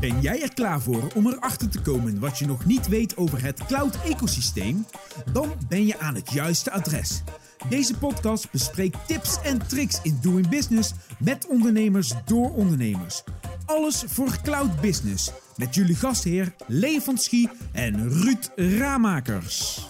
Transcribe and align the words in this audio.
Ben 0.00 0.20
jij 0.20 0.42
er 0.42 0.54
klaar 0.54 0.80
voor 0.80 1.12
om 1.14 1.26
erachter 1.26 1.68
te 1.68 1.80
komen 1.80 2.20
wat 2.20 2.38
je 2.38 2.46
nog 2.46 2.64
niet 2.64 2.88
weet 2.88 3.16
over 3.16 3.42
het 3.42 3.64
cloud-ecosysteem? 3.66 4.86
Dan 5.32 5.52
ben 5.68 5.86
je 5.86 5.98
aan 5.98 6.14
het 6.14 6.32
juiste 6.32 6.70
adres. 6.70 7.22
Deze 7.68 7.98
podcast 7.98 8.50
bespreekt 8.50 9.06
tips 9.06 9.42
en 9.42 9.66
tricks 9.66 10.00
in 10.02 10.18
doing 10.20 10.48
business 10.48 10.92
met 11.18 11.46
ondernemers 11.46 12.12
door 12.24 12.54
ondernemers. 12.54 13.22
Alles 13.66 14.04
voor 14.06 14.38
cloud 14.42 14.80
business 14.80 15.32
met 15.56 15.74
jullie 15.74 15.94
gastheer 15.94 16.54
Lee 16.66 17.00
Schie 17.14 17.48
en 17.72 18.08
Ruud 18.08 18.50
Ramakers. 18.56 19.88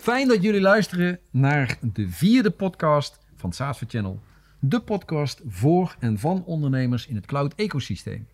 Fijn 0.00 0.28
dat 0.28 0.42
jullie 0.42 0.60
luisteren 0.60 1.18
naar 1.30 1.78
de 1.80 2.08
vierde 2.08 2.50
podcast 2.50 3.18
van 3.36 3.52
SaaS 3.52 3.80
Channel. 3.86 4.20
De 4.64 4.80
podcast 4.80 5.40
voor 5.46 5.96
en 5.98 6.18
van 6.18 6.44
ondernemers 6.44 7.06
in 7.06 7.14
het 7.14 7.26
cloud 7.26 7.54
ecosysteem. 7.54 8.26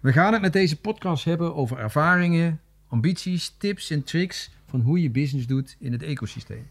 We 0.00 0.12
gaan 0.12 0.32
het 0.32 0.42
met 0.42 0.52
deze 0.52 0.80
podcast 0.80 1.24
hebben 1.24 1.54
over 1.54 1.78
ervaringen, 1.78 2.60
ambities, 2.88 3.54
tips 3.58 3.90
en 3.90 4.04
tricks 4.04 4.50
van 4.68 4.80
hoe 4.80 5.02
je 5.02 5.10
business 5.10 5.46
doet 5.46 5.76
in 5.78 5.92
het 5.92 6.02
ecosysteem. 6.02 6.68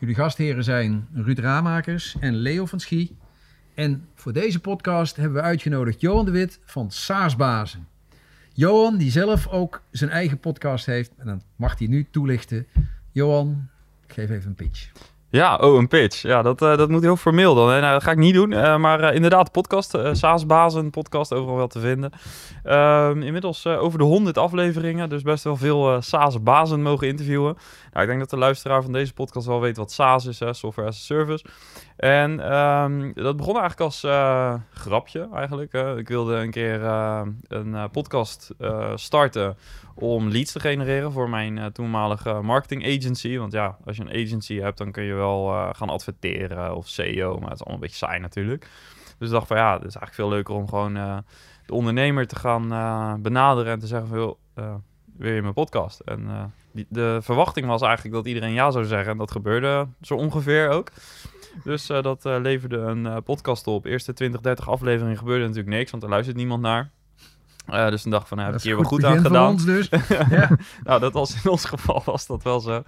Jullie 0.00 0.14
gastheren 0.14 0.64
zijn 0.64 1.08
Ruud 1.12 1.38
Ramakers 1.38 2.16
en 2.20 2.34
Leo 2.34 2.66
van 2.66 2.80
Schie. 2.80 3.16
En 3.74 4.08
voor 4.14 4.32
deze 4.32 4.60
podcast 4.60 5.16
hebben 5.16 5.34
we 5.34 5.46
uitgenodigd 5.46 6.00
Johan 6.00 6.24
de 6.24 6.30
Wit 6.30 6.60
van 6.64 6.90
SaaSbazen. 6.90 7.88
Johan, 8.52 8.96
die 8.96 9.10
zelf 9.10 9.46
ook 9.48 9.82
zijn 9.90 10.10
eigen 10.10 10.38
podcast 10.38 10.86
heeft, 10.86 11.12
en 11.16 11.26
dan 11.26 11.42
mag 11.56 11.78
hij 11.78 11.88
nu 11.88 12.06
toelichten. 12.10 12.66
Johan, 13.10 13.68
ik 14.06 14.12
geef 14.12 14.30
even 14.30 14.48
een 14.48 14.54
pitch. 14.54 15.13
Ja, 15.34 15.56
oh, 15.56 15.78
een 15.78 15.88
pitch. 15.88 16.22
Ja, 16.22 16.42
dat, 16.42 16.62
uh, 16.62 16.76
dat 16.76 16.88
moet 16.88 17.02
heel 17.02 17.16
formeel 17.16 17.54
dan. 17.54 17.70
Hè? 17.70 17.80
Nou, 17.80 17.92
dat 17.92 18.02
ga 18.02 18.10
ik 18.10 18.16
niet 18.16 18.34
doen. 18.34 18.50
Uh, 18.50 18.76
maar 18.76 19.00
uh, 19.00 19.14
inderdaad, 19.14 19.52
podcast. 19.52 19.98
SaaS-bazen 20.12 20.90
podcast, 20.90 21.32
overal 21.32 21.56
wel 21.56 21.66
te 21.66 21.80
vinden. 21.80 22.10
Ehm, 22.64 23.22
inmiddels 23.22 23.66
over 23.66 23.98
de 23.98 24.04
100 24.04 24.38
afleveringen. 24.38 25.08
Dus 25.08 25.22
best 25.22 25.44
wel 25.44 25.56
veel 25.56 26.02
SaaS-bazen 26.02 26.82
mogen 26.82 27.08
interviewen. 27.08 27.56
Nou, 27.92 28.02
ik 28.02 28.06
denk 28.06 28.18
dat 28.18 28.30
de 28.30 28.36
luisteraar 28.36 28.82
van 28.82 28.92
deze 28.92 29.12
podcast 29.12 29.46
wel 29.46 29.60
weet 29.60 29.76
wat 29.76 29.92
SaaS 29.92 30.26
is, 30.26 30.38
hè? 30.38 30.52
Software 30.52 30.88
as 30.88 30.96
a 30.96 31.00
Service. 31.00 31.44
En 31.96 32.54
um, 32.54 33.12
dat 33.14 33.36
begon 33.36 33.58
eigenlijk 33.58 33.80
als 33.80 34.00
grapje 34.70 35.28
eigenlijk. 35.34 35.72
ik 35.98 36.08
wilde 36.08 36.34
een 36.34 36.50
keer 36.50 36.82
een 37.48 37.90
podcast 37.90 38.50
starten 38.94 39.56
om 39.94 40.28
leads 40.28 40.52
te 40.52 40.60
genereren 40.60 41.12
voor 41.12 41.28
mijn 41.28 41.56
uh, 41.56 41.66
toenmalige 41.66 42.32
marketing 42.42 42.84
agency. 42.84 43.36
Want 43.38 43.52
ja, 43.52 43.76
als 43.84 43.96
je 43.96 44.02
een 44.02 44.24
agency 44.24 44.58
hebt, 44.60 44.78
dan 44.78 44.92
kun 44.92 45.02
je 45.02 45.14
wel 45.14 45.50
uh, 45.50 45.68
gaan 45.72 45.88
adverteren 45.88 46.76
of 46.76 46.88
SEO, 46.88 47.38
maar 47.38 47.50
het 47.50 47.60
is 47.60 47.60
allemaal 47.60 47.74
een 47.74 47.80
beetje 47.80 48.06
saai 48.06 48.20
natuurlijk. 48.20 48.68
Dus 49.18 49.28
ik 49.28 49.34
dacht 49.34 49.46
van 49.46 49.56
ja, 49.56 49.72
het 49.72 49.84
is 49.84 49.96
eigenlijk 49.96 50.14
veel 50.14 50.28
leuker 50.28 50.54
om 50.54 50.68
gewoon 50.68 50.96
uh, 50.96 51.18
de 51.66 51.74
ondernemer 51.74 52.26
te 52.26 52.36
gaan 52.36 53.22
benaderen 53.22 53.72
en 53.72 53.78
te 53.78 53.86
zeggen 53.86 54.08
van 54.08 54.18
joh, 54.18 54.74
wil 55.16 55.32
je 55.32 55.42
mijn 55.42 55.54
podcast? 55.54 56.00
En 56.00 56.52
die, 56.72 56.86
de 56.88 57.18
verwachting 57.22 57.66
was 57.66 57.82
eigenlijk 57.82 58.14
dat 58.14 58.26
iedereen 58.26 58.52
ja 58.52 58.70
zou 58.70 58.84
zeggen 58.84 59.12
en 59.12 59.18
dat 59.18 59.30
gebeurde 59.30 59.86
zo 60.00 60.14
ongeveer 60.14 60.68
ook. 60.68 60.90
Dus 61.64 61.86
dat 61.86 62.24
leverde 62.24 62.76
een 62.76 63.22
podcast 63.22 63.66
op. 63.66 63.84
Eerste 63.84 64.12
20, 64.12 64.40
30 64.40 64.68
afleveringen 64.68 65.16
gebeurde 65.16 65.46
natuurlijk 65.46 65.76
niks, 65.76 65.90
want 65.90 66.02
er 66.02 66.08
luistert 66.08 66.36
niemand 66.36 66.62
naar. 66.62 66.90
Uh, 67.68 67.88
dus 67.88 68.04
een 68.04 68.10
dag 68.10 68.28
van, 68.28 68.36
nou, 68.36 68.50
heb 68.50 68.58
ik 68.58 68.64
hier 68.64 68.76
wel 68.76 68.84
goed 68.84 69.04
aan 69.04 69.20
gedaan. 69.20 69.56
Dus. 69.56 69.88
ja. 70.30 70.50
nou, 70.82 71.00
dat 71.00 71.12
was 71.12 71.44
in 71.44 71.50
ons 71.50 71.64
geval 71.64 72.02
was 72.04 72.26
dat 72.26 72.42
wel 72.42 72.60
zo. 72.60 72.82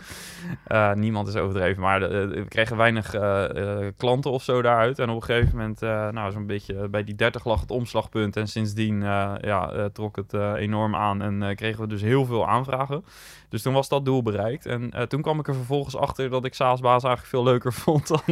Uh, 0.68 0.92
niemand 0.92 1.28
is 1.28 1.36
overdreven, 1.36 1.82
maar 1.82 2.00
de, 2.00 2.08
de, 2.08 2.26
we 2.26 2.48
kregen 2.48 2.76
weinig 2.76 3.14
uh, 3.14 3.76
klanten 3.96 4.30
of 4.30 4.42
zo 4.42 4.62
daaruit. 4.62 4.98
En 4.98 5.08
op 5.08 5.16
een 5.16 5.22
gegeven 5.22 5.56
moment, 5.56 5.80
nou, 6.14 6.32
zo'n 6.32 6.46
beetje 6.46 6.88
bij 6.88 7.04
die 7.04 7.14
30 7.14 7.44
lag 7.44 7.60
het 7.60 7.70
omslagpunt. 7.70 8.36
En 8.36 8.48
sindsdien 8.48 9.00
ja, 9.40 9.88
trok 9.92 10.16
het 10.16 10.32
enorm 10.56 10.94
aan 10.94 11.22
en 11.22 11.54
kregen 11.56 11.80
we 11.80 11.86
dus 11.86 12.02
heel 12.02 12.24
veel 12.24 12.48
aanvragen. 12.48 13.04
Dus 13.48 13.62
toen 13.62 13.72
was 13.72 13.88
dat 13.88 14.04
doel 14.04 14.22
bereikt. 14.22 14.66
En 14.66 14.92
toen 15.08 15.22
kwam 15.22 15.38
ik 15.38 15.48
er 15.48 15.54
vervolgens 15.54 15.96
achter 15.96 16.30
dat 16.30 16.44
ik 16.44 16.54
SaaS-baas 16.54 17.02
eigenlijk 17.02 17.34
veel 17.34 17.44
leuker 17.44 17.72
vond 17.84 18.08
dan, 18.08 18.22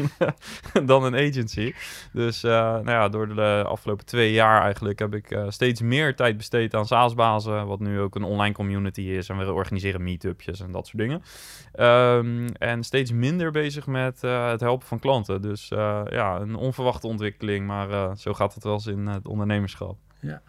dan 0.87 1.04
een 1.04 1.28
agency. 1.28 1.75
Dus 2.12 2.43
nou 2.43 2.91
ja, 2.91 3.09
door 3.09 3.34
de 3.34 3.65
afgelopen 3.66 4.06
twee 4.06 4.33
jaar 4.33 4.62
eigenlijk 4.62 4.99
heb 4.99 5.15
ik 5.15 5.38
steeds 5.49 5.81
meer 5.81 6.16
tijd 6.16 6.34
besteed 6.37 6.75
aan 6.75 6.87
SaaS-bazen. 6.87 7.67
Wat 7.67 7.81
nu 7.81 8.00
ook 8.00 8.15
een 8.15 8.22
online 8.22 8.55
community 8.55 9.00
is. 9.00 9.28
En 9.28 9.39
we 9.39 9.53
organiseren 9.53 10.03
meetupjes 10.03 10.61
en 10.61 10.72
dat 10.72 10.87
soort 10.87 11.03
dingen. 11.03 11.22
Um, 12.19 12.49
en 12.49 12.83
steeds 12.83 13.12
minder 13.12 13.50
bezig 13.50 13.87
met 13.87 14.21
het 14.21 14.61
helpen 14.61 14.87
van 14.87 14.99
klanten. 14.99 15.43
Dus 15.43 15.69
ja, 15.69 16.41
een 16.41 16.55
onverwachte 16.55 17.06
ontwikkeling. 17.06 17.67
Maar 17.67 18.19
zo 18.19 18.33
gaat 18.33 18.55
het 18.55 18.65
wel 18.65 18.72
eens 18.72 18.87
in 18.87 19.06
het 19.06 19.27
ondernemerschap. 19.27 19.97
Ja. 20.21 20.43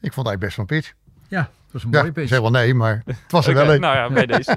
Ik 0.00 0.12
vond 0.12 0.26
het 0.26 0.26
eigenlijk 0.26 0.40
best 0.40 0.56
wel 0.56 0.66
pitch. 0.66 0.92
Ja, 1.28 1.40
het 1.40 1.72
was 1.72 1.84
een 1.84 1.90
mooie 1.90 2.04
pitch. 2.04 2.22
Ik 2.22 2.28
zeg 2.28 2.40
wel 2.40 2.50
nee, 2.50 2.74
maar 2.74 3.02
het 3.06 3.16
was 3.28 3.46
er 3.46 3.52
okay, 3.52 3.64
wel 3.64 3.74
een. 3.74 3.80
Nou 3.80 3.96
ja, 3.96 4.10
bij 4.10 4.26
deze. 4.26 4.56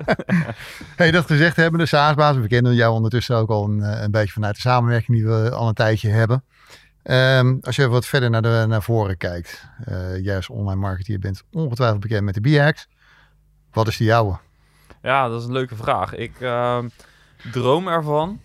hey, 0.96 1.12
dat 1.12 1.26
gezegd 1.26 1.56
hebben, 1.56 1.80
de 1.80 1.86
SaaS-baas. 1.86 2.36
We 2.36 2.48
kennen 2.48 2.76
jou 2.76 2.94
ondertussen 2.94 3.36
ook 3.36 3.50
al 3.50 3.64
een, 3.64 4.04
een 4.04 4.12
beetje 4.12 4.32
vanuit 4.32 4.56
de 4.56 4.62
samenwerking 4.62 5.18
die 5.18 5.28
we 5.28 5.52
al 5.52 5.68
een 5.68 5.74
tijdje 5.74 6.10
hebben. 6.10 6.44
Um, 7.04 7.60
als 7.62 7.76
je 7.76 7.88
wat 7.88 8.06
verder 8.06 8.30
naar, 8.30 8.42
de, 8.42 8.66
naar 8.68 8.84
voren 8.84 9.18
kijkt. 9.18 9.66
Uh, 9.90 10.24
jij 10.24 10.36
als 10.36 10.50
online 10.50 10.80
marketeer 10.80 11.20
bent 11.20 11.44
ongetwijfeld 11.52 12.00
bekend 12.00 12.24
met 12.24 12.34
de 12.34 12.42
B-Hacks. 12.42 12.88
Wat 13.72 13.88
is 13.88 13.98
de 13.98 14.04
jouwe? 14.04 14.38
Ja, 15.02 15.28
dat 15.28 15.40
is 15.40 15.48
een 15.48 15.54
leuke 15.54 15.76
vraag. 15.76 16.16
Ik 16.16 16.40
uh, 16.40 16.80
droom 17.52 17.88
ervan 17.88 18.42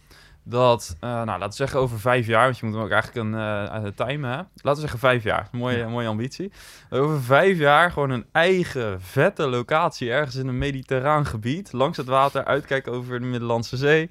dat, 0.48 0.96
uh, 1.00 1.10
nou 1.10 1.26
laten 1.26 1.48
we 1.48 1.54
zeggen 1.54 1.80
over 1.80 2.00
vijf 2.00 2.26
jaar, 2.26 2.44
want 2.44 2.58
je 2.58 2.66
moet 2.66 2.74
hem 2.74 2.84
ook 2.84 2.90
eigenlijk 2.90 3.26
een 3.26 3.32
uh, 3.32 4.06
timen, 4.06 4.30
hè? 4.30 4.36
laten 4.36 4.48
we 4.62 4.80
zeggen 4.80 4.98
vijf 4.98 5.22
jaar, 5.22 5.48
mooie, 5.52 5.76
ja. 5.76 5.88
mooie 5.88 6.08
ambitie. 6.08 6.52
Over 6.90 7.22
vijf 7.22 7.58
jaar 7.58 7.90
gewoon 7.90 8.10
een 8.10 8.26
eigen 8.32 9.00
vette 9.00 9.48
locatie 9.48 10.10
ergens 10.10 10.34
in 10.36 10.48
een 10.48 10.58
mediterraan 10.58 11.26
gebied, 11.26 11.72
langs 11.72 11.96
het 11.96 12.06
water, 12.06 12.44
uitkijken 12.44 12.92
over 12.92 13.20
de 13.20 13.26
Middellandse 13.26 13.76
Zee, 13.76 14.10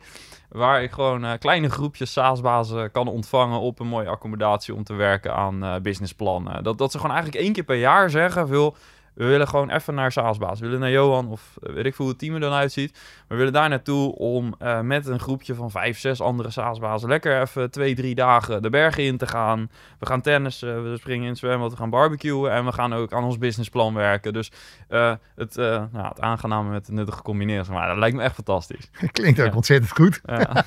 waar 0.50 0.84
ik 0.84 0.92
gewoon 0.92 1.26
uh, 1.26 1.32
kleine 1.40 1.70
groepjes 1.70 2.12
SaaS-bazen 2.12 2.92
kan 2.92 3.08
ontvangen 3.08 3.60
op 3.60 3.80
een 3.80 3.88
mooie 3.88 4.10
accommodatie 4.10 4.76
om 4.76 4.84
te 4.84 4.94
werken 4.94 5.36
aan 5.36 5.82
businessplannen. 5.82 6.64
Dat, 6.64 6.78
dat 6.78 6.92
ze 6.92 6.98
gewoon 6.98 7.16
eigenlijk 7.16 7.44
één 7.44 7.54
keer 7.54 7.64
per 7.64 7.76
jaar 7.76 8.10
zeggen, 8.10 8.48
veel 8.48 8.76
we 9.16 9.26
willen 9.26 9.48
gewoon 9.48 9.70
even 9.70 9.96
naar 9.96 10.12
SaaSbaas. 10.12 10.60
We 10.60 10.66
willen 10.66 10.82
naar 10.82 10.92
Johan 10.92 11.28
of 11.28 11.58
weet 11.60 11.86
ik 11.86 11.96
veel 11.96 12.06
hoe 12.06 12.14
het 12.14 12.20
team 12.20 12.34
er 12.34 12.40
dan 12.40 12.54
uitziet. 12.54 13.00
We 13.28 13.36
willen 13.36 13.54
daar 13.54 13.70
naartoe 13.70 14.16
om 14.16 14.56
uh, 14.62 14.80
met 14.82 15.08
een 15.08 15.20
groepje 15.20 15.56
van 15.56 15.72
vijf, 15.72 16.00
zes 16.00 16.22
andere 16.22 16.50
SaaSbazen 16.50 17.10
lekker 17.10 17.42
even 17.42 17.72
twee, 17.72 17.96
drie 17.96 18.16
dagen 18.16 18.62
de 18.62 18.70
bergen 18.70 19.04
in 19.04 19.18
te 19.18 19.28
gaan. 19.28 19.70
We 20.00 20.06
gaan 20.06 20.22
tennissen, 20.22 20.92
we 20.92 20.98
springen 20.98 21.28
in 21.28 21.36
zwembad, 21.36 21.72
we 21.72 21.78
gaan 21.78 21.90
barbecuen 21.90 22.52
en 22.52 22.66
we 22.66 22.72
gaan 22.72 22.94
ook 22.94 23.14
aan 23.14 23.24
ons 23.24 23.38
businessplan 23.38 23.94
werken. 23.94 24.34
Dus 24.34 24.52
uh, 24.90 25.14
het, 25.36 25.58
uh, 25.58 25.84
nou, 25.92 26.08
het 26.08 26.20
aangename 26.20 26.70
met 26.70 26.86
het 26.86 26.96
nuttige 26.96 27.22
combineren, 27.22 27.74
maar 27.74 27.88
dat 27.88 27.98
lijkt 27.98 28.16
me 28.16 28.24
echt 28.24 28.36
fantastisch. 28.36 28.90
Klinkt 29.12 29.40
ook 29.40 29.46
ja. 29.46 29.56
ontzettend 29.56 29.92
goed. 29.92 30.22
Ja. 30.26 30.66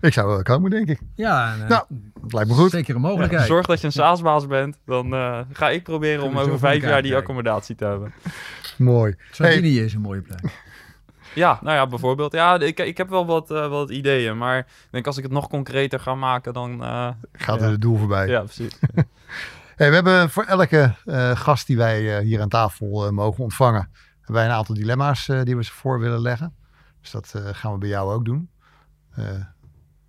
Ik 0.00 0.12
zou 0.12 0.28
wel 0.28 0.42
komen, 0.42 0.70
denk 0.70 0.88
ik. 0.88 1.00
Ja, 1.14 1.56
nou, 1.56 1.84
dat 2.20 2.32
lijkt 2.32 2.48
me 2.48 2.54
goed. 2.54 2.70
Zeker 2.70 2.94
een 2.94 3.00
mogelijkheid. 3.00 3.40
Ja, 3.40 3.46
zorg 3.46 3.66
dat 3.66 3.80
je 3.80 3.86
een 3.86 3.92
SaaSbaas 3.92 4.46
bent, 4.46 4.78
dan 4.86 5.12
ga 5.52 5.70
ik 5.70 5.82
proberen 5.82 6.24
om 6.24 6.38
over 6.38 6.58
vijf 6.58 6.82
jaar 6.82 7.02
die 7.02 7.16
accommodatie 7.16 7.74
te 7.74 7.84
hebben. 7.84 8.12
Mooi. 8.78 9.16
Sardinië 9.30 9.76
hey. 9.76 9.84
is 9.84 9.94
een 9.94 10.00
mooie 10.00 10.22
plek. 10.22 10.40
Ja, 11.36 11.58
nou 11.62 11.76
ja, 11.76 11.86
bijvoorbeeld. 11.86 12.32
Ja, 12.32 12.60
ik, 12.60 12.80
ik 12.80 12.96
heb 12.96 13.08
wel 13.08 13.26
wat, 13.26 13.50
uh, 13.50 13.68
wat 13.68 13.90
ideeën, 13.90 14.38
maar 14.38 14.58
ik 14.58 14.88
denk 14.90 15.06
als 15.06 15.16
ik 15.16 15.22
het 15.22 15.32
nog 15.32 15.48
concreter 15.48 16.00
ga 16.00 16.14
maken, 16.14 16.52
dan... 16.52 16.82
Uh, 16.82 17.08
Gaat 17.32 17.60
ja. 17.60 17.64
er 17.64 17.70
het 17.70 17.80
doel 17.80 17.96
voorbij. 17.96 18.26
Ja, 18.26 18.40
precies. 18.40 18.78
hey, 19.76 19.88
we 19.88 19.94
hebben 19.94 20.30
voor 20.30 20.44
elke 20.44 20.94
uh, 21.04 21.36
gast 21.36 21.66
die 21.66 21.76
wij 21.76 22.22
hier 22.22 22.40
aan 22.40 22.48
tafel 22.48 23.12
mogen 23.12 23.42
ontvangen, 23.42 23.90
hebben 24.16 24.34
wij 24.34 24.44
een 24.44 24.50
aantal 24.50 24.74
dilemma's 24.74 25.26
die 25.42 25.56
we 25.56 25.64
ze 25.64 25.72
voor 25.72 26.00
willen 26.00 26.20
leggen. 26.20 26.54
Dus 27.00 27.10
dat 27.10 27.34
gaan 27.52 27.72
we 27.72 27.78
bij 27.78 27.88
jou 27.88 28.12
ook 28.12 28.24
doen. 28.24 28.50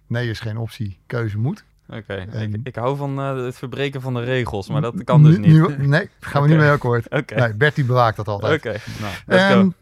Nee 0.07 0.29
is 0.29 0.39
geen 0.39 0.57
optie, 0.57 0.99
keuze 1.05 1.37
moet. 1.37 1.63
Oké, 1.89 1.97
okay. 1.97 2.43
ik, 2.43 2.59
ik, 2.63 2.75
hou 2.75 2.97
van 2.97 3.19
uh, 3.19 3.45
het 3.45 3.55
verbreken 3.55 4.01
van 4.01 4.13
de 4.13 4.23
regels, 4.23 4.69
maar 4.69 4.81
dat 4.81 5.03
kan 5.03 5.23
dus 5.23 5.37
niet. 5.37 5.47
Nu, 5.47 5.77
nee, 5.77 5.89
daar 5.89 6.09
gaan 6.19 6.41
we 6.41 6.47
okay. 6.47 6.49
niet 6.49 6.57
mee 6.57 6.69
akkoord. 6.69 7.09
Okay. 7.09 7.39
Nee, 7.39 7.53
Bertie 7.53 7.85
bewaakt 7.85 8.17
dat 8.17 8.27
altijd. 8.27 8.65
Oké, 8.65 8.79
nou, 9.25 9.59
um, 9.59 9.73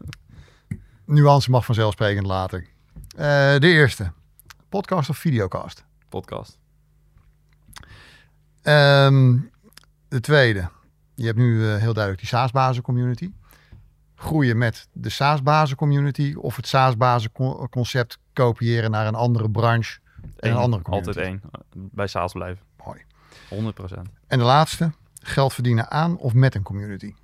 Nuance 1.04 1.50
mag 1.50 1.64
vanzelfsprekend 1.64 2.26
later. 2.26 2.66
Uh, 3.18 3.58
de 3.58 3.68
eerste, 3.68 4.12
podcast 4.68 5.08
of 5.08 5.18
videocast? 5.18 5.84
Podcast. 6.08 6.58
Um, 8.62 9.50
de 10.08 10.20
tweede, 10.20 10.68
je 11.14 11.24
hebt 11.24 11.38
nu 11.38 11.54
uh, 11.54 11.76
heel 11.76 11.92
duidelijk 11.92 12.18
die 12.18 12.28
SaaS-bazen 12.28 12.82
community. 12.82 13.30
Groeien 14.14 14.58
met 14.58 14.88
de 14.92 15.08
SaaS-bazen 15.08 15.76
community 15.76 16.34
of 16.38 16.56
het 16.56 16.66
SaaS-bazen 16.66 17.32
concept 17.70 18.18
kopiëren 18.32 18.90
naar 18.90 19.06
een 19.06 19.14
andere 19.14 19.50
branche 19.50 19.98
en 20.36 20.50
een 20.50 20.56
andere 20.56 20.82
community. 20.82 21.08
Altijd 21.08 21.26
één. 21.26 21.40
Bij 21.92 22.06
SaaS 22.06 22.32
blijven. 22.32 22.64
Mooi. 22.84 23.00
100%. 23.72 24.00
En 24.26 24.38
de 24.38 24.44
laatste, 24.44 24.92
geld 25.22 25.54
verdienen 25.54 25.90
aan 25.90 26.16
of 26.18 26.34
met 26.34 26.54
een 26.54 26.62
community? 26.62 27.14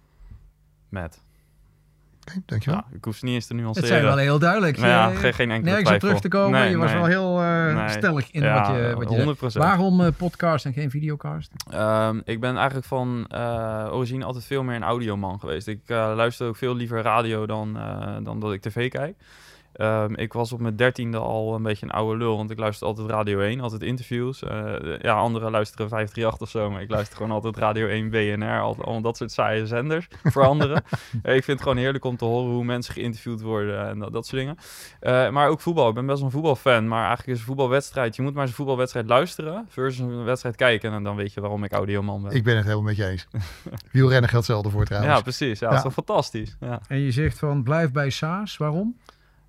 Met. 0.89 1.21
Oké, 2.29 2.43
dankjewel. 2.47 2.79
Ja, 2.91 2.97
ik 2.97 3.05
hoef 3.05 3.17
ze 3.17 3.25
niet 3.25 3.35
eens 3.35 3.47
te 3.47 3.53
Het 3.55 3.63
nuanceren. 3.63 3.89
zijn 3.89 4.03
wel 4.03 4.17
heel 4.17 4.39
duidelijk. 4.39 4.77
Nou 4.77 4.89
ja, 4.89 5.09
geen, 5.21 5.35
geen 5.35 5.51
enkele 5.51 5.71
nergens 5.71 5.79
op 5.79 5.85
twijfel. 5.87 5.99
terug 6.09 6.21
te 6.21 6.29
komen. 6.29 6.61
Nee, 6.61 6.71
je 6.71 6.77
was 6.77 6.93
wel 6.93 7.05
heel 7.05 7.41
eh, 7.43 7.75
Nee. 7.75 7.89
stellig 7.89 8.31
in 8.31 8.43
ja, 8.43 8.55
wat 8.67 8.77
je, 8.77 8.95
wat 8.97 9.11
je 9.11 9.37
zegt. 9.41 9.55
100%. 9.57 9.59
Waarom 9.59 10.01
eh, 10.01 10.13
podcast 10.17 10.65
en 10.65 10.73
geen 10.73 10.91
videocast? 10.91 11.53
Ehm, 11.71 12.21
ik 12.25 12.41
ben 12.41 12.57
eigenlijk 12.57 12.87
van 12.87 13.27
eh, 13.29 13.89
origine 13.93 14.25
altijd 14.25 14.45
veel 14.45 14.63
meer 14.63 14.77
een 14.77 14.83
audioman 14.83 15.41
geweest. 15.41 15.67
Ik 15.67 15.81
eh, 15.87 15.97
luister 16.17 16.47
ook 16.49 16.57
veel 16.57 16.75
liever 16.75 17.03
radio 17.03 17.47
dan, 17.47 17.77
eh, 17.79 18.17
dan 18.23 18.41
dat 18.41 18.53
ik 18.53 18.61
tv 18.63 18.91
kijk. 18.91 19.17
Ehm, 19.73 20.15
ik 20.15 20.33
was 20.33 20.53
op 20.53 20.61
mijn 20.61 20.77
dertiende 20.77 21.19
al 21.19 21.55
een 21.55 21.63
beetje 21.63 21.87
een 21.87 21.93
oude 21.93 22.19
lul, 22.19 22.37
want 22.37 22.51
ik 22.51 22.59
luister 22.59 22.87
altijd 22.87 23.11
Radio 23.11 23.41
1, 23.41 23.61
altijd 23.61 23.83
interviews. 23.83 24.43
Eh, 24.43 24.75
ja, 24.99 25.15
anderen 25.15 25.51
luisteren 25.51 25.89
538 25.89 26.41
of 26.41 26.49
zo, 26.49 26.71
maar 26.71 26.83
ik 26.83 26.91
luister 26.91 27.17
gewoon 27.17 27.33
altijd 27.33 27.57
Radio 27.57 27.87
1, 27.87 28.11
BNR, 28.11 28.61
al, 28.61 28.77
al 28.85 29.01
dat 29.01 29.17
soort 29.17 29.33
saaie 29.33 29.67
zenders 29.67 30.09
voor 30.23 30.47
anderen. 30.47 30.83
Eh, 31.23 31.37
ik 31.37 31.45
vind 31.45 31.59
het 31.59 31.69
gewoon 31.69 31.83
heerlijk 31.83 32.05
om 32.05 32.17
te 32.17 32.25
horen 32.25 32.53
hoe 32.53 32.65
mensen 32.65 32.95
geïnterviewd 32.95 33.41
worden 33.41 33.89
en 33.89 33.99
dat, 33.99 34.13
dat 34.13 34.27
soort 34.27 34.41
dingen. 34.41 34.57
Eh, 35.01 35.31
maar 35.31 35.49
ook 35.49 35.61
voetbal, 35.61 35.89
ik 35.89 35.95
ben 35.95 36.07
best 36.07 36.17
wel 36.19 36.27
een 36.27 36.33
voetbalfan, 36.33 36.89
maar 36.89 37.07
eigenlijk 37.07 37.29
is 37.29 37.39
een 37.39 37.45
voetbalwedstrijd, 37.45 38.17
je 38.17 38.23
moet 38.23 38.33
maar 38.33 38.41
eens 38.41 38.51
een 38.51 38.57
voetbalwedstrijd 38.57 39.07
luisteren 39.07 39.67
versus 39.69 39.99
een 39.99 40.25
wedstrijd 40.25 40.57
kijken 40.57 40.93
en 40.93 41.03
dan 41.03 41.17
weet 41.17 41.33
je 41.33 41.41
waarom 41.41 41.65
ik 41.65 41.73
audioman 41.73 42.23
ben. 42.23 42.33
Ik 42.33 42.45
ben 42.45 42.57
het 42.57 42.65
helemaal 42.65 42.85
met 42.85 42.97
je 42.97 43.07
eens. 43.07 43.27
Wielrennen 43.93 44.31
geldt 44.31 44.47
hetzelfde 44.47 44.71
voor 44.71 44.85
trouwens. 44.85 45.15
Ja, 45.15 45.21
precies. 45.21 45.59
Ja, 45.59 45.69
dat 45.69 45.77
is 45.77 45.83
toch 45.83 45.93
fantastisch. 45.93 46.57
Ja. 46.61 46.81
En 46.89 46.99
je 46.99 47.11
zegt 47.11 47.39
van 47.39 47.63
blijf 47.63 47.93
bij 47.93 48.11
Saas. 48.11 48.57
Waarom? 48.57 48.97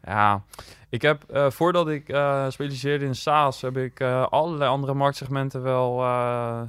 Ja, 0.06 0.44
ik 0.90 1.02
heb 1.02 1.24
eh, 1.24 1.50
voordat 1.50 1.90
ik 1.90 2.10
eh 2.10 2.46
specialiseerde 2.50 3.06
in 3.06 3.16
SaaS, 3.16 3.62
heb 3.62 3.78
ik 3.78 4.00
eh, 4.00 4.28
allerlei 4.30 4.70
andere 4.70 4.94
marktsegmenten 4.94 5.62
wel, 5.62 6.04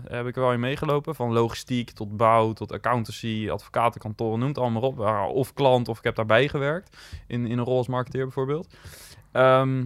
heb 0.09 0.27
ik 0.27 0.35
wel 0.35 0.53
in 0.53 0.61
meegelopen. 0.61 1.15
Van 1.15 1.33
logistiek 1.33 1.91
tot 1.91 2.17
bouw, 2.17 2.53
tot 2.53 2.73
accountancy, 2.73 3.49
advocatenkantoren, 3.51 4.39
noem 4.39 4.49
het 4.49 4.59
allemaal 4.59 4.83
op. 4.83 4.99
Of 5.35 5.53
klant, 5.53 5.89
of 5.89 5.99
ik 5.99 6.05
heb 6.05 6.15
daarbij 6.15 6.49
gewerkt. 6.49 6.97
In, 7.27 7.47
in 7.47 7.59
een 7.59 7.65
rol 7.65 7.77
als 7.77 7.89
marketeer 7.89 8.23
bijvoorbeeld. 8.23 8.75
Ehm, 9.33 9.85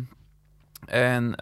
en 0.86 1.34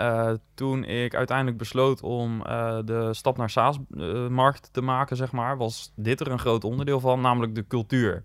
toen 0.55 0.85
ik 0.85 1.15
uiteindelijk 1.15 1.59
besloot 1.59 2.03
om 2.03 2.43
de 2.85 3.09
stap 3.11 3.37
naar 3.37 3.51
SaaS-markt 3.51 4.69
te 4.73 4.81
maken, 4.81 5.17
zeg 5.17 5.33
maar, 5.33 5.57
was 5.57 5.93
dit 5.97 6.21
er 6.21 6.31
een 6.31 6.39
groot 6.39 6.65
onderdeel 6.65 7.01
van, 7.01 7.21
namelijk 7.21 7.55
de 7.55 7.67
cultuur 7.67 8.25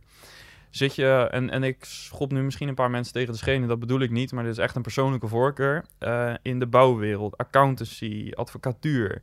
zit 0.72 0.96
je, 0.96 1.28
en, 1.32 1.50
en 1.50 1.64
ik 1.64 1.86
schop 1.86 2.32
nu 2.32 2.42
misschien 2.42 2.68
een 2.68 2.76
paar 2.76 2.90
mensen 2.90 3.14
tegen 3.14 3.32
de 3.32 3.38
schenen, 3.40 3.68
dat 3.68 3.80
bedoel 3.80 4.00
ik 4.00 4.12
niet, 4.12 4.32
maar 4.32 4.44
dit 4.44 4.52
is 4.52 4.58
echt 4.58 4.76
een 4.76 4.82
persoonlijke 4.82 5.28
voorkeur. 5.28 5.86
eh, 5.98 6.34
in 6.42 6.60
de 6.60 6.68
bouwwereld, 6.68 7.38
accountancy, 7.38 8.32
advocatuur. 8.36 9.22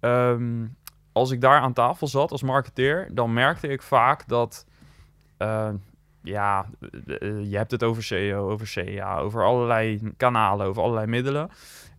Ehm, 0.00 0.66
als 1.12 1.30
ik 1.30 1.40
daar 1.40 1.60
aan 1.60 1.72
tafel 1.72 2.06
zat 2.06 2.30
als 2.30 2.42
marketeer, 2.42 3.08
dan 3.12 3.32
merkte 3.32 3.68
ik 3.68 3.82
vaak 3.82 4.28
dat, 4.28 4.66
eh, 5.36 5.70
ja, 6.22 6.66
eh, 7.06 7.50
je 7.50 7.56
hebt 7.56 7.70
het 7.70 7.82
over 7.82 8.02
SEO, 8.02 8.50
over 8.50 8.66
CA, 8.74 9.18
over 9.18 9.44
allerlei 9.44 10.12
kanalen, 10.16 10.66
over 10.66 10.82
allerlei 10.82 11.06
middelen. 11.06 11.50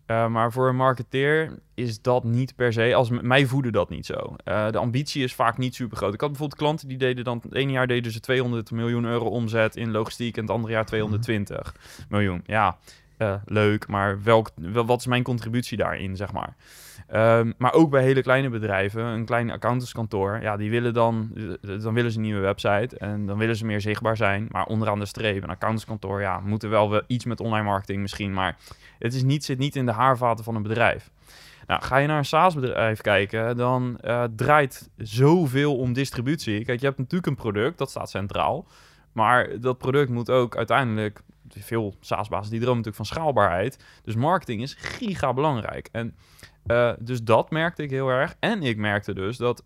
Uh, 0.06 0.26
maar 0.26 0.52
voor 0.52 0.68
een 0.68 0.76
marketeer 0.76 1.58
is 1.74 2.02
dat 2.02 2.24
niet 2.24 2.54
per 2.56 2.72
se, 2.72 2.94
als 2.94 3.08
mij 3.10 3.46
voeden 3.46 3.72
dat 3.72 3.88
niet 3.88 4.06
zo. 4.06 4.36
Uh, 4.44 4.70
de 4.70 4.78
ambitie 4.78 5.24
is 5.24 5.34
vaak 5.34 5.58
niet 5.58 5.74
super 5.74 5.96
groot. 5.96 6.14
Ik 6.14 6.20
had 6.20 6.30
bijvoorbeeld 6.30 6.60
klanten 6.60 6.88
die 6.88 6.98
deden 6.98 7.24
dan, 7.24 7.40
het 7.42 7.54
ene 7.54 7.72
jaar 7.72 7.86
deden 7.86 8.12
ze 8.12 8.20
200 8.20 8.70
miljoen 8.70 9.04
euro 9.04 9.26
omzet 9.26 9.76
in 9.76 9.90
logistiek 9.90 10.36
en 10.36 10.42
het 10.42 10.50
andere 10.50 10.72
jaar 10.72 10.86
220 10.86 11.74
miljoen. 12.08 12.42
Ja, 12.46 12.78
uh, 13.18 13.34
leuk, 13.44 13.86
maar 13.86 14.22
welk, 14.22 14.50
wel, 14.54 14.86
wat 14.86 15.00
is 15.00 15.06
mijn 15.06 15.22
contributie 15.22 15.76
daarin, 15.76 16.16
zeg 16.16 16.32
maar. 16.32 16.56
Um, 17.14 17.54
maar 17.58 17.72
ook 17.72 17.90
bij 17.90 18.02
hele 18.02 18.22
kleine 18.22 18.48
bedrijven, 18.48 19.04
een 19.04 19.24
klein 19.24 19.50
accountantskantoor, 19.50 20.38
ja, 20.42 20.56
die 20.56 20.70
willen 20.70 20.94
dan, 20.94 21.30
dan 21.60 21.94
willen 21.94 22.10
ze 22.10 22.16
een 22.16 22.22
nieuwe 22.22 22.40
website 22.40 22.98
en 22.98 23.26
dan 23.26 23.38
willen 23.38 23.56
ze 23.56 23.64
meer 23.64 23.80
zichtbaar 23.80 24.16
zijn. 24.16 24.48
Maar 24.50 24.66
onderaan 24.66 24.98
de 24.98 25.06
streep, 25.06 25.42
een 25.42 25.48
accountantskantoor, 25.48 26.20
ja, 26.20 26.40
moeten 26.40 26.70
wel 26.70 26.90
wel 26.90 27.02
iets 27.06 27.24
met 27.24 27.40
online 27.40 27.64
marketing 27.64 28.00
misschien, 28.00 28.32
maar 28.32 28.56
het 28.98 29.14
is 29.14 29.22
niet, 29.22 29.44
zit 29.44 29.58
niet 29.58 29.76
in 29.76 29.86
de 29.86 29.92
haarvaten 29.92 30.44
van 30.44 30.54
een 30.54 30.62
bedrijf. 30.62 31.10
Nou, 31.66 31.82
ga 31.82 31.96
je 31.96 32.06
naar 32.06 32.18
een 32.18 32.24
SaaS-bedrijf 32.24 33.00
kijken, 33.00 33.56
dan 33.56 33.98
uh, 34.04 34.24
draait 34.36 34.90
zoveel 34.96 35.76
om 35.76 35.92
distributie. 35.92 36.64
Kijk, 36.64 36.80
je 36.80 36.86
hebt 36.86 36.98
natuurlijk 36.98 37.26
een 37.26 37.34
product, 37.34 37.78
dat 37.78 37.90
staat 37.90 38.10
centraal. 38.10 38.66
Maar 39.12 39.60
dat 39.60 39.78
product 39.78 40.10
moet 40.10 40.30
ook 40.30 40.56
uiteindelijk... 40.56 41.20
Veel 41.58 41.94
SaaS-bazen 42.00 42.50
die 42.50 42.60
dromen 42.60 42.82
natuurlijk 42.82 43.08
van 43.08 43.16
schaalbaarheid. 43.16 43.84
Dus 44.02 44.14
marketing 44.14 44.62
is 44.62 44.74
giga 44.78 45.32
belangrijk. 45.32 45.88
En 45.92 46.14
uh, 46.66 46.92
dus 46.98 47.22
dat 47.22 47.50
merkte 47.50 47.82
ik 47.82 47.90
heel 47.90 48.08
erg. 48.08 48.36
En 48.40 48.62
ik 48.62 48.76
merkte 48.76 49.14
dus 49.14 49.36
dat... 49.36 49.64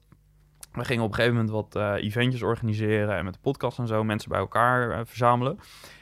We 0.72 0.84
gingen 0.84 1.02
op 1.02 1.08
een 1.08 1.14
gegeven 1.14 1.36
moment 1.36 1.52
wat 1.52 1.76
uh, 1.76 2.04
eventjes 2.04 2.42
organiseren... 2.42 3.16
en 3.16 3.24
met 3.24 3.34
de 3.34 3.40
podcast 3.42 3.78
en 3.78 3.86
zo 3.86 4.04
mensen 4.04 4.30
bij 4.30 4.38
elkaar 4.38 4.90
uh, 4.90 5.00
verzamelen. 5.04 5.58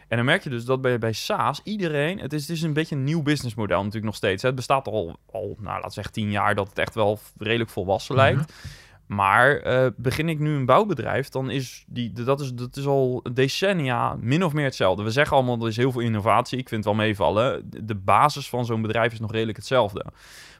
En 0.08 0.16
dan 0.16 0.26
merk 0.26 0.42
je 0.42 0.50
dus 0.50 0.64
dat 0.64 0.80
bij, 0.80 0.98
bij 0.98 1.12
SaaS 1.12 1.60
iedereen... 1.64 2.18
Het 2.18 2.32
is, 2.32 2.40
het 2.40 2.56
is 2.56 2.62
een 2.62 2.72
beetje 2.72 2.94
een 2.96 3.04
nieuw 3.04 3.22
businessmodel 3.22 3.78
natuurlijk 3.78 4.04
nog 4.04 4.14
steeds. 4.14 4.42
Hè. 4.42 4.48
Het 4.48 4.56
bestaat 4.56 4.88
al, 4.88 5.16
al 5.32 5.56
nou, 5.58 5.64
laten 5.64 5.88
we 5.88 5.92
zeggen 5.92 6.12
tien 6.12 6.30
jaar... 6.30 6.54
dat 6.54 6.68
het 6.68 6.78
echt 6.78 6.94
wel 6.94 7.18
redelijk 7.38 7.70
volwassen 7.70 8.14
lijkt. 8.14 8.38
Mm 8.38 8.46
-hmm. 8.46 8.70
Maar 9.08 9.66
uh, 9.66 9.86
begin 9.96 10.28
ik 10.28 10.38
nu 10.38 10.54
een 10.54 10.66
bouwbedrijf, 10.66 11.28
dan 11.28 11.50
is 11.50 11.84
die, 11.86 12.12
dat 12.12 12.40
is, 12.40 12.54
dat 12.54 12.76
is 12.76 12.86
al 12.86 13.24
decennia 13.32 14.16
min 14.20 14.44
of 14.44 14.52
meer 14.52 14.64
hetzelfde. 14.64 15.02
We 15.02 15.10
zeggen 15.10 15.36
allemaal, 15.36 15.60
er 15.60 15.68
is 15.68 15.76
heel 15.76 15.92
veel 15.92 16.00
innovatie. 16.00 16.58
Ik 16.58 16.68
vind 16.68 16.84
het 16.84 16.94
wel 16.94 17.04
meevallen. 17.04 17.70
De 17.84 17.94
basis 17.94 18.48
van 18.48 18.64
zo'n 18.64 18.82
bedrijf 18.82 19.12
is 19.12 19.20
nog 19.20 19.32
redelijk 19.32 19.56
hetzelfde. 19.56 20.04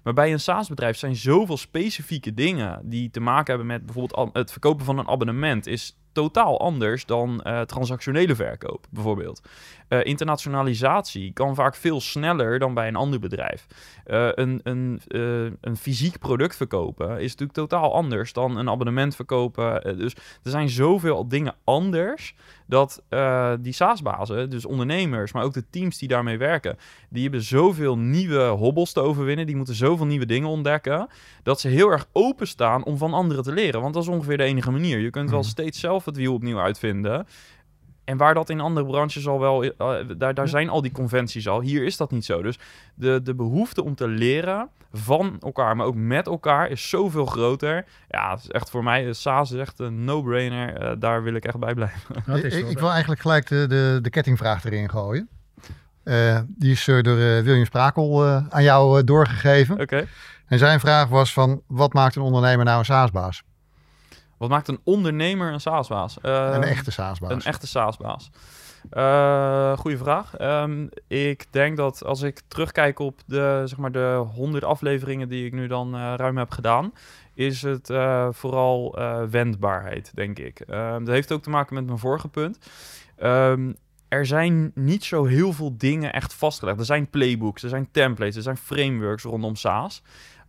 Maar 0.08 0.16
bij 0.16 0.32
een 0.32 0.40
SaaS-bedrijf 0.40 0.96
zijn 0.96 1.16
zoveel 1.16 1.56
specifieke 1.56 2.34
dingen 2.34 2.80
die 2.82 3.10
te 3.10 3.20
maken 3.20 3.46
hebben 3.46 3.66
met 3.66 3.86
bijvoorbeeld 3.86 4.34
het 4.34 4.50
verkopen 4.50 4.84
van 4.84 4.98
een 4.98 5.08
abonnement 5.08 5.66
is 5.66 5.98
totaal 6.12 6.60
anders 6.60 7.06
dan 7.06 7.40
uh, 7.44 7.60
transactionele 7.60 8.34
verkoop, 8.34 8.86
bijvoorbeeld. 8.90 9.42
Uh, 9.88 10.04
internationalisatie 10.04 11.32
kan 11.32 11.54
vaak 11.54 11.74
veel 11.74 12.00
sneller 12.00 12.58
dan 12.58 12.74
bij 12.74 12.88
een 12.88 12.96
ander 12.96 13.18
bedrijf. 13.18 13.66
Uh, 14.06 14.28
een, 14.34 14.60
een, 14.62 15.00
een 15.60 15.76
fysiek 15.76 16.18
product 16.18 16.56
verkopen 16.56 17.10
is 17.20 17.30
natuurlijk 17.30 17.52
totaal 17.52 17.94
anders 17.94 18.32
dan 18.32 18.56
een 18.56 18.68
abonnement 18.68 19.16
verkopen. 19.16 19.98
dus 19.98 20.14
er 20.42 20.50
zijn 20.50 20.68
zoveel 20.68 21.28
dingen 21.28 21.54
anders 21.64 22.34
dat 22.66 23.02
die 23.60 23.72
SaaS-bazen, 23.72 24.50
dus 24.50 24.64
ondernemers, 24.64 25.32
maar 25.32 25.44
ook 25.44 25.52
de 25.52 25.70
teams 25.70 25.98
die 25.98 26.08
daarmee 26.08 26.38
werken, 26.38 26.76
die 27.08 27.22
hebben 27.22 27.42
zoveel 27.42 27.98
nieuwe 27.98 28.42
hobbels 28.42 28.92
te 28.92 29.00
overwinnen, 29.00 29.46
die 29.46 29.56
moeten 29.56 29.74
zoveel 29.74 30.06
nieuwe 30.06 30.26
dingen 30.26 30.48
ontdekken, 30.48 31.08
dat 31.42 31.60
ze 31.60 31.68
heel 31.68 31.90
erg 31.90 32.08
openstaan 32.12 32.84
om 32.84 32.96
van 32.96 33.12
anderen 33.12 33.44
te 33.44 33.52
leren. 33.52 33.80
Want 33.80 33.94
dat 33.94 34.02
is 34.02 34.08
ongeveer 34.08 34.36
de 34.36 34.42
enige 34.42 34.70
manier. 34.70 34.98
Je 34.98 35.10
kunt 35.10 35.30
wel 35.30 35.42
steeds 35.42 35.80
zelf 35.80 36.04
het 36.04 36.16
wiel 36.16 36.34
opnieuw 36.34 36.58
uitvinden. 36.58 37.26
En 38.08 38.16
waar 38.16 38.34
dat 38.34 38.50
in 38.50 38.60
andere 38.60 38.86
branches 38.86 39.26
al 39.26 39.40
wel, 39.40 39.64
uh, 39.64 39.70
daar, 40.16 40.34
daar 40.34 40.48
zijn 40.48 40.68
al 40.68 40.82
die 40.82 40.92
conventies 40.92 41.48
al. 41.48 41.60
Hier 41.60 41.84
is 41.84 41.96
dat 41.96 42.10
niet 42.10 42.24
zo. 42.24 42.42
Dus 42.42 42.58
de, 42.94 43.20
de 43.22 43.34
behoefte 43.34 43.84
om 43.84 43.94
te 43.94 44.08
leren 44.08 44.68
van 44.92 45.36
elkaar, 45.40 45.76
maar 45.76 45.86
ook 45.86 45.94
met 45.94 46.26
elkaar, 46.26 46.70
is 46.70 46.88
zoveel 46.88 47.26
groter. 47.26 47.84
Ja, 48.08 48.30
het 48.30 48.40
is 48.40 48.48
echt 48.48 48.70
voor 48.70 48.82
mij, 48.82 49.12
SaaS 49.12 49.50
is 49.50 49.60
echt 49.60 49.78
een 49.78 50.04
no-brainer. 50.04 50.82
Uh, 50.82 50.92
daar 50.98 51.22
wil 51.22 51.34
ik 51.34 51.44
echt 51.44 51.58
bij 51.58 51.74
blijven. 51.74 52.00
Ik, 52.44 52.68
ik, 52.68 52.78
wil 52.78 52.90
eigenlijk 52.90 53.20
gelijk 53.20 53.48
de, 53.48 53.66
de, 53.66 53.98
de 54.02 54.10
kettingvraag 54.10 54.64
erin 54.64 54.90
gooien. 54.90 55.28
Uh, 56.04 56.38
die 56.46 56.70
is 56.70 56.84
door 56.84 57.16
William 57.16 57.64
Sprakel 57.64 58.24
aan 58.48 58.62
jou 58.62 59.04
doorgegeven. 59.04 59.74
Oké. 59.74 59.82
Okay. 59.82 60.06
En 60.46 60.58
zijn 60.58 60.80
vraag 60.80 61.08
was 61.08 61.32
van, 61.32 61.62
wat 61.66 61.92
maakt 61.92 62.16
een 62.16 62.22
ondernemer 62.22 62.64
nou 62.64 62.78
een 62.78 62.84
SaaS-baas? 62.84 63.42
Wat 64.38 64.48
maakt 64.48 64.68
een 64.68 64.80
ondernemer 64.84 65.52
een 65.52 65.60
SaaS-baas? 65.60 66.18
Uh, 66.22 66.50
een 66.52 66.62
echte 66.62 66.90
SaaS-baas. 66.90 67.30
Een 67.30 67.42
echte 67.42 67.66
SaaS-baas. 67.66 68.30
Uh, 68.92 69.78
goeie 69.78 69.98
vraag. 69.98 70.40
Um, 70.40 70.88
ik 71.06 71.46
denk 71.50 71.76
dat 71.76 72.04
als 72.04 72.22
ik 72.22 72.40
terugkijk 72.48 72.98
op 72.98 73.20
de, 73.26 73.62
zeg 73.64 73.78
maar 73.78 73.92
de 73.92 74.24
100 74.34 74.64
afleveringen 74.64 75.28
die 75.28 75.46
ik 75.46 75.52
nu 75.52 75.66
dan 75.66 75.94
uh, 75.94 76.14
ruim 76.16 76.36
heb 76.36 76.50
gedaan, 76.50 76.92
is 77.34 77.62
het 77.62 77.90
uh, 77.90 78.28
vooral 78.30 78.98
wendbaarheid, 79.30 80.10
denk 80.14 80.38
ik. 80.38 80.66
dat 80.66 81.08
heeft 81.08 81.32
ook 81.32 81.42
te 81.42 81.50
maken 81.50 81.74
met 81.74 81.86
mijn 81.86 81.98
vorige 81.98 82.28
punt. 82.28 82.58
Um, 83.22 83.76
er 84.08 84.26
zijn 84.26 84.70
niet 84.74 85.04
zo 85.04 85.24
heel 85.24 85.52
veel 85.52 85.74
dingen 85.76 86.12
echt 86.12 86.34
vastgelegd. 86.34 86.78
Er 86.78 86.84
zijn 86.84 87.10
playbooks, 87.10 87.62
er 87.62 87.68
zijn 87.68 87.88
templates, 87.90 88.36
er 88.36 88.42
zijn 88.42 88.56
frameworks 88.56 89.22
rondom 89.22 89.56
SaaS. 89.56 90.02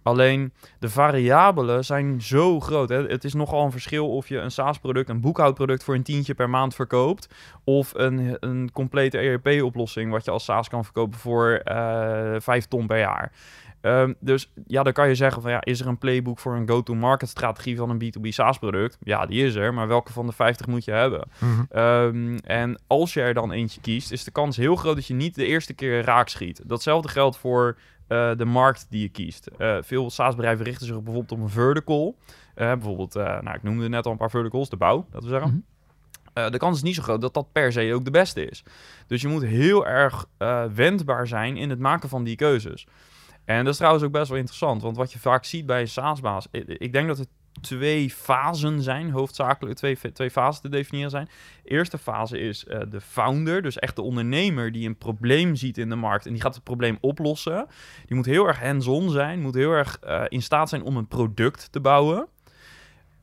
Alleen 0.09 0.53
de 0.79 0.89
variabelen 0.89 1.85
zijn 1.85 2.21
zo 2.21 2.59
groot. 2.59 2.89
Hè? 2.89 3.03
Het 3.03 3.23
is 3.23 3.33
nogal 3.33 3.65
een 3.65 3.71
verschil 3.71 4.09
of 4.09 4.27
je 4.27 4.37
een 4.37 4.51
SaaS-product, 4.51 5.09
een 5.09 5.21
boekhoudproduct 5.21 5.83
voor 5.83 5.95
een 5.95 6.03
tientje 6.03 6.33
per 6.33 6.49
maand 6.49 6.75
verkoopt. 6.75 7.33
Of 7.63 7.93
een, 7.93 8.37
een 8.39 8.69
complete 8.73 9.17
ERP-oplossing, 9.17 10.11
wat 10.11 10.25
je 10.25 10.31
als 10.31 10.43
SaaS 10.43 10.69
kan 10.69 10.83
verkopen 10.83 11.19
voor 11.19 11.61
uh, 11.65 12.35
5 12.37 12.65
ton 12.65 12.87
per 12.87 12.97
jaar. 12.97 13.31
Um, 13.81 14.15
dus 14.19 14.51
ja, 14.67 14.83
dan 14.83 14.93
kan 14.93 15.07
je 15.07 15.15
zeggen 15.15 15.41
van 15.41 15.51
ja, 15.51 15.61
is 15.63 15.79
er 15.79 15.87
een 15.87 15.97
playbook 15.97 16.39
voor 16.39 16.55
een 16.55 16.67
go-to-market 16.67 17.29
strategie 17.29 17.77
van 17.77 17.89
een 17.89 18.03
B2B 18.03 18.27
SaaS-product? 18.27 18.97
Ja, 19.03 19.25
die 19.25 19.45
is 19.45 19.55
er, 19.55 19.73
maar 19.73 19.87
welke 19.87 20.11
van 20.11 20.25
de 20.25 20.31
50 20.31 20.67
moet 20.67 20.85
je 20.85 20.91
hebben? 20.91 21.27
Mm 21.39 21.67
-hmm. 21.69 21.81
um, 21.81 22.37
en 22.37 22.81
als 22.87 23.13
je 23.13 23.21
er 23.21 23.33
dan 23.33 23.51
eentje 23.51 23.81
kiest, 23.81 24.11
is 24.11 24.23
de 24.23 24.31
kans 24.31 24.57
heel 24.57 24.75
groot 24.75 24.95
dat 24.95 25.07
je 25.07 25.13
niet 25.13 25.35
de 25.35 25.45
eerste 25.45 25.73
keer 25.73 26.03
raak 26.03 26.29
schiet. 26.29 26.61
Datzelfde 26.65 27.09
geldt 27.09 27.37
voor 27.37 27.77
uh, 28.09 28.31
de 28.35 28.45
markt 28.45 28.87
die 28.89 29.01
je 29.01 29.09
kiest. 29.09 29.49
Uh, 29.57 29.77
veel 29.81 30.09
SaaS-bedrijven 30.09 30.65
richten 30.65 30.85
zich 30.85 30.95
bijvoorbeeld 30.95 31.31
op 31.31 31.39
een 31.39 31.49
vertical. 31.49 32.15
Uh, 32.55 32.71
bijvoorbeeld, 32.71 33.13
nou, 33.13 33.51
ik 33.53 33.63
noemde 33.63 33.89
net 33.89 34.05
al 34.05 34.11
een 34.11 34.17
paar 34.17 34.29
verticals, 34.29 34.69
de 34.69 34.77
bouw, 34.77 35.05
dat 35.11 35.23
we 35.23 35.29
zeggen. 35.29 35.49
Mm 35.49 35.63
-hmm. 36.33 36.43
eh, 36.43 36.51
de 36.51 36.57
kans 36.57 36.77
is 36.77 36.83
niet 36.83 36.95
zo 36.95 37.01
groot 37.01 37.21
dat 37.21 37.33
dat 37.33 37.51
per 37.51 37.71
se 37.71 37.93
ook 37.93 38.05
de 38.05 38.11
beste 38.11 38.45
is. 38.45 38.63
Dus 39.07 39.21
je 39.21 39.27
moet 39.27 39.41
heel 39.41 39.87
erg 39.87 40.25
eh, 40.37 40.65
wendbaar 40.65 41.27
zijn 41.27 41.57
in 41.57 41.69
het 41.69 41.79
maken 41.79 42.09
van 42.09 42.23
die 42.23 42.35
keuzes. 42.35 42.87
En 43.45 43.63
dat 43.63 43.71
is 43.73 43.77
trouwens 43.77 44.05
ook 44.05 44.11
best 44.11 44.29
wel 44.29 44.37
interessant, 44.37 44.81
want 44.81 44.97
wat 44.97 45.11
je 45.11 45.19
vaak 45.19 45.45
ziet 45.45 45.65
bij 45.65 45.81
een 45.81 45.87
SaaS-baas, 45.87 46.47
ik, 46.51 46.67
ik 46.67 46.93
denk 46.93 47.07
dat 47.07 47.17
het 47.17 47.29
twee 47.61 48.09
fasen 48.09 48.81
zijn, 48.81 49.09
hoofdzakelijk 49.09 49.75
twee, 49.75 49.97
twee 50.13 50.31
fasen 50.31 50.61
te 50.61 50.69
definiëren 50.69 51.09
zijn. 51.09 51.29
De 51.63 51.69
eerste 51.69 51.97
fase 51.97 52.39
is 52.39 52.65
eh, 52.65 52.79
de 52.89 53.01
founder, 53.01 53.61
dus 53.61 53.79
echt 53.79 53.95
de 53.95 54.01
ondernemer 54.01 54.71
die 54.71 54.87
een 54.87 54.97
probleem 54.97 55.55
ziet 55.55 55.77
in 55.77 55.89
de 55.89 55.95
markt 55.95 56.25
en 56.25 56.31
die 56.31 56.41
gaat 56.41 56.55
het 56.55 56.63
probleem 56.63 56.97
oplossen. 57.01 57.67
Die 58.05 58.15
moet 58.15 58.25
heel 58.25 58.47
erg 58.47 58.59
hands-on 58.59 59.09
zijn, 59.09 59.41
moet 59.41 59.55
heel 59.55 59.71
erg 59.71 59.99
eh, 59.99 60.23
in 60.27 60.41
staat 60.41 60.69
zijn 60.69 60.83
om 60.83 60.97
een 60.97 61.07
product 61.07 61.71
te 61.71 61.79
bouwen. 61.79 62.27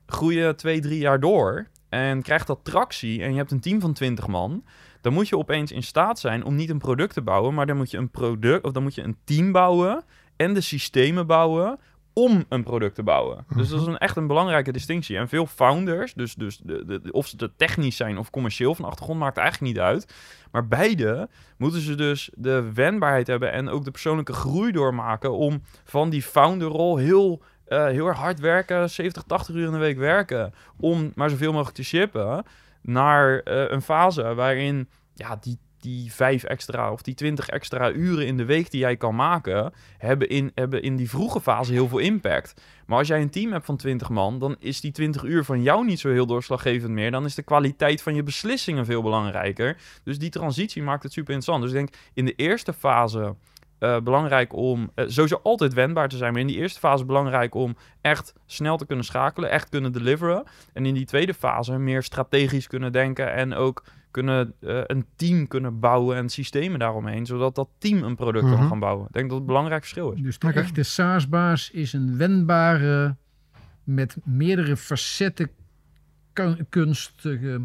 Groeien 0.06 0.56
twee, 0.56 0.80
drie 0.80 0.98
jaar 0.98 1.20
door 1.20 1.66
en 1.88 2.22
krijgt 2.22 2.46
dat 2.46 2.60
tractie 2.62 3.22
en 3.22 3.30
je 3.30 3.36
hebt 3.36 3.50
een 3.50 3.60
team 3.60 3.80
van 3.80 3.92
20 3.92 4.26
man, 4.26 4.64
dan 5.00 5.12
moet 5.12 5.28
je 5.28 5.38
opeens 5.38 5.72
in 5.72 5.82
staat 5.82 6.18
zijn 6.18 6.44
om 6.44 6.54
niet 6.54 6.70
een 6.70 6.78
product 6.78 7.14
te 7.14 7.22
bouwen, 7.22 7.54
maar 7.54 7.66
dan 7.66 7.76
moet 7.76 7.90
je 7.90 7.98
een 7.98 8.10
product 8.10 8.64
of 8.64 8.72
dan 8.72 8.82
moet 8.82 8.94
je 8.94 9.02
een 9.02 9.16
team 9.24 9.52
bouwen 9.52 10.04
en 10.36 10.54
de 10.54 10.60
systemen 10.60 11.26
bouwen 11.26 11.78
om 12.18 12.44
een 12.48 12.62
product 12.62 12.94
te 12.94 13.02
bouwen. 13.02 13.44
Dus 13.56 13.68
dat 13.68 13.80
is 13.80 13.86
een, 13.86 13.98
echt 13.98 14.16
een 14.16 14.26
belangrijke 14.26 14.72
distinctie. 14.72 15.16
En 15.16 15.28
veel 15.28 15.46
founders, 15.46 16.14
dus, 16.14 16.34
dus 16.34 16.58
de, 16.58 16.84
de, 16.84 17.12
of 17.12 17.26
ze 17.26 17.50
technisch 17.56 17.96
zijn 17.96 18.18
of 18.18 18.30
commercieel 18.30 18.74
van 18.74 18.84
achtergrond, 18.84 19.18
maakt 19.18 19.36
eigenlijk 19.36 19.72
niet 19.72 19.82
uit. 19.82 20.14
Maar 20.50 20.68
beide 20.68 21.28
moeten 21.56 21.80
ze 21.80 21.94
dus 21.94 22.30
de 22.34 22.72
wendbaarheid 22.74 23.26
hebben 23.26 23.52
en 23.52 23.68
ook 23.68 23.84
de 23.84 23.90
persoonlijke 23.90 24.32
groei 24.32 24.72
doormaken 24.72 25.32
om 25.32 25.62
van 25.84 26.10
die 26.10 26.22
founderrol 26.22 26.96
heel, 26.96 27.42
uh, 27.68 27.86
heel 27.86 28.06
erg 28.06 28.18
hard 28.18 28.40
werken, 28.40 28.90
70, 28.90 29.22
80 29.22 29.54
uur 29.54 29.66
in 29.66 29.72
de 29.72 29.78
week 29.78 29.98
werken, 29.98 30.54
om 30.76 31.12
maar 31.14 31.30
zoveel 31.30 31.52
mogelijk 31.52 31.76
te 31.76 31.84
shippen, 31.84 32.44
naar 32.82 33.32
uh, 33.44 33.70
een 33.70 33.82
fase 33.82 34.34
waarin 34.34 34.88
ja, 35.14 35.36
die 35.40 35.58
die 35.86 36.12
vijf 36.12 36.42
extra 36.42 36.92
of 36.92 37.02
die 37.02 37.14
twintig 37.14 37.48
extra 37.48 37.92
uren 37.92 38.26
in 38.26 38.36
de 38.36 38.44
week 38.44 38.70
die 38.70 38.80
jij 38.80 38.96
kan 38.96 39.14
maken, 39.14 39.72
hebben 39.98 40.28
in, 40.28 40.52
hebben 40.54 40.82
in 40.82 40.96
die 40.96 41.08
vroege 41.08 41.40
fase 41.40 41.72
heel 41.72 41.88
veel 41.88 41.98
impact. 41.98 42.60
Maar 42.86 42.98
als 42.98 43.08
jij 43.08 43.20
een 43.20 43.30
team 43.30 43.52
hebt 43.52 43.64
van 43.64 43.76
20 43.76 44.08
man, 44.08 44.38
dan 44.38 44.56
is 44.58 44.80
die 44.80 44.92
20 44.92 45.22
uur 45.22 45.44
van 45.44 45.62
jou 45.62 45.84
niet 45.84 46.00
zo 46.00 46.10
heel 46.10 46.26
doorslaggevend 46.26 46.92
meer. 46.92 47.10
Dan 47.10 47.24
is 47.24 47.34
de 47.34 47.42
kwaliteit 47.42 48.02
van 48.02 48.14
je 48.14 48.22
beslissingen 48.22 48.84
veel 48.84 49.02
belangrijker. 49.02 49.76
Dus 50.04 50.18
die 50.18 50.30
transitie 50.30 50.82
maakt 50.82 51.02
het 51.02 51.12
super 51.12 51.34
interessant. 51.34 51.64
Dus 51.64 51.80
ik 51.80 51.86
denk 51.86 52.02
in 52.14 52.24
de 52.24 52.34
eerste 52.34 52.72
fase. 52.72 53.34
Uh, 53.80 54.00
belangrijk 54.00 54.52
om 54.52 54.90
uh, 54.94 55.04
sowieso 55.08 55.40
altijd 55.42 55.74
wendbaar 55.74 56.08
te 56.08 56.16
zijn, 56.16 56.32
maar 56.32 56.40
in 56.40 56.46
die 56.46 56.56
eerste 56.56 56.78
fase 56.78 57.04
belangrijk 57.04 57.54
om 57.54 57.76
echt 58.00 58.32
snel 58.46 58.76
te 58.76 58.86
kunnen 58.86 59.04
schakelen, 59.04 59.50
echt 59.50 59.68
kunnen 59.68 59.92
deliveren. 59.92 60.44
En 60.72 60.86
in 60.86 60.94
die 60.94 61.04
tweede 61.04 61.34
fase 61.34 61.78
meer 61.78 62.02
strategisch 62.02 62.66
kunnen 62.66 62.92
denken 62.92 63.32
en 63.32 63.54
ook 63.54 63.84
kunnen 64.10 64.54
uh, 64.60 64.80
een 64.86 65.06
team 65.16 65.48
kunnen 65.48 65.80
bouwen 65.80 66.16
en 66.16 66.28
systemen 66.28 66.78
daaromheen, 66.78 67.26
zodat 67.26 67.54
dat 67.54 67.68
team 67.78 68.02
een 68.02 68.16
product 68.16 68.44
kan 68.44 68.58
Mhm. 68.58 68.68
gaan 68.68 68.78
bouwen. 68.78 69.06
Ik 69.06 69.12
denk 69.12 69.24
dat 69.24 69.38
het 69.38 69.40
een 69.40 69.54
belangrijk 69.54 69.80
verschil 69.80 70.10
is. 70.10 70.20
Dus 70.20 70.38
de 70.38 70.46
okay. 70.46 70.62
echte 70.62 70.82
SaaS-baas 70.82 71.70
is 71.70 71.92
een 71.92 72.16
wendbare, 72.16 73.16
met 73.84 74.16
meerdere 74.24 74.76
facetten 74.76 75.50
kunstige 76.68 77.60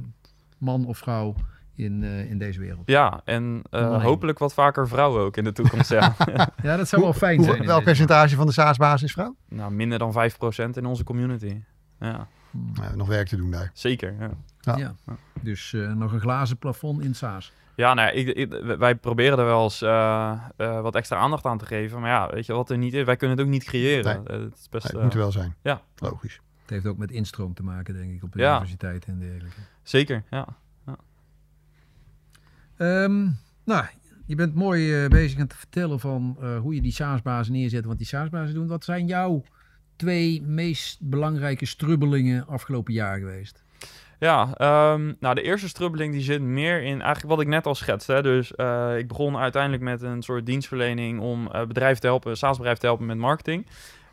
man 0.57 0.85
of 0.85 0.97
vrouw 0.97 1.35
in, 1.75 2.01
uh, 2.01 2.29
in 2.29 2.37
deze 2.37 2.59
wereld. 2.59 2.83
Ja, 2.85 3.21
en 3.25 3.61
uh, 3.71 4.03
hopelijk 4.03 4.39
wat 4.39 4.53
vaker 4.53 4.87
vrouwen 4.87 5.21
ook 5.21 5.37
in 5.37 5.43
de 5.43 5.51
toekomst. 5.51 5.89
ja. 5.89 6.15
ja, 6.63 6.77
dat 6.77 6.87
zou 6.87 7.01
wel 7.01 7.13
fijn 7.13 7.37
hoe, 7.37 7.45
zijn. 7.45 7.65
Welk 7.65 7.83
percentage 7.83 8.35
van 8.35 8.45
de 8.45 8.51
SaaS-baas 8.51 9.03
is 9.03 9.11
vrouw? 9.11 9.35
Nou, 9.49 9.71
minder 9.71 9.99
dan 9.99 10.13
5% 10.13 10.69
in 10.73 10.85
onze 10.85 11.03
community. 11.03 11.61
Ja. 11.99 12.27
Nou, 12.73 12.95
nog 12.95 13.07
werk 13.07 13.27
te 13.27 13.35
doen 13.35 13.51
daar. 13.51 13.71
Zeker, 13.73 14.15
ja. 14.19 14.29
Ja. 14.59 14.77
ja. 14.77 14.95
Dus 15.41 15.71
uh, 15.71 15.93
nog 15.93 16.11
een 16.11 16.19
glazen 16.19 16.57
plafond 16.57 17.01
in 17.01 17.15
SaaS. 17.15 17.53
Ja, 17.75 17.93
nou, 17.93 18.11
ik, 18.11 18.27
ik, 18.27 18.77
wij 18.77 18.95
proberen 18.95 19.39
er 19.39 19.45
wel 19.45 19.63
eens 19.63 19.81
uh, 19.81 20.33
uh, 20.57 20.81
wat 20.81 20.95
extra 20.95 21.17
aandacht 21.17 21.45
aan 21.45 21.57
te 21.57 21.65
geven. 21.65 21.99
Maar 21.99 22.09
ja, 22.09 22.29
weet 22.33 22.45
je 22.45 22.53
wat 22.53 22.69
er 22.69 22.77
niet 22.77 22.93
is? 22.93 23.03
Wij 23.03 23.15
kunnen 23.15 23.37
het 23.37 23.45
ook 23.45 23.51
niet 23.51 23.63
creëren. 23.63 24.23
Nee. 24.27 24.39
het, 24.39 24.57
is 24.57 24.69
best, 24.69 24.83
nee, 24.83 24.93
het 24.93 25.03
moet 25.03 25.13
er 25.13 25.19
wel 25.19 25.31
zijn. 25.31 25.55
Ja. 25.61 25.81
Logisch. 25.95 26.41
Het 26.61 26.69
heeft 26.69 26.85
ook 26.85 26.97
met 26.97 27.11
instroom 27.11 27.53
te 27.53 27.63
maken, 27.63 27.93
denk 27.93 28.11
ik, 28.11 28.23
op 28.23 28.31
de 28.31 28.39
ja. 28.39 28.51
universiteit 28.51 29.05
en 29.05 29.19
dergelijke. 29.19 29.59
Zeker, 29.83 30.23
ja. 30.29 30.47
Um, 32.81 33.37
nou, 33.65 33.85
je 34.25 34.35
bent 34.35 34.55
mooi 34.55 35.07
bezig 35.07 35.39
aan 35.39 35.47
te 35.47 35.57
vertellen 35.57 35.99
van 35.99 36.37
hoe 36.61 36.75
je 36.75 36.81
die 36.81 36.91
SaaS-bazen 36.91 37.53
neerzet. 37.53 37.85
Want 37.85 37.97
die 37.97 38.07
SaaS-bazen 38.07 38.53
doen. 38.53 38.67
Wat 38.67 38.83
zijn 38.83 39.07
jouw 39.07 39.43
twee 39.95 40.41
meest 40.41 40.99
belangrijke 41.01 41.65
strubbelingen 41.65 42.47
afgelopen 42.47 42.93
jaar 42.93 43.17
geweest? 43.17 43.63
Ja, 44.19 44.41
um, 44.93 45.15
nou 45.19 45.35
de 45.35 45.41
eerste 45.41 45.67
strubbeling 45.67 46.13
die 46.13 46.21
zit 46.21 46.41
meer 46.41 46.83
in 46.83 47.01
eigenlijk 47.01 47.35
wat 47.35 47.41
ik 47.41 47.47
net 47.47 47.65
al 47.65 47.75
schetste. 47.75 48.21
Dus 48.21 48.53
uh, 48.55 48.97
ik 48.97 49.07
begon 49.07 49.37
uiteindelijk 49.37 49.83
met 49.83 50.01
een 50.01 50.21
soort 50.21 50.45
dienstverlening 50.45 51.19
om 51.19 51.49
bedrijven 51.67 52.01
te 52.01 52.07
helpen, 52.07 52.37
SaaS-bedrijven 52.37 52.81
te 52.81 52.87
helpen 52.87 53.05
met 53.05 53.17
marketing. 53.17 53.65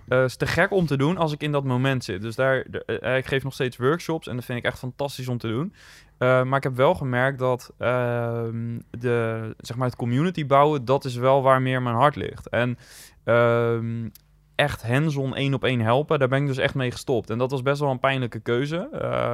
Uh, 0.09 0.25
is 0.25 0.37
te 0.37 0.47
gek 0.47 0.71
om 0.71 0.87
te 0.87 0.97
doen 0.97 1.17
als 1.17 1.33
ik 1.33 1.43
in 1.43 1.53
dat 1.53 1.65
moment 1.65 2.05
zit. 2.05 2.23
Dus 2.23 2.35
daar, 2.35 2.65
de, 2.71 3.17
ik 3.19 3.27
geef 3.27 3.43
nog 3.45 3.53
steeds 3.53 3.77
workshops 3.77 4.27
en 4.27 4.37
dat 4.37 4.45
vind 4.45 4.59
ik 4.59 4.65
echt 4.65 4.79
fantastisch 4.79 5.29
om 5.29 5.39
te 5.39 5.49
doen. 5.49 5.73
maar 6.19 6.57
ik 6.57 6.63
heb 6.63 6.77
wel 6.77 6.95
gemerkt 6.95 7.39
dat 7.39 7.73
ehm, 7.79 8.79
de, 8.91 9.55
zeg 9.59 9.77
maar 9.77 9.87
het 9.87 9.97
community 9.97 10.47
bouwen, 10.47 10.85
dat 10.85 11.05
is 11.05 11.15
wel 11.15 11.43
waar 11.43 11.63
meer 11.63 11.83
mijn 11.83 11.97
hart 11.97 12.17
ligt. 12.17 12.49
En 12.49 12.79
ehm, 13.25 14.09
echt 14.55 14.83
hands-on 14.83 15.35
één 15.35 15.55
op 15.55 15.65
één 15.65 15.81
helpen, 15.81 16.19
daar 16.19 16.29
ben 16.29 16.41
ik 16.41 16.47
dus 16.47 16.57
echt 16.57 16.75
mee 16.75 16.91
gestopt. 16.91 17.31
En 17.31 17.39
dat 17.39 17.51
was 17.51 17.63
best 17.63 17.81
wel 17.81 17.91
een 17.91 18.01
pijnlijke 18.01 18.41
keuze. 18.41 18.89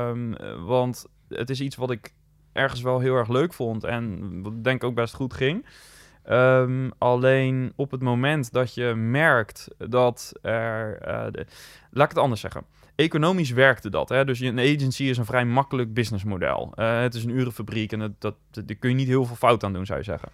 Um, 0.08 0.36
want 0.66 1.06
het 1.28 1.50
is 1.50 1.60
iets 1.60 1.76
wat 1.76 1.90
ik 1.90 2.14
ergens 2.52 2.80
wel 2.80 3.00
heel 3.00 3.14
erg 3.14 3.28
leuk 3.28 3.52
vond 3.52 3.84
en 3.84 4.42
wat 4.42 4.64
denk 4.64 4.84
ook 4.84 4.94
best 4.94 5.14
goed 5.14 5.34
ging. 5.34 5.66
Um, 6.30 6.92
alleen 6.98 7.72
op 7.76 7.90
het 7.90 8.02
moment 8.02 8.52
dat 8.52 8.74
je 8.74 8.94
merkt 8.94 9.68
dat 9.76 10.32
er... 10.42 10.98
De, 11.32 11.46
laat 11.90 12.04
ik 12.04 12.14
het 12.14 12.18
anders 12.18 12.40
zeggen. 12.40 12.64
Economisch 12.94 13.50
werkte 13.50 13.90
dat. 13.90 14.08
Hè? 14.08 14.24
Dus 14.24 14.40
een 14.40 14.58
agency 14.58 15.04
is 15.04 15.18
een 15.18 15.24
vrij 15.24 15.44
makkelijk 15.44 15.94
businessmodel. 15.94 16.72
Uh, 16.74 17.00
het 17.00 17.14
is 17.14 17.24
een 17.24 17.30
urenfabriek 17.30 17.92
en 17.92 18.16
dat, 18.18 18.34
daar 18.50 18.76
kun 18.76 18.90
je 18.90 18.96
niet 18.96 19.08
heel 19.08 19.24
veel 19.24 19.36
fout 19.36 19.64
aan 19.64 19.72
doen, 19.72 19.86
zou 19.86 19.98
je 19.98 20.04
zeggen. 20.04 20.28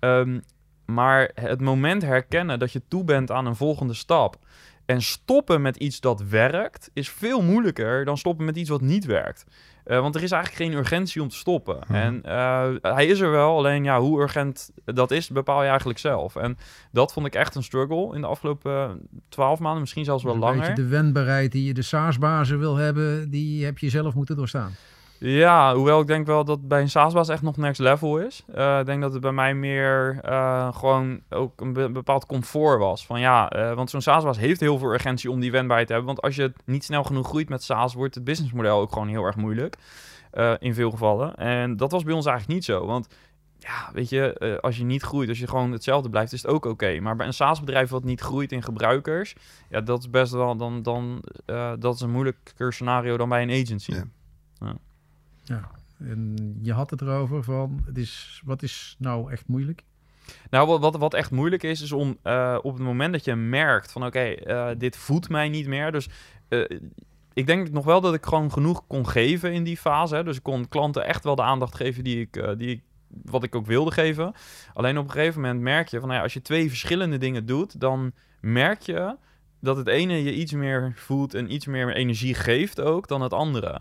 Um, 0.00 0.42
maar 0.86 1.30
het 1.34 1.60
moment 1.60 2.02
herkennen 2.02 2.58
dat 2.58 2.72
je 2.72 2.82
toe 2.88 3.04
bent 3.04 3.30
aan 3.30 3.46
een 3.46 3.56
volgende 3.56 3.94
stap 3.94 4.36
en 4.86 5.02
stoppen 5.02 5.62
met 5.62 5.76
iets 5.76 6.00
dat 6.00 6.22
werkt, 6.22 6.90
is 6.92 7.10
veel 7.10 7.42
moeilijker 7.42 8.04
dan 8.04 8.18
stoppen 8.18 8.44
met 8.44 8.56
iets 8.56 8.70
wat 8.70 8.80
niet 8.80 9.04
werkt. 9.04 9.44
Uh, 9.86 10.00
want 10.00 10.14
er 10.14 10.22
is 10.22 10.30
eigenlijk 10.30 10.62
geen 10.62 10.78
urgentie 10.78 11.22
om 11.22 11.28
te 11.28 11.36
stoppen. 11.36 11.78
Mhm. 11.86 11.94
En 11.94 12.22
uh, 12.24 12.68
hij 12.80 13.06
is 13.06 13.20
er 13.20 13.30
wel, 13.30 13.56
alleen 13.56 13.84
ja, 13.84 14.00
hoe 14.00 14.20
urgent 14.20 14.70
dat 14.84 15.10
is, 15.10 15.28
bepaal 15.28 15.62
je 15.62 15.68
eigenlijk 15.68 15.98
zelf. 15.98 16.36
En 16.36 16.58
dat 16.92 17.12
vond 17.12 17.26
ik 17.26 17.34
echt 17.34 17.54
een 17.54 17.62
struggle 17.62 18.14
in 18.14 18.20
de 18.20 18.26
afgelopen 18.26 19.00
twaalf 19.28 19.58
maanden, 19.58 19.80
misschien 19.80 20.04
zelfs 20.04 20.24
wel 20.24 20.32
dus 20.32 20.42
langer. 20.42 20.74
de 20.74 20.86
wendbaarheid 20.86 21.52
die 21.52 21.64
je 21.64 21.74
de 21.74 21.82
SaaS-bazen 21.82 22.58
wil 22.58 22.76
hebben, 22.76 23.30
die 23.30 23.64
heb 23.64 23.78
je 23.78 23.90
zelf 23.90 24.14
moeten 24.14 24.36
doorstaan. 24.36 24.72
Ja, 25.18 25.74
hoewel 25.74 26.00
ik 26.00 26.06
denk 26.06 26.26
wel 26.26 26.44
dat 26.44 26.68
bij 26.68 26.80
een 26.80 26.90
SaaS-baas 26.90 27.28
echt 27.28 27.42
nog 27.42 27.56
next 27.56 27.80
level 27.80 28.18
is. 28.18 28.44
Uh, 28.54 28.78
ik 28.78 28.86
denk 28.86 29.02
dat 29.02 29.12
het 29.12 29.22
bij 29.22 29.32
mij 29.32 29.54
meer 29.54 30.20
uh, 30.24 30.74
gewoon 30.74 31.20
ook 31.30 31.60
een 31.60 31.72
be 31.72 31.90
bepaald 31.90 32.26
comfort 32.26 32.78
was. 32.78 33.06
Van 33.06 33.20
ja, 33.20 33.56
uh, 33.56 33.74
want 33.74 33.90
zo'n 33.90 34.00
SaaS-baas 34.00 34.38
heeft 34.38 34.60
heel 34.60 34.78
veel 34.78 34.92
urgentie 34.92 35.30
om 35.30 35.40
die 35.40 35.50
wendbaarheid 35.50 35.86
te 35.86 35.94
hebben. 35.94 36.14
Want 36.14 36.26
als 36.26 36.36
je 36.36 36.52
niet 36.64 36.84
snel 36.84 37.04
genoeg 37.04 37.28
groeit 37.28 37.48
met 37.48 37.62
SaaS, 37.62 37.94
wordt 37.94 38.14
het 38.14 38.24
businessmodel 38.24 38.80
ook 38.80 38.92
gewoon 38.92 39.08
heel 39.08 39.24
erg 39.24 39.36
moeilijk. 39.36 39.76
in 40.58 40.74
veel 40.74 40.90
gevallen. 40.90 41.34
En 41.34 41.76
dat 41.76 41.90
was 41.90 42.02
bij 42.02 42.14
ons 42.14 42.26
eigenlijk 42.26 42.54
niet 42.54 42.64
zo. 42.64 42.86
Want 42.86 43.08
ja, 43.58 43.90
weet 43.92 44.08
je, 44.08 44.58
als 44.60 44.76
je 44.76 44.84
niet 44.84 45.02
groeit, 45.02 45.28
als 45.28 45.38
je 45.38 45.46
gewoon 45.46 45.72
hetzelfde 45.72 46.10
blijft, 46.10 46.32
is 46.32 46.42
het 46.42 46.50
ook 46.50 46.64
oké. 46.64 46.68
Okay. 46.68 46.98
Maar 46.98 47.16
bij 47.16 47.26
een 47.26 47.32
SaaS-bedrijf 47.32 47.90
wat 47.90 48.04
niet 48.04 48.20
groeit 48.20 48.52
in 48.52 48.62
gebruikers, 48.62 49.34
ja, 49.70 49.80
dat 49.80 49.98
is 49.98 50.10
best 50.10 50.32
wel 50.32 50.56
dan, 50.56 50.82
dan 50.82 51.22
dat 51.78 51.94
is 51.94 52.00
een 52.00 52.10
moeilijker 52.10 52.72
scenario 52.72 53.16
dan 53.16 53.28
bij 53.28 53.42
een 53.42 53.62
agency. 53.62 53.92
Ja. 53.92 54.04
Ja. 54.58 54.76
Ja, 55.46 55.70
en 55.98 56.36
je 56.62 56.72
had 56.72 56.90
het 56.90 57.00
erover 57.00 57.44
van, 57.44 57.82
het 57.86 57.98
is, 57.98 58.42
wat 58.44 58.62
is 58.62 58.96
nou 58.98 59.32
echt 59.32 59.48
moeilijk? 59.48 59.82
Nou, 60.50 60.80
wat, 60.80 60.96
wat, 60.96 61.14
echt 61.14 61.30
moeilijk 61.30 61.62
is, 61.62 61.82
is 61.82 61.92
om 61.92 62.18
uh, 62.24 62.58
op 62.62 62.74
het 62.74 62.82
moment 62.82 63.12
dat 63.12 63.24
je 63.24 63.34
merkt 63.34 63.92
van 63.92 64.04
oké, 64.04 64.34
uh, 64.46 64.68
dit 64.78 64.96
voedt 64.96 65.28
mij 65.28 65.48
niet 65.48 65.66
meer. 65.66 65.92
Dus 65.92 66.08
uh, 66.48 66.64
ik 67.32 67.46
denk 67.46 67.70
nog 67.70 67.84
wel 67.84 68.00
dat 68.00 68.14
ik 68.14 68.26
gewoon 68.26 68.52
genoeg 68.52 68.86
kon 68.86 69.08
geven 69.08 69.52
in 69.52 69.64
die 69.64 69.76
fase. 69.76 70.14
Hè. 70.14 70.24
Dus 70.24 70.36
ik 70.36 70.42
kon 70.42 70.68
klanten 70.68 71.04
echt 71.04 71.24
wel 71.24 71.34
de 71.34 71.42
aandacht 71.42 71.74
geven 71.74 72.04
die 72.04 72.20
ik, 72.20 72.58
die 72.58 72.68
ik, 72.68 72.82
wat 73.08 73.42
ik 73.42 73.54
ook 73.54 73.66
wilde 73.66 73.90
geven. 73.90 74.32
Alleen 74.74 74.98
op 74.98 75.04
een 75.04 75.10
gegeven 75.10 75.40
moment 75.40 75.60
merk 75.60 75.88
je 75.88 75.98
van 75.98 76.06
nou 76.06 76.18
ja, 76.18 76.24
als 76.24 76.34
je 76.34 76.42
twee 76.42 76.68
verschillende 76.68 77.18
dingen 77.18 77.46
doet, 77.46 77.80
dan 77.80 78.12
merk 78.40 78.82
je 78.82 79.16
dat 79.60 79.76
het 79.76 79.88
ene 79.88 80.24
je 80.24 80.34
iets 80.34 80.52
meer 80.52 80.92
voelt 80.94 81.34
en 81.34 81.52
iets 81.52 81.66
meer 81.66 81.94
energie 81.94 82.34
geeft 82.34 82.80
ook 82.80 83.08
dan 83.08 83.22
het 83.22 83.32
andere. 83.32 83.80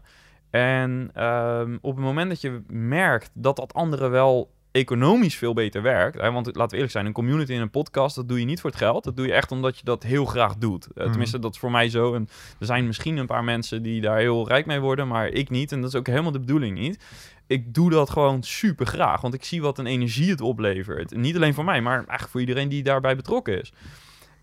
En 0.55 1.23
um, 1.23 1.77
op 1.81 1.95
het 1.95 2.05
moment 2.05 2.29
dat 2.29 2.41
je 2.41 2.61
merkt 2.67 3.29
dat 3.33 3.55
dat 3.55 3.73
andere 3.73 4.07
wel 4.07 4.53
economisch 4.71 5.35
veel 5.35 5.53
beter 5.53 5.81
werkt. 5.81 6.21
Hè? 6.21 6.31
Want 6.31 6.45
laten 6.45 6.67
we 6.67 6.73
eerlijk 6.73 6.91
zijn, 6.91 7.05
een 7.05 7.11
community 7.11 7.53
in 7.53 7.61
een 7.61 7.69
podcast, 7.69 8.15
dat 8.15 8.27
doe 8.27 8.39
je 8.39 8.45
niet 8.45 8.61
voor 8.61 8.69
het 8.69 8.79
geld. 8.79 9.03
Dat 9.03 9.17
doe 9.17 9.25
je 9.25 9.33
echt 9.33 9.51
omdat 9.51 9.77
je 9.77 9.85
dat 9.85 10.03
heel 10.03 10.25
graag 10.25 10.55
doet. 10.57 10.87
Uh, 10.95 11.05
tenminste, 11.05 11.39
dat 11.39 11.53
is 11.53 11.59
voor 11.59 11.71
mij 11.71 11.89
zo. 11.89 12.13
En 12.13 12.27
er 12.59 12.65
zijn 12.65 12.85
misschien 12.85 13.17
een 13.17 13.25
paar 13.25 13.43
mensen 13.43 13.83
die 13.83 14.01
daar 14.01 14.17
heel 14.17 14.47
rijk 14.47 14.65
mee 14.65 14.79
worden, 14.79 15.07
maar 15.07 15.27
ik 15.27 15.49
niet. 15.49 15.71
En 15.71 15.81
dat 15.81 15.89
is 15.89 15.99
ook 15.99 16.07
helemaal 16.07 16.31
de 16.31 16.39
bedoeling 16.39 16.77
niet. 16.77 17.03
Ik 17.47 17.73
doe 17.73 17.89
dat 17.89 18.09
gewoon 18.09 18.43
super 18.43 18.85
graag, 18.85 19.21
want 19.21 19.33
ik 19.33 19.43
zie 19.43 19.61
wat 19.61 19.77
een 19.77 19.85
energie 19.85 20.29
het 20.29 20.41
oplevert. 20.41 21.15
Niet 21.15 21.35
alleen 21.35 21.53
voor 21.53 21.65
mij, 21.65 21.81
maar 21.81 21.95
eigenlijk 21.95 22.29
voor 22.29 22.39
iedereen 22.39 22.69
die 22.69 22.83
daarbij 22.83 23.15
betrokken 23.15 23.61
is. 23.61 23.73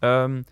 Um, 0.01 0.45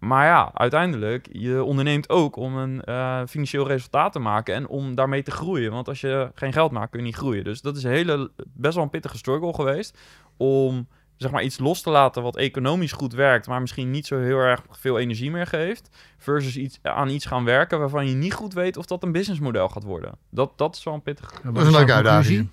maar 0.00 0.26
ja, 0.26 0.50
uiteindelijk, 0.54 1.28
je 1.32 1.64
onderneemt 1.64 2.08
ook 2.08 2.36
om 2.36 2.56
een 2.56 2.82
uh, 2.84 3.20
financieel 3.28 3.66
resultaat 3.66 4.12
te 4.12 4.18
maken 4.18 4.54
en 4.54 4.68
om 4.68 4.94
daarmee 4.94 5.22
te 5.22 5.30
groeien. 5.30 5.72
Want 5.72 5.88
als 5.88 6.00
je 6.00 6.30
geen 6.34 6.52
geld 6.52 6.72
maakt, 6.72 6.90
kun 6.90 7.00
je 7.00 7.06
niet 7.06 7.16
groeien. 7.16 7.44
Dus 7.44 7.60
dat 7.60 7.76
is 7.76 7.82
een 7.82 7.90
hele, 7.90 8.30
best 8.54 8.74
wel 8.74 8.84
een 8.84 8.90
pittige 8.90 9.16
struggle 9.16 9.54
geweest 9.54 9.98
om 10.36 10.88
zeg 11.16 11.30
maar 11.30 11.42
iets 11.42 11.58
los 11.58 11.82
te 11.82 11.90
laten 11.90 12.22
wat 12.22 12.36
economisch 12.36 12.92
goed 12.92 13.12
werkt, 13.12 13.46
maar 13.46 13.60
misschien 13.60 13.90
niet 13.90 14.06
zo 14.06 14.18
heel 14.18 14.38
erg 14.38 14.62
veel 14.70 14.98
energie 14.98 15.30
meer 15.30 15.46
geeft, 15.46 15.96
versus 16.18 16.56
iets, 16.56 16.78
aan 16.82 17.08
iets 17.08 17.26
gaan 17.26 17.44
werken 17.44 17.78
waarvan 17.78 18.08
je 18.08 18.14
niet 18.14 18.34
goed 18.34 18.52
weet 18.52 18.76
of 18.76 18.86
dat 18.86 19.02
een 19.02 19.12
businessmodel 19.12 19.68
gaat 19.68 19.84
worden. 19.84 20.12
Dat, 20.30 20.52
dat 20.58 20.76
is 20.76 20.84
wel 20.84 20.94
een 20.94 21.02
pittig. 21.02 21.40
dat 21.42 21.56
is 21.56 21.62
een 21.62 21.72
leuke 21.72 21.92
uitdaging. 21.92 22.48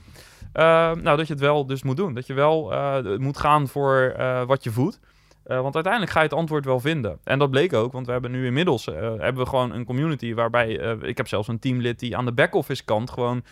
Uh, 0.53 0.63
nou, 0.93 1.17
dat 1.17 1.27
je 1.27 1.33
het 1.33 1.41
wel 1.41 1.65
dus 1.65 1.83
moet 1.83 1.97
doen. 1.97 2.13
Dat 2.13 2.27
je 2.27 2.33
wel 2.33 2.73
uh, 2.73 3.17
moet 3.17 3.37
gaan 3.37 3.67
voor 3.67 4.15
wat 4.47 4.63
je 4.63 4.71
voedt. 4.71 4.99
Uh, 5.47 5.61
want 5.61 5.75
uiteindelijk 5.75 6.13
ga 6.13 6.19
je 6.19 6.27
het 6.27 6.37
antwoord 6.37 6.65
wel 6.65 6.79
vinden. 6.79 7.19
En 7.23 7.39
dat 7.39 7.51
bleek 7.51 7.73
ook, 7.73 7.91
want 7.91 8.05
we 8.05 8.11
hebben 8.11 8.31
nu 8.31 8.45
inmiddels 8.45 8.87
uh, 8.87 8.95
hebben 8.95 9.43
we 9.43 9.49
gewoon 9.49 9.73
een 9.73 9.85
community 9.85 10.33
waarbij 10.33 10.79
uh, 10.79 11.09
ik 11.09 11.17
heb 11.17 11.27
zelfs 11.27 11.47
een 11.47 11.59
teamlid 11.59 11.99
die 11.99 12.17
aan 12.17 12.25
de 12.25 12.31
back-office 12.31 12.85
kant 12.85 13.09
gewoon 13.09 13.43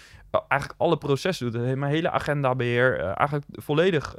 eigenlijk 0.48 0.82
alle 0.82 0.98
processen 0.98 1.52
doet. 1.52 1.76
Mijn 1.76 1.92
hele 1.92 2.12
agenda 2.12 2.56
beheer 2.56 3.00
eigenlijk 3.00 3.46
volledig 3.52 4.16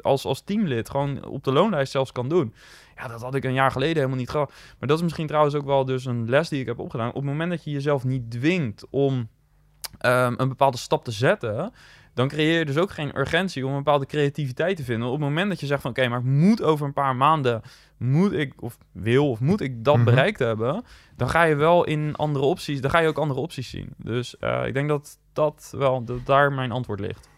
als, 0.00 0.24
als 0.24 0.40
teamlid 0.40 0.90
gewoon 0.90 1.24
op 1.24 1.44
de 1.44 1.52
loonlijst 1.52 1.92
zelfs 1.92 2.12
kan 2.12 2.28
doen. 2.28 2.54
Ja, 2.96 3.08
dat 3.08 3.22
had 3.22 3.34
ik 3.34 3.44
een 3.44 3.52
jaar 3.52 3.70
geleden 3.70 3.96
helemaal 3.96 4.16
niet 4.16 4.30
gehad. 4.30 4.52
Maar 4.78 4.88
dat 4.88 4.96
is 4.96 5.02
misschien 5.02 5.26
trouwens 5.26 5.54
ook 5.54 5.64
wel 5.64 5.84
dus 5.84 6.04
een 6.04 6.28
les 6.28 6.48
die 6.48 6.60
ik 6.60 6.66
heb 6.66 6.78
opgedaan. 6.78 7.08
Op 7.08 7.14
het 7.14 7.24
moment 7.24 7.50
dat 7.50 7.64
je 7.64 7.70
jezelf 7.70 8.04
niet 8.04 8.30
dwingt 8.30 8.86
om 8.90 9.12
um, 9.12 10.34
een 10.36 10.48
bepaalde 10.48 10.76
stap 10.76 11.04
te 11.04 11.12
zetten 11.12 11.72
dan 12.18 12.28
creëer 12.28 12.58
je 12.58 12.64
dus 12.64 12.76
ook 12.76 12.90
geen 12.90 13.18
urgentie 13.18 13.66
om 13.66 13.70
een 13.70 13.76
bepaalde 13.76 14.06
creativiteit 14.06 14.76
te 14.76 14.84
vinden. 14.84 15.06
Op 15.06 15.12
het 15.12 15.22
moment 15.22 15.48
dat 15.48 15.60
je 15.60 15.66
zegt 15.66 15.82
van 15.82 15.90
oké, 15.90 16.08
maar 16.08 16.18
ik 16.18 16.24
moet 16.24 16.62
over 16.62 16.86
een 16.86 16.92
paar 16.92 17.16
maanden, 17.16 17.62
moet 17.96 18.32
ik 18.32 18.62
of 18.62 18.78
wil 18.92 19.30
of 19.30 19.40
moet 19.40 19.60
ik 19.60 19.84
dat 19.84 19.96
mhm. 19.96 20.04
bereikt 20.04 20.38
hebben, 20.38 20.84
dan 21.16 21.28
ga 21.28 21.42
je 21.42 21.54
wel 21.54 21.84
in 21.84 22.16
andere 22.16 22.44
opties, 22.44 22.80
dan 22.80 22.90
ga 22.90 22.98
je 22.98 23.08
ook 23.08 23.18
andere 23.18 23.40
opties 23.40 23.70
zien. 23.70 23.94
Dus 23.96 24.36
uh, 24.40 24.66
ik 24.66 24.74
denk 24.74 24.88
dat 24.88 25.18
dat 25.32 25.74
wel, 25.76 26.04
dat 26.04 26.26
daar 26.26 26.52
mijn 26.52 26.72
antwoord 26.72 27.00
ligt. 27.00 27.28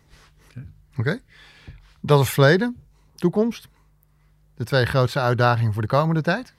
Oké, 0.97 1.21
dat 2.01 2.21
is 2.21 2.31
verleden, 2.31 2.77
toekomst. 3.15 3.69
De 4.55 4.65
twee 4.65 4.87
grootste 4.87 5.21
uitdagingen 5.21 5.73
voor 5.73 5.83
de 5.83 5.89
komende 5.89 6.23
tijd. 6.23 6.55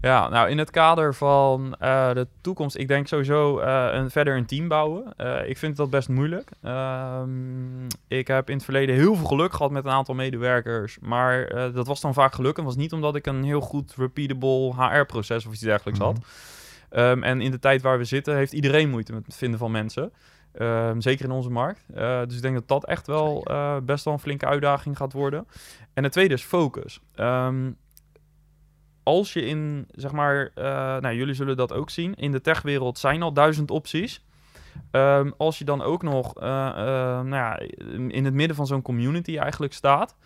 Ja, 0.00 0.28
nou 0.28 0.48
in 0.48 0.58
het 0.58 0.70
kader 0.70 1.14
van 1.14 1.76
uh, 1.82 2.12
de 2.12 2.26
toekomst, 2.40 2.76
ik 2.76 2.88
denk 2.88 3.06
sowieso 3.06 3.60
uh, 3.60 3.88
een, 3.92 4.10
verder 4.10 4.36
een 4.36 4.46
team 4.46 4.68
bouwen. 4.68 5.12
Uh, 5.16 5.48
ik 5.48 5.58
vind 5.58 5.76
dat 5.76 5.90
best 5.90 6.08
moeilijk. 6.08 6.50
Um, 6.64 7.86
ik 8.08 8.28
heb 8.28 8.48
in 8.48 8.54
het 8.54 8.64
verleden 8.64 8.94
heel 8.94 9.14
veel 9.14 9.26
geluk 9.26 9.52
gehad 9.52 9.70
met 9.70 9.84
een 9.84 9.90
aantal 9.90 10.14
medewerkers, 10.14 10.98
maar 11.00 11.48
dat 11.72 11.86
was 11.86 12.00
dan 12.00 12.14
vaak 12.14 12.34
geluk 12.34 12.58
en 12.58 12.64
was 12.64 12.76
niet 12.76 12.92
omdat 12.92 13.16
ik 13.16 13.26
een 13.26 13.44
heel 13.44 13.60
goed 13.60 13.94
repeatable 13.96 14.74
HR-proces 14.74 15.46
of 15.46 15.52
iets 15.52 15.62
dergelijks 15.62 16.00
had. 16.00 16.18
Um, 16.90 17.22
en 17.22 17.40
in 17.40 17.50
de 17.50 17.58
tijd 17.58 17.82
waar 17.82 17.98
we 17.98 18.04
zitten 18.04 18.36
heeft 18.36 18.52
iedereen 18.52 18.90
moeite 18.90 19.12
met 19.12 19.26
het 19.26 19.36
vinden 19.36 19.58
van 19.58 19.70
mensen. 19.70 20.12
Um, 20.60 21.00
zeker 21.00 21.24
in 21.24 21.30
onze 21.30 21.50
markt. 21.50 21.80
dus 22.28 22.36
ik 22.36 22.42
denk 22.42 22.54
dat 22.54 22.68
dat 22.68 22.84
echt 22.84 23.06
wel 23.06 23.46
best 23.82 24.04
wel 24.04 24.14
een 24.14 24.20
flinke 24.20 24.46
uitdaging 24.46 24.96
gaat 24.96 25.12
worden. 25.12 25.46
En 25.94 26.02
het 26.02 26.12
tweede 26.12 26.34
is 26.34 26.42
focus. 26.42 27.00
Um, 27.16 27.76
als 29.10 29.32
je 29.32 29.46
in, 29.46 29.86
zeg 29.94 30.12
maar, 30.12 30.50
uh, 30.58 30.64
nou 30.96 31.14
jullie 31.14 31.34
zullen 31.34 31.56
dat 31.56 31.72
ook 31.72 31.90
zien, 31.90 32.14
in 32.14 32.32
de 32.32 32.40
techwereld 32.40 32.98
zijn 32.98 33.22
al 33.22 33.32
duizend 33.32 33.70
opties. 33.70 34.24
Um, 34.90 35.34
als 35.36 35.58
je 35.58 35.64
dan 35.64 35.82
ook 35.82 36.02
nog 36.02 36.42
uh, 36.42 36.42
uh, 36.42 36.82
nou 37.20 37.28
ja, 37.30 37.58
in 38.08 38.24
het 38.24 38.34
midden 38.34 38.56
van 38.56 38.66
zo'n 38.66 38.82
community 38.82 39.38
eigenlijk 39.38 39.72
staat, 39.72 40.16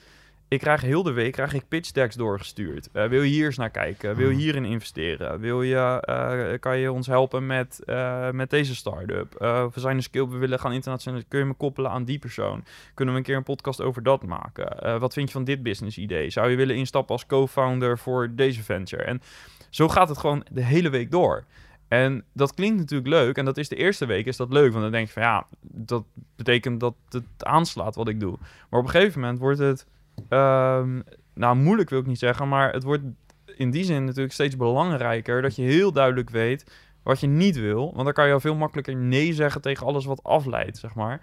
ik 0.48 0.60
krijg 0.60 0.80
heel 0.80 1.02
de 1.02 1.12
week 1.12 1.32
krijg 1.32 1.54
ik 1.54 1.68
pitch 1.68 1.90
decks 1.90 2.16
doorgestuurd. 2.16 2.88
Uh, 2.92 3.06
wil 3.06 3.22
je 3.22 3.30
hier 3.30 3.46
eens 3.46 3.56
naar 3.56 3.70
kijken? 3.70 4.16
Wil 4.16 4.26
je 4.26 4.32
hmm. 4.32 4.42
hierin 4.42 4.64
investeren? 4.64 5.40
Wil 5.40 5.62
je, 5.62 6.02
uh, 6.08 6.58
kan 6.60 6.78
je 6.78 6.92
ons 6.92 7.06
helpen 7.06 7.46
met, 7.46 7.80
uh, 7.86 8.30
met 8.30 8.50
deze 8.50 8.74
start-up? 8.74 9.32
we 9.74 9.80
zijn 9.80 9.96
een 9.96 10.02
skill, 10.02 10.28
we 10.28 10.36
willen 10.36 10.60
gaan 10.60 10.72
internationaal. 10.72 11.20
Kun 11.28 11.38
je 11.38 11.44
me 11.44 11.54
koppelen 11.54 11.90
aan 11.90 12.04
die 12.04 12.18
persoon? 12.18 12.64
Kunnen 12.94 13.14
we 13.14 13.20
een 13.20 13.26
keer 13.26 13.37
een 13.37 13.42
podcast 13.42 13.80
over 13.80 14.02
dat 14.02 14.22
maken? 14.22 15.00
wat 15.00 15.12
vind 15.12 15.28
je 15.28 15.35
van 15.35 15.44
dit 15.44 15.62
business 15.62 15.98
idee? 15.98 16.30
Zou 16.30 16.50
je 16.50 16.57
willen 16.57 16.76
instappen 16.76 17.14
als 17.14 17.26
co-founder 17.26 17.98
voor 17.98 18.30
deze 18.35 18.62
venture? 18.62 19.02
En 19.02 19.22
zo 19.70 19.88
gaat 19.88 20.09
het 20.09 20.18
gewoon 20.18 20.46
de 20.50 20.62
hele 20.62 20.90
week 20.90 21.11
door. 21.11 21.44
En 21.88 22.24
dat 22.33 22.54
klinkt 22.54 22.78
natuurlijk 22.78 23.09
leuk. 23.09 23.37
En 23.37 23.44
dat 23.44 23.57
is 23.57 23.68
de 23.68 23.76
eerste 23.76 24.07
week 24.07 24.26
is 24.26 24.37
dat 24.37 24.52
leuk. 24.52 24.70
Want 24.70 24.83
dan 24.83 24.92
denk 24.92 25.07
je 25.07 25.12
van 25.12 25.22
ja, 25.22 25.46
dat 25.61 26.04
betekent 26.37 26.80
dat 26.80 26.94
het 27.09 27.24
aanslaat 27.38 27.94
wat 27.94 28.09
ik 28.09 28.20
doe. 28.20 28.38
Maar 28.70 28.80
op 28.80 28.87
een 28.87 28.90
gegeven 28.90 29.20
moment 29.20 29.38
wordt 29.38 29.59
het 29.59 29.87
Um, 30.29 31.03
nou, 31.35 31.57
moeilijk 31.57 31.90
wil 31.90 32.00
ik 32.00 32.07
niet 32.07 32.18
zeggen, 32.18 32.48
maar 32.48 32.72
het 32.72 32.83
wordt 32.83 33.03
in 33.57 33.70
die 33.70 33.85
zin 33.85 34.05
natuurlijk 34.05 34.35
steeds 34.35 34.57
belangrijker 34.57 35.42
dat 35.42 35.57
je 35.57 35.62
heel 35.62 35.92
duidelijk 35.92 36.31
weet 36.31 36.72
wat 37.03 37.20
je 37.20 37.27
niet 37.27 37.57
wil. 37.57 37.92
Want 37.92 38.05
dan 38.05 38.12
kan 38.12 38.27
je 38.27 38.33
al 38.33 38.40
veel 38.40 38.55
makkelijker 38.55 38.96
nee 38.96 39.33
zeggen 39.33 39.61
tegen 39.61 39.87
alles 39.87 40.05
wat 40.05 40.22
afleidt, 40.22 40.79
zeg 40.79 40.94
maar. 40.94 41.22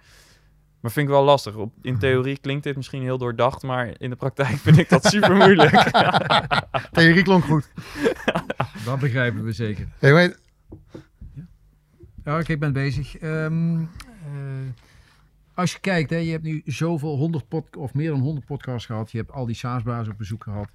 Maar 0.80 0.91
vind 0.91 1.08
ik 1.08 1.13
wel 1.13 1.23
lastig. 1.23 1.56
Op, 1.56 1.73
in 1.82 1.91
mhm. 1.91 2.01
theorie 2.01 2.38
klinkt 2.38 2.63
dit 2.63 2.75
misschien 2.75 3.01
heel 3.01 3.17
doordacht, 3.17 3.63
maar 3.63 3.93
in 3.97 4.10
de 4.10 4.15
praktijk 4.15 4.58
vind 4.58 4.77
ik 4.77 4.89
dat 4.89 5.06
super 5.06 5.36
moeilijk. 5.36 5.71
theorie 6.91 7.23
klonk 7.23 7.43
goed. 7.43 7.71
dat 8.86 8.99
begrijpen 8.99 9.43
we 9.43 9.51
zeker. 9.51 9.88
Hey, 9.99 10.13
weet... 10.13 10.39
Ja, 12.23 12.41
ik 12.45 12.60
ben 12.60 12.73
bezig. 12.73 13.21
Um, 13.21 13.89
als 15.62 15.71
je 15.71 15.80
kijkt, 15.80 16.10
hè, 16.10 16.17
je 16.17 16.32
hebt 16.32 16.43
nu 16.43 16.62
zoveel, 16.65 17.15
100 17.15 17.47
pod 17.47 17.76
of 17.78 17.93
meer 17.93 18.10
dan 18.10 18.19
100 18.19 18.45
podcasts 18.45 18.86
gehad. 18.86 19.12
Je 19.12 19.17
hebt 19.17 19.32
al 19.32 19.45
die 19.45 19.56
SaaS-bazen 19.56 20.12
op 20.12 20.17
bezoek 20.17 20.43
gehad. 20.43 20.67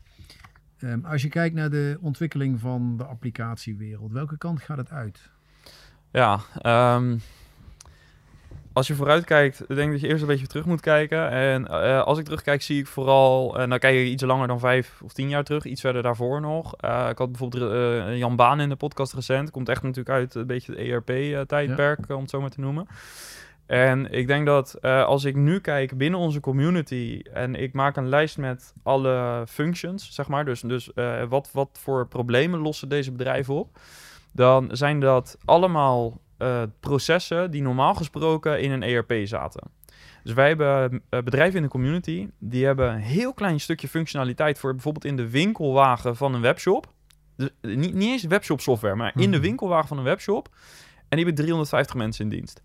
Um, 0.80 1.04
als 1.04 1.22
je 1.22 1.28
kijkt 1.28 1.54
naar 1.54 1.70
de 1.70 1.98
ontwikkeling 2.00 2.60
van 2.60 2.96
de 2.96 3.04
applicatiewereld, 3.04 4.12
welke 4.12 4.38
kant 4.38 4.62
gaat 4.62 4.76
het 4.76 4.90
uit? 4.90 5.30
Ja, 6.10 6.40
um, 6.96 7.20
als 8.72 8.86
je 8.86 8.94
vooruit 8.94 9.24
kijkt, 9.24 9.58
denk 9.68 9.80
ik 9.80 9.90
dat 9.90 10.00
je 10.00 10.08
eerst 10.08 10.22
een 10.22 10.28
beetje 10.28 10.46
terug 10.46 10.64
moet 10.64 10.80
kijken. 10.80 11.30
En 11.30 11.62
uh, 11.62 12.02
als 12.02 12.18
ik 12.18 12.24
terugkijk, 12.24 12.62
zie 12.62 12.80
ik 12.80 12.86
vooral, 12.86 13.60
uh, 13.60 13.66
nou 13.66 13.80
kijk 13.80 13.94
je 13.94 14.04
iets 14.04 14.22
langer 14.22 14.46
dan 14.46 14.60
vijf 14.60 15.00
of 15.02 15.12
tien 15.12 15.28
jaar 15.28 15.44
terug, 15.44 15.64
iets 15.64 15.80
verder 15.80 16.02
daarvoor 16.02 16.40
nog. 16.40 16.74
Uh, 16.84 17.08
ik 17.10 17.18
had 17.18 17.32
bijvoorbeeld 17.32 18.16
Jan 18.16 18.36
Baan 18.36 18.60
in 18.60 18.68
de 18.68 18.76
podcast 18.76 19.12
recent, 19.12 19.50
komt 19.50 19.68
echt 19.68 19.82
natuurlijk 19.82 20.16
uit 20.16 20.34
een 20.34 20.46
beetje 20.46 20.72
het 20.72 20.80
ERP-tijdperk, 20.80 22.08
ja. 22.08 22.14
om 22.14 22.20
het 22.20 22.30
zo 22.30 22.40
maar 22.40 22.50
te 22.50 22.60
noemen. 22.60 22.86
En 23.66 24.12
ik 24.12 24.26
denk 24.26 24.46
dat 24.46 24.76
uh, 24.80 25.04
als 25.04 25.24
ik 25.24 25.36
nu 25.36 25.60
kijk 25.60 25.98
binnen 25.98 26.20
onze 26.20 26.40
community 26.40 27.22
en 27.32 27.54
ik 27.54 27.72
maak 27.72 27.96
een 27.96 28.08
lijst 28.08 28.38
met 28.38 28.72
alle 28.82 29.44
functions, 29.48 30.14
zeg 30.14 30.28
maar, 30.28 30.44
dus, 30.44 30.60
dus 30.60 30.90
uh, 30.94 31.22
wat, 31.28 31.50
wat 31.52 31.78
voor 31.82 32.08
problemen 32.08 32.60
lossen 32.60 32.88
deze 32.88 33.12
bedrijven 33.12 33.54
op, 33.54 33.78
dan 34.32 34.68
zijn 34.72 35.00
dat 35.00 35.38
allemaal 35.44 36.20
uh, 36.38 36.62
processen 36.80 37.50
die 37.50 37.62
normaal 37.62 37.94
gesproken 37.94 38.60
in 38.60 38.70
een 38.70 38.82
ERP 38.82 39.12
zaten. 39.24 39.62
Dus 40.22 40.34
wij 40.34 40.48
hebben 40.48 41.02
bedrijven 41.08 41.56
in 41.56 41.62
de 41.62 41.68
community 41.68 42.28
die 42.38 42.64
hebben 42.64 42.92
een 42.92 43.00
heel 43.00 43.34
klein 43.34 43.60
stukje 43.60 43.88
functionaliteit 43.88 44.58
voor 44.58 44.72
bijvoorbeeld 44.72 45.04
in 45.04 45.16
de 45.16 45.30
winkelwagen 45.30 46.16
van 46.16 46.34
een 46.34 46.40
webshop. 46.40 46.92
Dus, 47.36 47.48
niet, 47.60 47.94
niet 47.94 48.10
eens 48.10 48.24
webshop 48.24 48.60
software, 48.60 48.94
maar 48.94 49.12
in 49.14 49.30
de 49.30 49.36
mhm. 49.36 49.46
winkelwagen 49.46 49.88
van 49.88 49.98
een 49.98 50.04
webshop. 50.04 50.48
En 51.08 51.16
die 51.16 51.24
hebben 51.24 51.34
350 51.34 51.94
mensen 51.96 52.24
in 52.24 52.30
dienst. 52.30 52.62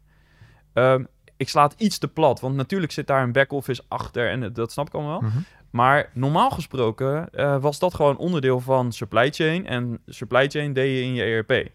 Um, 0.74 1.08
ik 1.38 1.50
sla 1.50 1.64
het 1.64 1.76
iets 1.78 1.98
te 1.98 2.08
plat, 2.08 2.40
want 2.40 2.56
natuurlijk 2.56 2.92
zit 2.92 3.08
daar 3.08 3.24
een 3.24 3.32
back-office 3.32 3.84
achter 3.88 4.30
en 4.30 4.54
dat 4.54 4.72
snap 4.72 4.88
ik 4.88 4.94
allemaal. 4.94 5.22
Mm 5.22 5.46
Maar 5.72 6.10
normaal 6.14 6.50
gesproken 6.50 7.30
uh, 7.32 7.62
was 7.62 7.80
dat 7.80 7.94
gewoon 7.94 8.18
onderdeel 8.18 8.60
van 8.60 8.92
supply 8.92 9.32
chain 9.32 9.68
en 9.68 10.02
supply 10.06 10.50
chain 10.50 10.74
deed 10.74 10.98
je 10.98 11.04
in 11.04 11.14
je 11.14 11.24
ERP. 11.24 11.52
Uh, 11.52 11.66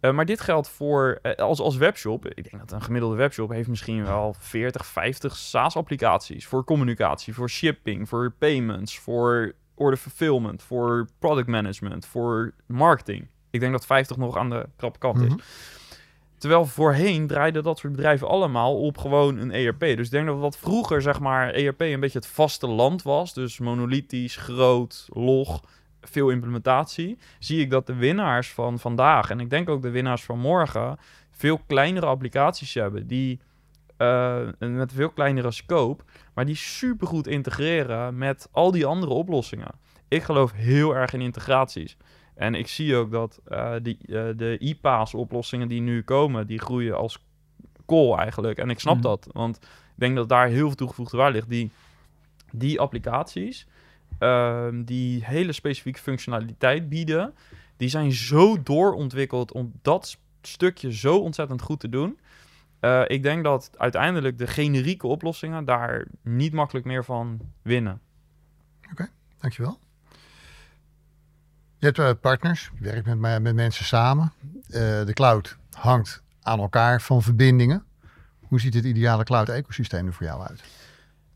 eh, 0.00 0.14
maar 0.14 0.24
dit 0.24 0.40
geldt 0.40 0.68
voor, 0.68 1.18
uh, 1.22 1.32
als, 1.32 1.60
als 1.60 1.76
webshop, 1.76 2.26
ik 2.26 2.50
denk 2.50 2.58
dat 2.58 2.72
een 2.72 2.82
gemiddelde 2.82 3.16
webshop 3.16 3.50
heeft 3.50 3.68
misschien 3.68 4.04
wel 4.04 4.34
40, 4.38 4.86
50 4.86 5.36
SaaS-applicaties 5.36 6.46
voor 6.46 6.64
communicatie, 6.64 7.34
voor 7.34 7.50
shipping, 7.50 8.08
voor 8.08 8.32
payments, 8.38 8.98
voor 8.98 9.54
order 9.74 9.98
fulfillment, 9.98 10.62
voor 10.62 11.08
product 11.18 11.48
management, 11.48 12.06
voor 12.06 12.54
marketing. 12.66 13.28
Ik 13.50 13.60
denk 13.60 13.72
dat 13.72 13.86
50 13.86 14.16
nog 14.16 14.36
aan 14.36 14.50
de 14.50 14.68
krappe 14.76 14.98
kant 14.98 15.20
is. 15.20 15.32
Terwijl 16.40 16.66
voorheen 16.66 17.26
draaiden 17.26 17.62
dat 17.62 17.78
soort 17.78 17.92
bedrijven 17.92 18.28
allemaal 18.28 18.80
op 18.80 18.98
gewoon 18.98 19.38
een 19.38 19.52
ERP. 19.52 19.80
Dus 19.80 20.06
ik 20.06 20.10
denk 20.10 20.26
dat 20.26 20.38
wat 20.38 20.58
vroeger, 20.58 21.02
zeg 21.02 21.20
maar, 21.20 21.50
ERP 21.50 21.80
een 21.80 22.00
beetje 22.00 22.18
het 22.18 22.26
vaste 22.26 22.66
land 22.66 23.02
was. 23.02 23.34
Dus 23.34 23.58
monolithisch, 23.58 24.36
groot, 24.36 25.06
log, 25.08 25.60
veel 26.00 26.30
implementatie. 26.30 27.18
Zie 27.38 27.60
ik 27.60 27.70
dat 27.70 27.86
de 27.86 27.94
winnaars 27.94 28.50
van 28.50 28.78
vandaag, 28.78 29.30
en 29.30 29.40
ik 29.40 29.50
denk 29.50 29.68
ook 29.68 29.82
de 29.82 29.90
winnaars 29.90 30.22
van 30.22 30.38
morgen, 30.38 30.98
veel 31.30 31.58
kleinere 31.66 32.06
applicaties 32.06 32.74
hebben. 32.74 33.06
Die 33.06 33.40
en 33.96 34.76
met 34.76 34.92
veel 34.92 35.10
kleinere 35.10 35.50
scope, 35.50 36.04
maar 36.34 36.46
die 36.46 36.54
supergoed 36.54 37.26
integreren 37.26 38.18
met 38.18 38.48
al 38.52 38.70
die 38.70 38.86
andere 38.86 39.12
oplossingen. 39.12 39.70
Ik 40.08 40.22
geloof 40.22 40.52
heel 40.52 40.96
erg 40.96 41.12
in 41.12 41.20
integraties. 41.20 41.96
En 42.40 42.54
ik 42.54 42.68
zie 42.68 42.96
ook 42.96 43.10
dat 43.10 43.40
eh, 43.44 43.74
die, 43.82 43.98
eh, 44.02 44.28
de 44.36 44.56
iPaaS-oplossingen 44.58 45.68
die 45.68 45.80
nu 45.80 46.02
komen, 46.02 46.46
die 46.46 46.58
groeien 46.58 46.96
als 46.96 47.18
kool 47.86 48.18
eigenlijk. 48.18 48.58
En 48.58 48.70
ik 48.70 48.80
snap 48.80 48.94
Mhm. 48.94 49.02
dat, 49.02 49.28
want 49.32 49.56
ik 49.56 49.94
denk 49.94 50.16
dat 50.16 50.28
daar 50.28 50.48
heel 50.48 50.66
veel 50.66 50.76
toegevoegde 50.76 51.16
waarde 51.16 51.32
ligt. 51.32 51.48
Die, 51.48 51.70
die 52.52 52.80
applicaties, 52.80 53.66
ehm, 54.18 54.82
die 54.84 55.24
hele 55.24 55.52
specifieke 55.52 56.00
functionaliteit 56.00 56.88
bieden, 56.88 57.34
die 57.76 57.88
zijn 57.88 58.12
zo 58.12 58.62
doorontwikkeld 58.62 59.52
om 59.52 59.72
dat 59.82 60.18
stukje 60.42 60.92
zo 60.92 61.18
ontzettend 61.18 61.62
goed 61.62 61.80
te 61.80 61.88
doen. 61.88 62.18
Eh, 62.80 63.02
ik 63.06 63.22
denk 63.22 63.44
dat 63.44 63.70
uiteindelijk 63.76 64.38
de 64.38 64.46
generieke 64.46 65.06
oplossingen 65.06 65.64
daar 65.64 66.06
niet 66.22 66.52
makkelijk 66.52 66.86
meer 66.86 67.04
van 67.04 67.40
winnen. 67.62 68.00
Dankjewel. 69.40 69.78
Je 71.80 71.86
hebt 71.86 71.98
eh, 71.98 72.10
partners, 72.20 72.70
je 72.78 72.84
werkt 72.84 73.06
met, 73.06 73.18
me- 73.18 73.40
met 73.40 73.54
mensen 73.54 73.84
samen. 73.84 74.32
Eh, 74.68 74.80
de 75.04 75.12
cloud 75.12 75.56
hangt 75.72 76.22
aan 76.42 76.58
elkaar 76.60 77.00
van 77.02 77.22
verbindingen. 77.22 77.84
Hoe 78.40 78.60
ziet 78.60 78.74
het 78.74 78.84
ideale 78.84 79.24
cloud-ecosysteem 79.24 80.06
er 80.06 80.12
voor 80.12 80.26
jou 80.26 80.42
uit? 80.46 80.62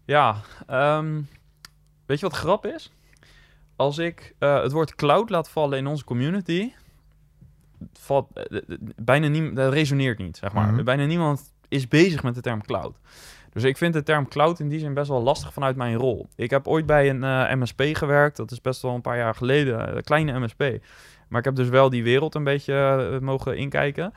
Ja, 0.04 0.40
ehm, 0.66 1.20
weet 2.06 2.20
je 2.20 2.26
wat 2.28 2.36
grap 2.36 2.66
is? 2.66 2.92
Als 3.76 3.98
ik 3.98 4.34
eh, 4.38 4.62
het 4.62 4.72
woord 4.72 4.94
cloud 4.94 5.30
laat 5.30 5.48
vallen 5.48 5.78
in 5.78 5.86
onze 5.86 6.04
community, 6.04 6.72
valt 7.92 8.28
bijna 8.96 9.26
niemand, 9.28 9.56
dat 9.56 9.72
resoneert 9.72 10.18
niet, 10.18 10.36
zeg 10.36 10.52
maar. 10.52 10.72
Mhm. 10.72 10.84
Bijna 10.84 11.04
niemand 11.04 11.52
is 11.68 11.88
bezig 11.88 12.22
met 12.22 12.34
de 12.34 12.40
term 12.40 12.62
cloud. 12.62 12.96
Dus 13.54 13.62
ik 13.62 13.76
vind 13.76 13.92
de 13.92 14.02
term 14.02 14.28
cloud 14.28 14.60
in 14.60 14.68
die 14.68 14.78
zin 14.78 14.94
best 14.94 15.08
wel 15.08 15.22
lastig 15.22 15.52
vanuit 15.52 15.76
mijn 15.76 15.96
rol. 15.96 16.28
Ik 16.36 16.50
heb 16.50 16.68
ooit 16.68 16.86
bij 16.86 17.10
een 17.10 17.24
eh, 17.24 17.54
MSP 17.54 17.82
gewerkt, 17.92 18.36
dat 18.36 18.50
is 18.50 18.60
best 18.60 18.82
wel 18.82 18.94
een 18.94 19.00
paar 19.00 19.16
jaar 19.16 19.34
geleden, 19.34 19.96
een 19.96 20.02
kleine 20.02 20.38
MSP. 20.38 20.60
Maar 21.28 21.38
ik 21.38 21.44
heb 21.44 21.54
dus 21.54 21.68
wel 21.68 21.90
die 21.90 22.02
wereld 22.02 22.34
een 22.34 22.44
beetje 22.44 22.74
eh, 22.74 23.20
mogen 23.20 23.56
inkijken. 23.56 24.12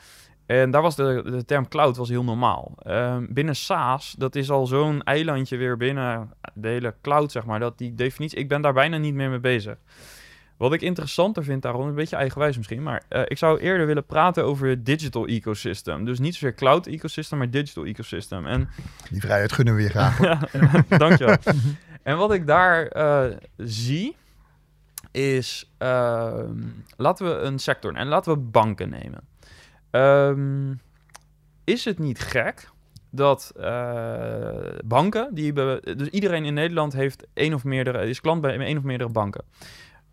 En 0.46 0.72
daar 0.72 0.82
was 0.82 0.96
de, 0.96 1.22
de 1.26 1.46
term 1.46 1.68
cloud 1.68 1.98
was 1.98 2.10
heel 2.10 2.24
normaal. 2.24 2.74
Ehm, 2.80 3.26
binnen 3.30 3.56
SaaS, 3.56 4.16
dat 4.18 4.36
is 4.36 4.50
al 4.50 4.68
zo'n 4.68 5.04
eilandje 5.04 5.58
weer 5.58 5.78
binnen 5.78 6.32
de 6.54 6.68
hele 6.68 6.96
cloud, 7.02 7.32
zeg 7.32 7.46
maar. 7.46 7.60
Dat 7.60 7.78
die 7.78 7.96
definitie, 7.96 8.40
ik 8.40 8.48
ben 8.48 8.62
daar 8.62 8.74
bijna 8.74 8.98
niet 8.98 9.14
meer 9.14 9.30
mee 9.30 9.40
bezig. 9.40 9.78
Wat 10.58 10.74
ik 10.74 10.82
interessanter 10.82 11.44
vind 11.44 11.62
daarom, 11.62 11.88
een 11.88 11.96
beetje 11.96 12.16
eigenwijs 12.16 12.58
misschien, 12.58 12.84
maar 12.84 13.04
eh, 13.08 13.22
ik 13.26 13.38
zou 13.38 13.60
eerder 13.60 13.86
willen 13.88 14.06
praten 14.06 14.44
over 14.44 14.68
het 14.68 14.86
digital 14.86 15.28
ecosystem. 15.28 16.06
Dus 16.06 16.20
niet 16.20 16.34
zozeer 16.34 16.54
cloud 16.54 16.88
ecosystem, 16.88 17.38
maar 17.38 17.50
digital 17.50 17.86
ecosystem. 17.86 18.46
En 18.46 18.70
Die 19.10 19.22
vrijheid 19.22 19.52
gunnen 19.52 19.76
we 19.76 19.82
je 19.82 19.90
graag. 19.90 20.22
ja, 20.30 20.40
dankjewel. 20.98 21.38
en 22.04 22.18
wat 22.18 22.34
ik 22.34 22.48
daar 22.48 22.88
eh, 22.88 23.38
zie, 23.58 24.16
is... 25.12 25.72
ehm, 25.78 26.64
laten 26.96 27.26
we 27.26 27.42
een 27.42 27.60
sector... 27.60 27.96
En 27.96 28.08
laten 28.08 28.34
we 28.34 28.40
banken 28.40 28.90
nemen. 28.90 29.28
Ehm, 29.92 30.74
is 31.64 31.86
het 31.86 32.00
niet 32.00 32.20
gek 32.20 32.70
dat 33.10 33.52
eh, 33.60 34.50
banken... 34.86 35.30
Die 35.34 35.54
dus 35.54 36.08
iedereen 36.10 36.46
in 36.46 36.54
Nederland 36.54 36.94
heeft 36.94 37.28
één 37.34 37.54
of 37.54 37.64
meerdere, 37.64 38.10
is 38.10 38.22
klant 38.22 38.42
bij 38.42 38.58
één 38.58 38.78
of 38.78 38.84
meerdere 38.84 39.10
banken. 39.10 39.44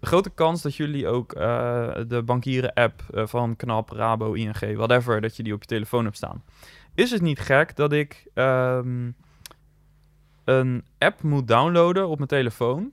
De 0.04 0.10
grote 0.10 0.30
kans 0.30 0.62
dat 0.62 0.74
jullie 0.74 1.08
ook 1.08 1.32
eh, 1.32 1.90
de 2.08 2.22
bankieren 2.22 2.72
app 2.72 3.02
eh, 3.14 3.26
van 3.26 3.56
Knap, 3.56 3.90
Rabo, 3.90 4.32
ING, 4.32 4.76
whatever, 4.76 5.20
dat 5.20 5.36
je 5.36 5.42
die 5.42 5.52
op 5.52 5.60
je 5.60 5.66
telefoon 5.66 6.04
hebt 6.04 6.16
staan. 6.16 6.42
Is 6.94 7.10
het 7.10 7.22
niet 7.22 7.38
gek 7.38 7.76
dat 7.76 7.92
ik 7.92 8.26
ehm, 8.34 9.10
een 10.44 10.84
app 10.98 11.22
moet 11.22 11.48
downloaden 11.48 12.08
op 12.08 12.16
mijn 12.16 12.28
telefoon 12.28 12.92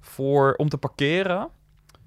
voor, 0.00 0.54
om 0.56 0.68
te 0.68 0.78
parkeren, 0.78 1.48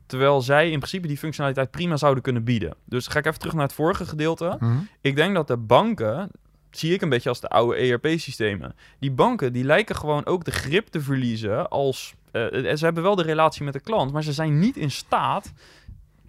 terwijl 0.05 0.41
zij 0.41 0.71
in 0.71 0.77
principe 0.77 1.07
die 1.07 1.17
functionaliteit 1.17 1.71
prima 1.71 1.97
zouden 1.97 2.23
kunnen 2.23 2.43
bieden. 2.43 2.75
Dus 2.85 3.07
ga 3.07 3.19
ik 3.19 3.25
even 3.25 3.39
terug 3.39 3.53
naar 3.53 3.63
het 3.63 3.73
vorige 3.73 4.05
gedeelte. 4.05 4.57
Mhm. 4.59 4.77
Ik 5.01 5.15
denk 5.15 5.35
dat 5.35 5.47
de 5.47 5.57
banken, 5.57 6.31
zie 6.71 6.93
ik 6.93 7.01
een 7.01 7.09
beetje 7.09 7.29
als 7.29 7.39
de 7.39 7.49
oude 7.49 7.75
ERP-systemen, 7.75 8.75
die 8.99 9.11
banken 9.11 9.53
die 9.53 9.63
lijken 9.63 9.95
gewoon 9.95 10.25
ook 10.25 10.43
de 10.43 10.51
grip 10.51 10.87
te 10.87 11.01
verliezen 11.01 11.69
als... 11.69 12.15
eh, 12.35 12.75
ze 12.75 12.85
hebben 12.85 13.03
wel 13.03 13.15
de 13.15 13.23
relatie 13.23 13.63
met 13.63 13.73
de 13.73 13.79
klant, 13.79 14.11
maar 14.11 14.23
ze 14.23 14.33
zijn 14.33 14.59
niet 14.59 14.77
in 14.77 14.91
staat, 14.91 15.53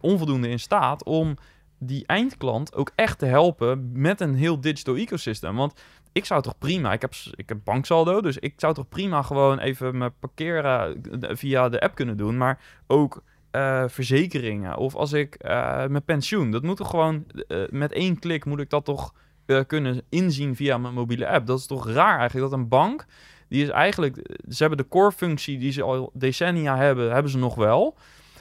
onvoldoende 0.00 0.48
in 0.48 0.60
staat, 0.60 1.04
om 1.04 1.36
die 1.78 2.06
eindklant 2.06 2.74
ook 2.74 2.90
echt 2.94 3.18
te 3.18 3.26
helpen 3.26 3.90
met 3.92 4.20
een 4.20 4.34
heel 4.34 4.60
digital 4.60 4.96
ecosystem. 4.96 5.56
Want 5.56 5.80
ik 6.12 6.24
zou 6.24 6.42
toch 6.42 6.58
prima, 6.58 6.92
ik 6.92 7.00
heb, 7.00 7.14
ik 7.34 7.48
heb 7.48 7.58
banksaldo, 7.64 8.20
dus 8.20 8.38
ik 8.38 8.54
zou 8.56 8.74
toch 8.74 8.88
prima 8.88 9.22
gewoon 9.22 9.58
even 9.58 9.98
mijn 9.98 10.18
parkeren 10.18 11.02
eh, 11.20 11.36
via 11.36 11.68
de 11.68 11.80
app 11.80 11.94
kunnen 11.94 12.16
doen, 12.16 12.36
maar 12.36 12.60
ook 12.86 13.22
eh, 13.56 13.84
verzekeringen 13.86 14.76
of 14.76 14.94
als 14.94 15.12
ik 15.12 15.34
eh 15.34 15.86
mijn 15.86 16.04
pensioen, 16.04 16.50
dat 16.50 16.62
moet 16.62 16.76
toch 16.76 16.90
gewoon 16.90 17.24
eh, 17.48 17.62
met 17.70 17.92
één 17.92 18.18
klik 18.18 18.44
moet 18.44 18.60
ik 18.60 18.70
dat 18.70 18.84
toch 18.84 19.14
eh, 19.46 19.60
kunnen 19.66 20.02
inzien 20.08 20.56
via 20.56 20.78
mijn 20.78 20.94
mobiele 20.94 21.28
app. 21.28 21.46
Dat 21.46 21.58
is 21.58 21.66
toch 21.66 21.88
raar 21.88 22.18
eigenlijk 22.18 22.50
dat 22.50 22.58
een 22.58 22.68
bank 22.68 23.06
die 23.48 23.62
is 23.62 23.68
eigenlijk, 23.68 24.16
ze 24.48 24.56
hebben 24.58 24.78
de 24.78 24.88
core 24.88 25.12
functie 25.12 25.58
die 25.58 25.72
ze 25.72 25.82
al 25.82 26.10
decennia 26.14 26.76
hebben, 26.76 27.12
hebben 27.12 27.30
ze 27.30 27.38
nog 27.38 27.54
wel. 27.54 27.96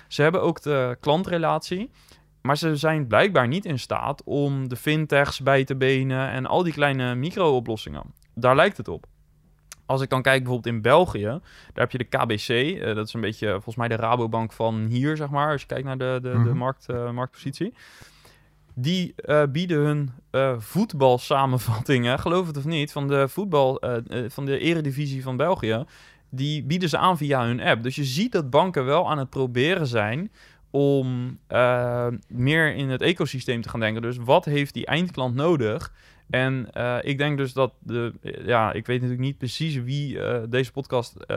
Ze 0.08 0.22
hebben 0.22 0.42
ook 0.42 0.62
de 0.62 0.98
klantrelatie. 1.00 1.90
Maar 2.42 2.58
ze 2.58 2.76
zijn 2.76 3.08
blijkbaar 3.08 3.48
niet 3.48 3.66
in 3.66 3.80
staat 3.80 4.24
om 4.24 4.68
de 4.70 4.76
fintechs 4.76 5.40
bij 5.42 5.64
te 5.64 5.76
benen 5.76 6.30
en 6.30 6.46
al 6.46 6.64
die 6.64 6.74
kleine 6.74 7.16
micro-oplossingen. 7.16 8.04
Daar 8.36 8.56
lijkt 8.56 8.78
het 8.78 8.88
op. 8.88 9.06
Als 9.86 10.02
ik 10.02 10.10
dan 10.10 10.22
kijk 10.22 10.44
bijvoorbeeld 10.44 10.76
in 10.76 10.82
België, 10.82 11.22
daar 11.24 11.40
heb 11.74 11.92
je 11.92 11.98
de 11.98 12.04
KBC. 12.04 12.50
eh, 12.50 12.96
dat 12.96 13.08
is 13.08 13.14
een 13.14 13.22
beetje 13.22 13.50
volgens 13.52 13.76
mij 13.76 13.88
de 13.88 13.96
Rabobank 13.96 14.52
van 14.54 14.86
hier, 14.90 15.18
zeg 15.18 15.30
maar. 15.30 15.52
Als 15.52 15.62
je 15.62 15.68
kijkt 15.68 15.86
naar 15.86 15.98
de, 15.98 16.20
de, 16.22 16.30
de 16.30 16.38
Mhm. 16.38 16.58
markt, 16.58 16.90
eh, 16.90 17.12
marktpositie. 17.12 17.74
Die 18.78 19.14
eh, 19.16 19.44
bieden 19.52 19.78
hun 19.78 20.12
eh 20.32 20.56
voetbalsamenvattingen, 20.60 22.20
geloof 22.20 22.48
het 22.48 22.58
of 22.58 22.66
niet, 22.66 22.92
van 22.92 23.08
de 23.08 23.28
voetbal, 23.28 23.80
eh, 23.80 24.24
van 24.28 24.46
de 24.46 24.60
eredivisie 24.60 25.24
van 25.24 25.38
België. 25.38 25.84
Die 26.30 26.64
bieden 26.64 26.90
ze 26.90 26.98
aan 26.98 27.18
via 27.18 27.46
hun 27.46 27.62
app. 27.62 27.84
Dus 27.84 27.96
je 27.96 28.04
ziet 28.04 28.32
dat 28.32 28.50
banken 28.50 28.86
wel 28.86 29.10
aan 29.10 29.18
het 29.18 29.30
proberen 29.30 29.88
zijn 29.88 30.32
om 30.70 31.40
meer 32.28 32.76
in 32.76 32.90
het 32.90 33.02
ecosysteem 33.02 33.62
te 33.62 33.70
gaan 33.70 33.80
denken. 33.80 34.02
Dus 34.02 34.18
wat 34.18 34.46
heeft 34.46 34.74
die 34.74 34.86
eindklant 34.86 35.36
nodig? 35.36 35.94
En 36.30 36.70
ik 37.02 37.18
denk 37.18 37.38
dus 37.38 37.54
dat 37.54 37.74
de, 37.80 38.14
ja, 38.46 38.74
ik 38.74 38.86
weet 38.86 39.02
natuurlijk 39.02 39.28
niet 39.28 39.38
precies 39.38 39.76
wie 39.76 40.20
deze 40.50 40.72
podcast 40.72 41.28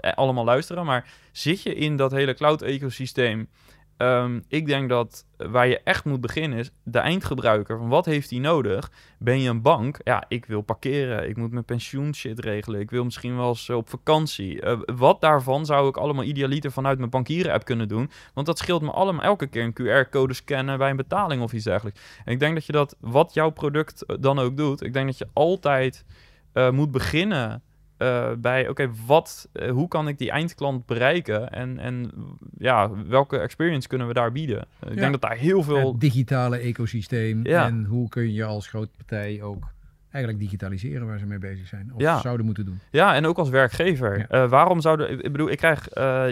allemaal 0.00 0.44
luisteren, 0.44 0.84
maar 0.84 1.08
zit 1.30 1.62
je 1.62 1.74
in 1.74 1.96
dat 1.96 2.10
hele 2.10 2.34
cloud-ecosysteem? 2.34 3.48
Ehm, 3.96 4.40
ik 4.48 4.66
denk 4.66 4.88
dat 4.88 5.26
waar 5.36 5.68
je 5.68 5.80
echt 5.84 6.04
moet 6.04 6.20
beginnen 6.20 6.58
is 6.58 6.70
de 6.82 6.98
eindgebruiker. 6.98 7.78
Van 7.78 7.88
wat 7.88 8.04
heeft 8.04 8.30
hij 8.30 8.38
nodig? 8.38 8.90
Ben 9.18 9.40
je 9.40 9.48
een 9.48 9.62
bank? 9.62 10.00
Ja, 10.04 10.24
ik 10.28 10.46
wil 10.46 10.60
parkeren. 10.60 11.28
Ik 11.28 11.36
moet 11.36 11.50
mijn 11.50 11.64
pensioenshit 11.64 12.38
regelen. 12.38 12.80
Ik 12.80 12.90
wil 12.90 13.04
misschien 13.04 13.36
wel 13.36 13.48
eens 13.48 13.70
op 13.70 13.88
vakantie. 13.88 14.60
Eh, 14.60 14.78
wat 14.94 15.20
daarvan 15.20 15.66
zou 15.66 15.88
ik 15.88 15.96
allemaal 15.96 16.24
idealiter 16.24 16.72
vanuit 16.72 16.98
mijn 16.98 17.10
bankieren-app 17.10 17.64
kunnen 17.64 17.88
doen? 17.88 18.10
Want 18.34 18.46
dat 18.46 18.58
scheelt 18.58 18.82
me 18.82 18.90
allemaal 18.90 19.22
elke 19.24 19.46
keer 19.46 19.62
een 19.62 20.06
QR-code 20.06 20.34
scannen 20.34 20.78
bij 20.78 20.90
een 20.90 20.96
betaling 20.96 21.42
of 21.42 21.52
iets 21.52 21.64
dergelijks. 21.64 22.00
En 22.24 22.32
ik 22.32 22.38
denk 22.38 22.54
dat 22.54 22.66
je 22.66 22.72
dat, 22.72 22.96
wat 23.00 23.34
jouw 23.34 23.50
product 23.50 24.02
eh, 24.02 24.16
dan 24.20 24.38
ook 24.38 24.56
doet, 24.56 24.82
ik 24.82 24.92
denk 24.92 25.06
dat 25.06 25.18
je 25.18 25.28
altijd 25.32 26.04
eh, 26.52 26.70
moet 26.70 26.90
beginnen 26.90 27.62
eh, 27.96 28.32
bij, 28.38 28.68
oké, 28.68 28.90
wat, 29.06 29.48
eh, 29.52 29.70
hoe 29.70 29.88
kan 29.88 30.08
ik 30.08 30.18
die 30.18 30.30
eindklant 30.30 30.86
bereiken? 30.86 31.50
En, 31.50 31.78
en 31.78 32.10
ja, 32.58 32.90
welke 33.06 33.38
experience 33.38 33.88
kunnen 33.88 34.06
we 34.06 34.12
daar 34.12 34.32
bieden? 34.32 34.58
Eh, 34.58 34.88
ik 34.90 34.94
Ja. 34.94 35.00
denk 35.00 35.12
dat 35.12 35.20
daar 35.20 35.36
heel 35.36 35.62
veel... 35.62 35.92
Het 35.92 36.00
digitale 36.00 36.56
ecosysteem. 36.56 37.46
Ja. 37.46 37.66
En 37.66 37.84
hoe 37.84 38.08
kun 38.08 38.32
je 38.32 38.44
als 38.44 38.68
grote 38.68 38.90
partij 38.96 39.42
ook 39.42 39.64
eigenlijk 40.10 40.44
digitaliseren 40.44 41.06
waar 41.06 41.18
ze 41.18 41.26
mee 41.26 41.38
bezig 41.38 41.66
zijn. 41.66 41.90
Of 41.94 42.00
Ja. 42.00 42.20
zouden 42.20 42.46
moeten 42.46 42.64
doen. 42.64 42.80
Ja, 42.90 43.14
en 43.14 43.26
ook 43.26 43.38
als 43.38 43.48
werkgever. 43.48 44.26
Waarom 44.48 44.80
zouden... 44.80 45.10
Ik 45.10 45.32
bedoel, 45.32 45.50
ik 45.50 45.58
krijg, 45.58 45.84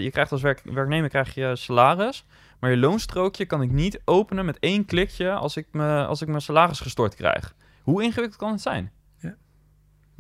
je 0.03 0.09
krijgt 0.13 0.33
als 0.33 0.43
werk, 0.43 0.63
werknemer 0.65 1.09
krijg 1.09 1.35
je 1.35 1.57
salaris... 1.57 2.25
Maar 2.61 2.71
je 2.71 2.77
loonstrookje 2.77 3.45
kan 3.47 3.63
ik 3.63 3.71
niet 3.71 4.01
openen 4.05 4.45
met 4.45 4.59
één 4.59 4.85
klikje 4.85 5.31
als 5.33 5.57
ik, 5.57 5.67
me, 5.73 6.05
als 6.07 6.23
ik 6.23 6.29
mijn 6.29 6.41
salaris 6.41 6.81
gestort 6.81 7.15
krijg. 7.15 7.55
Hoe 7.83 8.03
ingewikkeld 8.03 8.39
kan 8.41 8.51
het 8.53 8.61
zijn? 8.61 8.91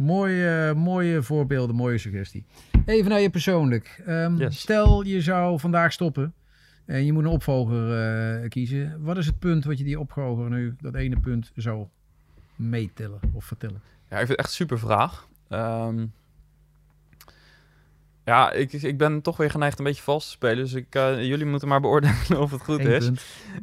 Mooie, 0.04 0.74
mooie 0.74 1.22
voorbeelden, 1.22 1.76
mooie 1.76 1.98
suggestie. 1.98 2.44
Even 2.86 3.10
naar 3.10 3.20
je 3.20 3.30
persoonlijk. 3.30 4.02
Ehm, 4.06 4.36
Yes. 4.36 4.60
Stel 4.60 5.02
je 5.04 5.20
zou 5.20 5.58
vandaag 5.60 5.92
stoppen 5.92 6.34
en 6.84 7.04
je 7.04 7.12
moet 7.12 7.24
een 7.24 7.30
opvolger 7.30 7.92
eh, 8.42 8.48
kiezen. 8.48 9.02
Wat 9.02 9.16
is 9.16 9.26
het 9.26 9.38
punt 9.38 9.64
wat 9.64 9.78
je 9.78 9.84
die 9.84 9.98
opvolger 10.00 10.50
nu, 10.50 10.74
dat 10.80 10.94
ene 10.94 11.20
punt, 11.20 11.50
zou 11.54 11.86
meetellen 12.56 13.20
of 13.32 13.44
vertellen? 13.44 13.80
Ja, 14.10 14.18
ik 14.18 14.26
vind 14.26 14.28
het 14.28 14.38
echt 14.38 14.48
een 14.48 14.54
super 14.54 14.78
vraag. 14.78 15.28
Ehm, 15.48 16.06
Ja, 18.30 18.52
ik, 18.52 18.72
ik 18.72 18.98
ben 18.98 19.22
toch 19.22 19.36
weer 19.36 19.50
geneigd 19.50 19.78
een 19.78 19.84
beetje 19.84 20.02
vals 20.02 20.24
te 20.24 20.30
spelen. 20.30 20.56
Dus 20.56 20.72
ik, 20.72 20.94
uh, 20.94 21.22
jullie 21.22 21.46
moeten 21.46 21.68
maar 21.68 21.80
beoordelen 21.80 22.40
of 22.44 22.50
het 22.50 22.62
goed 22.62 22.80
Eén 22.80 22.90
is. 22.90 23.10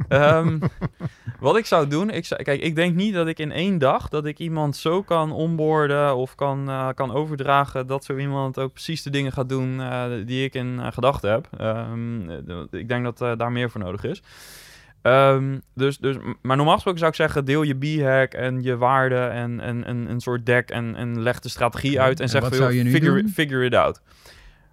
Ehm, 0.07 0.59
wat 1.39 1.57
ik 1.57 1.65
zou 1.65 1.87
doen, 1.87 2.09
ik 2.09 2.25
zou, 2.25 2.43
kijk, 2.43 2.61
ik 2.61 2.75
denk 2.75 2.95
niet 2.95 3.13
dat 3.13 3.27
ik 3.27 3.39
in 3.39 3.51
één 3.51 3.77
dag 3.77 4.09
dat 4.09 4.25
ik 4.25 4.39
iemand 4.39 4.75
zo 4.75 5.03
kan 5.03 5.31
onboorden 5.31 6.15
of 6.15 6.35
kan, 6.35 6.69
eh, 6.69 6.89
kan 6.95 7.11
overdragen 7.11 7.87
dat 7.87 8.05
zo 8.05 8.17
iemand 8.17 8.59
ook 8.59 8.73
precies 8.73 9.03
de 9.03 9.09
dingen 9.09 9.31
gaat 9.31 9.49
doen 9.49 9.81
eh, 9.81 10.03
die 10.25 10.43
ik 10.43 10.53
in 10.53 10.93
gedachten 10.93 11.31
heb. 11.31 11.47
Ehm, 11.57 12.29
eh, 12.29 12.57
ik 12.71 12.87
denk 12.87 13.03
dat 13.03 13.37
daar 13.39 13.51
meer 13.51 13.69
voor 13.69 13.81
nodig 13.81 14.03
is. 14.03 14.21
Ehm, 15.01 15.57
dus, 15.75 15.97
dus, 15.97 16.15
maar 16.41 16.57
normaal 16.57 16.73
gesproken 16.73 16.99
zou 16.99 17.11
ik 17.11 17.17
zeggen, 17.17 17.45
deel 17.45 17.63
je 17.63 17.75
b-hack 17.75 18.33
en 18.33 18.61
je 18.61 18.77
waarde 18.77 19.19
en, 19.19 19.59
en, 19.59 19.83
en 19.83 20.09
een 20.09 20.19
soort 20.19 20.45
deck 20.45 20.69
en, 20.69 20.95
en 20.95 21.21
leg 21.21 21.39
de 21.39 21.49
strategie 21.49 22.01
uit 22.01 22.19
en 22.19 22.23
en 22.23 22.29
zeg 22.29 22.45
figure, 22.45 23.27
figure 23.27 23.65
it 23.65 23.75
out. 23.75 24.01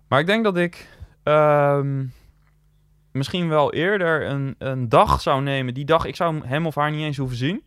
Maar 0.09 0.21
ik 0.21 0.27
denk 0.27 0.45
dat 0.45 0.57
ik 0.57 0.89
ehm, 1.23 2.05
misschien 3.13 3.49
wel 3.49 3.73
eerder 3.73 4.27
een, 4.27 4.55
een 4.59 4.89
dag 4.89 5.21
zou 5.21 5.43
nemen. 5.43 5.75
Die 5.75 5.85
dag, 5.85 6.05
ik 6.05 6.17
zou 6.17 6.47
hem 6.47 6.67
of 6.67 6.75
haar 6.75 6.91
niet 6.91 7.05
eens 7.05 7.17
hoeven 7.17 7.37
zien. 7.37 7.65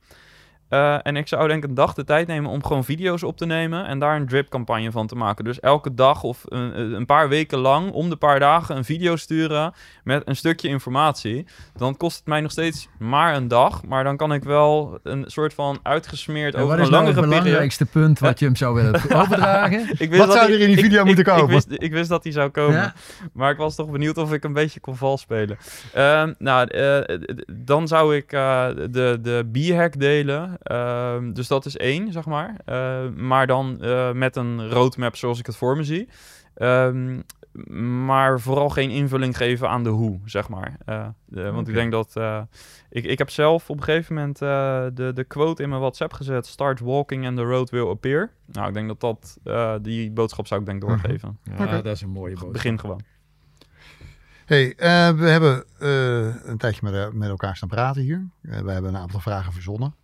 Eh, 0.70 0.98
en 1.04 1.16
ik 1.16 1.28
zou 1.28 1.48
denk 1.48 1.64
ik 1.64 1.70
een 1.70 1.76
dag 1.76 1.94
de 1.94 2.04
tijd 2.04 2.28
nemen 2.28 2.52
om 2.52 2.64
gewoon 2.66 2.84
video's 2.84 3.24
op 3.24 3.38
te 3.38 3.46
nemen 3.46 3.86
en 3.86 4.00
daar 4.00 4.16
een 4.16 4.28
drip 4.28 4.50
campagne 4.50 4.92
van 4.92 5.08
te 5.08 5.16
maken. 5.16 5.44
Dus 5.44 5.60
elke 5.60 5.94
dag 5.94 6.24
of 6.24 6.42
een, 6.46 6.94
een 6.94 7.06
paar 7.06 7.30
weken 7.30 7.58
lang, 7.58 7.92
om 7.92 8.10
de 8.10 8.16
paar 8.16 8.40
dagen, 8.40 8.76
een 8.78 8.84
video 8.86 9.16
sturen 9.16 9.74
met 10.04 10.22
een 10.26 10.36
stukje 10.36 10.68
informatie. 10.68 11.46
Dan 11.76 11.98
kost 11.98 12.18
het 12.18 12.26
mij 12.28 12.42
nog 12.42 12.52
steeds 12.52 12.88
maar 13.00 13.36
een 13.36 13.48
dag, 13.48 13.84
maar 13.86 14.04
dan 14.04 14.18
kan 14.18 14.34
ik 14.34 14.44
wel 14.44 15.00
een 15.04 15.24
soort 15.28 15.54
van 15.54 15.80
uitgesmeerd 15.84 16.54
En 16.54 16.62
over 16.62 16.70
wat 16.70 16.78
een 16.78 16.84
is 16.84 16.90
nou 16.92 17.06
het 17.06 17.14
langere 17.16 17.28
periode. 17.28 17.44
belangrijkste 17.44 17.86
punt 17.86 18.20
wat 18.20 18.40
je 18.40 18.46
hem 18.46 18.56
zou 18.56 18.76
willen 18.76 18.94
overdragen? 19.22 19.90
Ik 19.98 20.10
Wat 20.10 20.18
dat 20.28 20.32
zou 20.36 20.46
hij- 20.46 20.54
er 20.56 20.60
in 20.60 20.68
die 20.68 20.76
ik- 20.78 20.84
video 20.84 21.00
ik- 21.00 21.06
moeten 21.06 21.26
ik 21.26 21.32
komen? 21.32 21.48
wist, 21.54 21.68
ik 21.70 21.92
wist 21.92 22.10
dat 22.10 22.24
hij 22.24 22.32
zou 22.34 22.50
komen. 22.50 22.76
Ja? 22.76 22.94
Maar 23.34 23.52
ik 23.52 23.58
was 23.58 23.76
toch 23.76 23.90
benieuwd 23.90 24.18
of 24.18 24.34
ik 24.34 24.44
een 24.44 24.54
beetje 24.54 24.80
kon 24.80 24.96
vals 24.96 25.22
spelen. 25.22 25.58
Ehm, 25.94 26.34
nou, 26.38 26.68
eh, 26.68 27.18
dan 27.54 27.88
zou 27.88 28.16
ik 28.16 28.32
eh, 28.32 28.68
de, 28.90 29.20
de 29.22 29.50
B-hack 29.52 30.00
delen. 30.00 30.57
Ehm, 30.62 31.34
dus 31.34 31.48
dat 31.48 31.66
is 31.66 31.78
één, 31.78 32.12
zeg 32.12 32.26
maar. 32.26 32.56
Ehm, 32.66 33.28
maar 33.28 33.48
dan 33.48 33.82
eh, 33.82 34.12
met 34.12 34.36
een 34.36 34.70
roadmap 34.70 35.16
zoals 35.16 35.40
ik 35.40 35.46
het 35.46 35.56
voor 35.56 35.76
me 35.78 35.84
zie. 35.84 36.10
Ehm, 36.56 37.22
maar 38.06 38.40
vooral 38.40 38.70
geen 38.70 38.90
invulling 38.90 39.38
geven 39.38 39.70
aan 39.70 39.84
de 39.84 39.90
hoe, 39.90 40.20
zeg 40.26 40.50
maar. 40.50 40.78
Eh, 40.86 41.08
de- 41.26 41.52
want 41.52 41.68
ik 41.68 41.74
denk 41.74 41.92
dat... 41.92 42.16
eh, 42.16 42.42
ik, 42.90 43.04
ik 43.04 43.18
heb 43.18 43.30
zelf 43.30 43.70
op 43.70 43.78
een 43.78 43.84
gegeven 43.84 44.16
moment 44.16 44.42
eh, 44.42 44.86
de, 44.94 45.12
de 45.14 45.24
quote 45.24 45.64
in 45.64 45.70
mijn 45.70 45.82
WhatsApp 45.82 46.14
gezet. 46.14 46.46
Start 46.46 46.80
walking 46.80 47.26
and 47.28 47.38
the 47.38 47.44
road 47.44 47.70
will 47.70 47.88
appear. 47.90 48.32
Nou, 48.46 48.68
ik 48.68 48.74
denk 48.74 48.88
dat 48.88 49.00
dat... 49.00 49.38
eh, 49.44 49.74
die 49.82 50.12
boodschap 50.12 50.48
zou 50.48 50.60
ik 50.60 50.66
denk 50.66 50.82
doorgeven. 50.82 51.38
Ja, 51.58 51.82
dat 51.82 51.86
is 51.96 52.02
een 52.02 52.10
mooie 52.10 52.30
boodschap. 52.34 52.54
Begin 52.54 52.80
gewoon. 52.80 53.02
Hey, 54.46 54.76
eh, 54.76 55.10
we 55.10 55.26
hebben 55.30 55.64
eh, 55.80 56.46
een 56.50 56.58
tijdje 56.58 56.82
met, 56.84 57.14
met 57.14 57.30
elkaar 57.30 57.56
staan 57.56 57.70
praten 57.70 58.02
hier. 58.02 58.28
Eh, 58.42 58.60
we 58.60 58.72
hebben 58.72 58.94
een 58.96 59.02
aantal 59.02 59.20
vragen 59.20 59.54
verzonnen. 59.54 59.96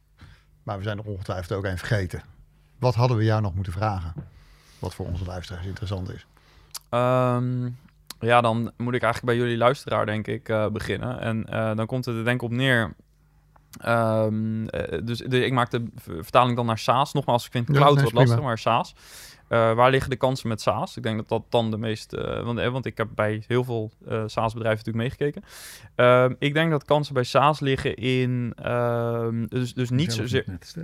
Maar 0.64 0.78
we 0.78 0.84
zijn 0.84 0.98
er 0.98 1.06
ongetwijfeld 1.06 1.58
ook 1.58 1.66
één 1.66 1.78
vergeten. 1.78 2.24
Wat 2.80 2.96
hadden 2.96 3.18
we 3.18 3.24
jou 3.24 3.42
nog 3.42 3.56
moeten 3.56 3.74
vragen? 3.74 4.14
Wat 4.80 4.94
voor 4.96 5.06
onze 5.06 5.26
luisteraars 5.26 5.66
interessant 5.66 6.10
is. 6.10 6.26
Ehm, 6.90 7.70
ja, 8.20 8.42
dan 8.42 8.72
moet 8.78 8.94
ik 8.94 9.04
eigenlijk 9.04 9.34
bij 9.34 9.36
jullie 9.44 9.58
luisteraar, 9.58 10.06
denk 10.06 10.28
ik, 10.28 10.50
eh, 10.50 10.68
beginnen. 10.68 11.20
En 11.20 11.46
eh, 11.46 11.76
dan 11.76 11.86
komt 11.86 12.06
het 12.06 12.16
er 12.16 12.24
denk 12.24 12.42
ik 12.42 12.50
op 12.50 12.52
neer. 12.52 12.94
Ehm, 13.80 14.66
eh, 14.68 15.00
dus 15.04 15.22
ik 15.22 15.52
maak 15.52 15.72
de 15.72 15.86
vertaling 15.96 16.56
dan 16.56 16.66
naar 16.66 16.78
SaaS. 16.78 17.14
Nogmaals, 17.14 17.46
ik 17.46 17.52
vind 17.52 17.68
Ja, 17.68 17.74
cloud 17.74 17.96
nee, 17.96 18.04
wat 18.04 18.14
lastig, 18.14 18.42
maar 18.42 18.58
SaaS. 18.58 18.96
Eh, 19.48 19.74
waar 19.74 19.92
liggen 19.92 20.10
de 20.10 20.16
kansen 20.16 20.48
met 20.48 20.62
SaaS? 20.62 20.98
Ik 20.98 21.04
denk 21.04 21.18
dat 21.18 21.30
dat 21.30 21.44
dan 21.50 21.72
de 21.72 21.78
meest... 21.78 22.14
eh, 22.14 22.44
want, 22.44 22.60
eh, 22.60 22.70
want 22.70 22.86
ik 22.86 22.98
heb 22.98 23.08
bij 23.16 23.44
heel 23.48 23.64
veel 23.64 23.92
eh 24.08 24.24
SaaS-bedrijven 24.26 24.86
natuurlijk 24.86 25.18
meegekeken. 25.18 25.44
Ehm, 25.96 26.34
ik 26.40 26.54
denk 26.54 26.72
dat 26.72 26.86
kansen 26.86 27.14
bij 27.14 27.24
SaaS 27.24 27.60
liggen 27.60 27.96
in... 27.96 28.54
ehm, 28.56 29.46
dus, 29.46 29.74
dus 29.74 29.90
niet 29.90 30.14
zozeer... 30.14 30.46
dus. 30.60 30.76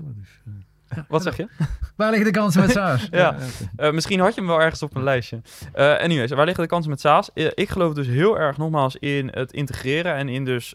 Wat 1.07 1.23
zeg 1.23 1.37
je? 1.37 1.47
Waar 1.95 2.09
liggen 2.09 2.33
de 2.33 2.39
kansen 2.39 2.61
met 2.61 2.71
SaaS? 2.71 3.07
Ja. 3.11 3.35
Eh, 3.75 3.91
misschien 3.91 4.19
had 4.19 4.33
je 4.33 4.39
hem 4.39 4.49
wel 4.49 4.61
ergens 4.61 4.81
op 4.81 4.95
een 4.95 5.03
lijstje. 5.03 5.41
Eh 5.73 5.97
anyways, 5.97 6.31
waar 6.31 6.45
liggen 6.45 6.63
de 6.63 6.69
kansen 6.69 6.89
met 6.89 6.99
SaaS? 6.99 7.29
Ik 7.33 7.69
geloof 7.69 7.93
dus 7.93 8.07
heel 8.07 8.39
erg 8.39 8.57
nogmaals 8.57 8.95
in 8.95 9.29
het 9.33 9.53
integreren 9.53 10.15
en 10.15 10.29
in 10.29 10.45
dus 10.45 10.73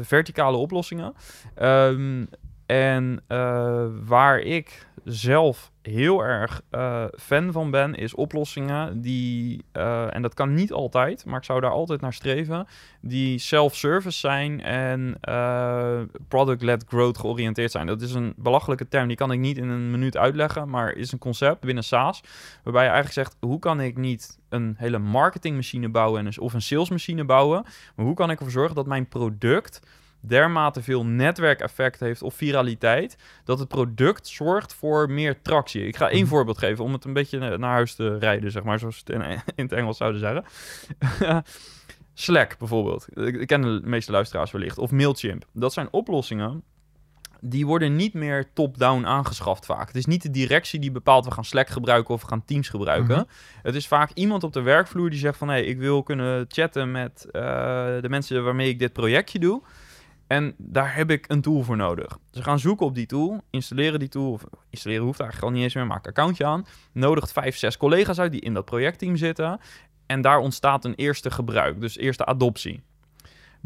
verticale 0.00 0.56
oplossingen. 0.56 1.14
Ehm, 1.54 2.24
en 2.66 3.22
eh, 3.26 3.86
waar 4.04 4.38
ik 4.38 4.86
zelf 5.04 5.72
heel 5.82 6.24
erg 6.24 6.62
eh, 6.70 7.04
fan 7.18 7.52
van 7.52 7.70
ben, 7.70 7.94
is 7.94 8.14
oplossingen 8.14 9.00
die, 9.00 9.64
eh, 9.72 10.14
en 10.14 10.22
dat 10.22 10.34
kan 10.34 10.54
niet 10.54 10.72
altijd, 10.72 11.24
maar 11.24 11.38
ik 11.38 11.44
zou 11.44 11.60
daar 11.60 11.70
altijd 11.70 12.00
naar 12.00 12.12
streven, 12.12 12.66
die 13.00 13.38
self-service 13.38 14.18
zijn 14.18 14.62
en 14.62 15.16
eh, 15.20 16.00
product-led 16.28 16.84
growth 16.88 17.18
georiënteerd 17.18 17.70
zijn. 17.70 17.86
Dat 17.86 18.00
is 18.00 18.14
een 18.14 18.34
belachelijke 18.36 18.88
term, 18.88 19.08
die 19.08 19.16
kan 19.16 19.32
ik 19.32 19.38
niet 19.38 19.58
in 19.58 19.68
een 19.68 19.90
minuut 19.90 20.16
uitleggen, 20.16 20.68
maar 20.68 20.92
is 20.92 21.12
een 21.12 21.18
concept 21.18 21.60
binnen 21.60 21.84
SaaS, 21.84 22.20
waarbij 22.62 22.84
je 22.84 22.90
eigenlijk 22.90 23.28
zegt, 23.28 23.36
hoe 23.40 23.58
kan 23.58 23.80
ik 23.80 23.96
niet 23.96 24.38
een 24.48 24.74
hele 24.78 24.98
marketingmachine 24.98 25.88
bouwen 25.88 26.20
en 26.20 26.26
een- 26.26 26.40
of 26.40 26.52
een 26.54 26.62
salesmachine 26.62 27.24
bouwen, 27.24 27.62
maar 27.94 28.06
hoe 28.06 28.14
kan 28.14 28.30
ik 28.30 28.36
ervoor 28.38 28.52
zorgen 28.52 28.74
dat 28.74 28.86
mijn 28.86 29.08
product 29.08 29.80
dermate 30.26 30.82
veel 30.82 31.06
netwerkeffect 31.06 32.00
heeft 32.00 32.22
of 32.22 32.34
viraliteit, 32.34 33.16
dat 33.44 33.58
het 33.58 33.68
product 33.68 34.28
zorgt 34.28 34.74
voor 34.74 35.10
meer 35.10 35.42
tractie. 35.42 35.86
Ik 35.86 35.96
ga 35.96 36.08
één 36.08 36.20
Mhm. 36.20 36.28
voorbeeld 36.30 36.58
geven 36.58 36.84
om 36.84 36.92
het 36.92 37.04
een 37.04 37.12
beetje 37.12 37.38
naar 37.56 37.70
huis 37.70 37.94
te 37.94 38.18
rijden, 38.18 38.50
zeg 38.50 38.62
maar, 38.62 38.78
zoals 38.78 38.98
het 38.98 39.10
in, 39.10 39.22
in 39.56 39.64
het 39.64 39.72
Engels 39.72 39.96
zouden 39.96 40.20
zeggen. 40.20 40.44
Slack 42.14 42.58
bijvoorbeeld. 42.58 43.06
Ik, 43.14 43.36
ik 43.36 43.46
ken 43.46 43.62
de 43.62 43.80
meeste 43.84 44.12
luisteraars 44.12 44.50
wellicht. 44.50 44.78
Of 44.78 44.90
Mailchimp. 44.90 45.44
Dat 45.52 45.72
zijn 45.72 45.88
oplossingen 45.90 46.62
die 47.40 47.66
worden 47.66 47.96
niet 47.96 48.14
meer 48.14 48.52
top-down 48.52 49.04
aangeschaft 49.06 49.66
vaak. 49.66 49.86
Het 49.86 49.96
is 49.96 50.06
niet 50.06 50.22
de 50.22 50.30
directie 50.30 50.80
die 50.80 50.90
bepaalt 50.90 51.24
we 51.24 51.30
gaan 51.30 51.44
Slack 51.44 51.68
gebruiken 51.68 52.14
of 52.14 52.20
we 52.22 52.28
gaan 52.28 52.44
Teams 52.44 52.68
gebruiken. 52.68 53.16
Mhm. 53.16 53.24
Het 53.62 53.74
is 53.74 53.86
vaak 53.86 54.10
iemand 54.14 54.42
op 54.44 54.52
de 54.52 54.60
werkvloer 54.62 55.10
die 55.10 55.18
zegt 55.18 55.38
van... 55.38 55.48
hé, 55.48 55.54
hey, 55.54 55.64
ik 55.64 55.78
wil 55.78 56.02
kunnen 56.02 56.44
chatten 56.48 56.90
met 56.90 57.26
eh, 57.30 57.42
de 58.00 58.08
mensen 58.08 58.44
waarmee 58.44 58.68
ik 58.68 58.78
dit 58.78 58.92
projectje 58.92 59.38
doe. 59.38 59.62
En 60.34 60.54
daar 60.58 60.94
heb 60.94 61.10
ik 61.10 61.24
een 61.28 61.40
tool 61.40 61.62
voor 61.62 61.76
nodig. 61.76 62.18
Ze 62.30 62.42
gaan 62.42 62.58
zoeken 62.58 62.86
op 62.86 62.94
die 62.94 63.06
tool, 63.06 63.40
installeren 63.50 63.98
die 63.98 64.08
tool. 64.08 64.32
Of 64.32 64.44
installeren 64.70 65.04
hoeft 65.04 65.20
eigenlijk 65.20 65.50
al 65.50 65.54
niet 65.56 65.64
eens 65.64 65.74
meer, 65.74 65.86
maak 65.86 66.04
een 66.04 66.10
accountje 66.10 66.44
aan. 66.44 66.66
Nodigt 66.92 67.32
vijf, 67.32 67.56
zes 67.56 67.76
collega's 67.76 68.18
uit 68.18 68.32
die 68.32 68.40
in 68.40 68.54
dat 68.54 68.64
projectteam 68.64 69.16
zitten. 69.16 69.60
En 70.06 70.20
daar 70.20 70.38
ontstaat 70.38 70.84
een 70.84 70.94
eerste 70.94 71.30
gebruik, 71.30 71.80
dus 71.80 71.96
eerste 71.96 72.24
adoptie. 72.24 72.82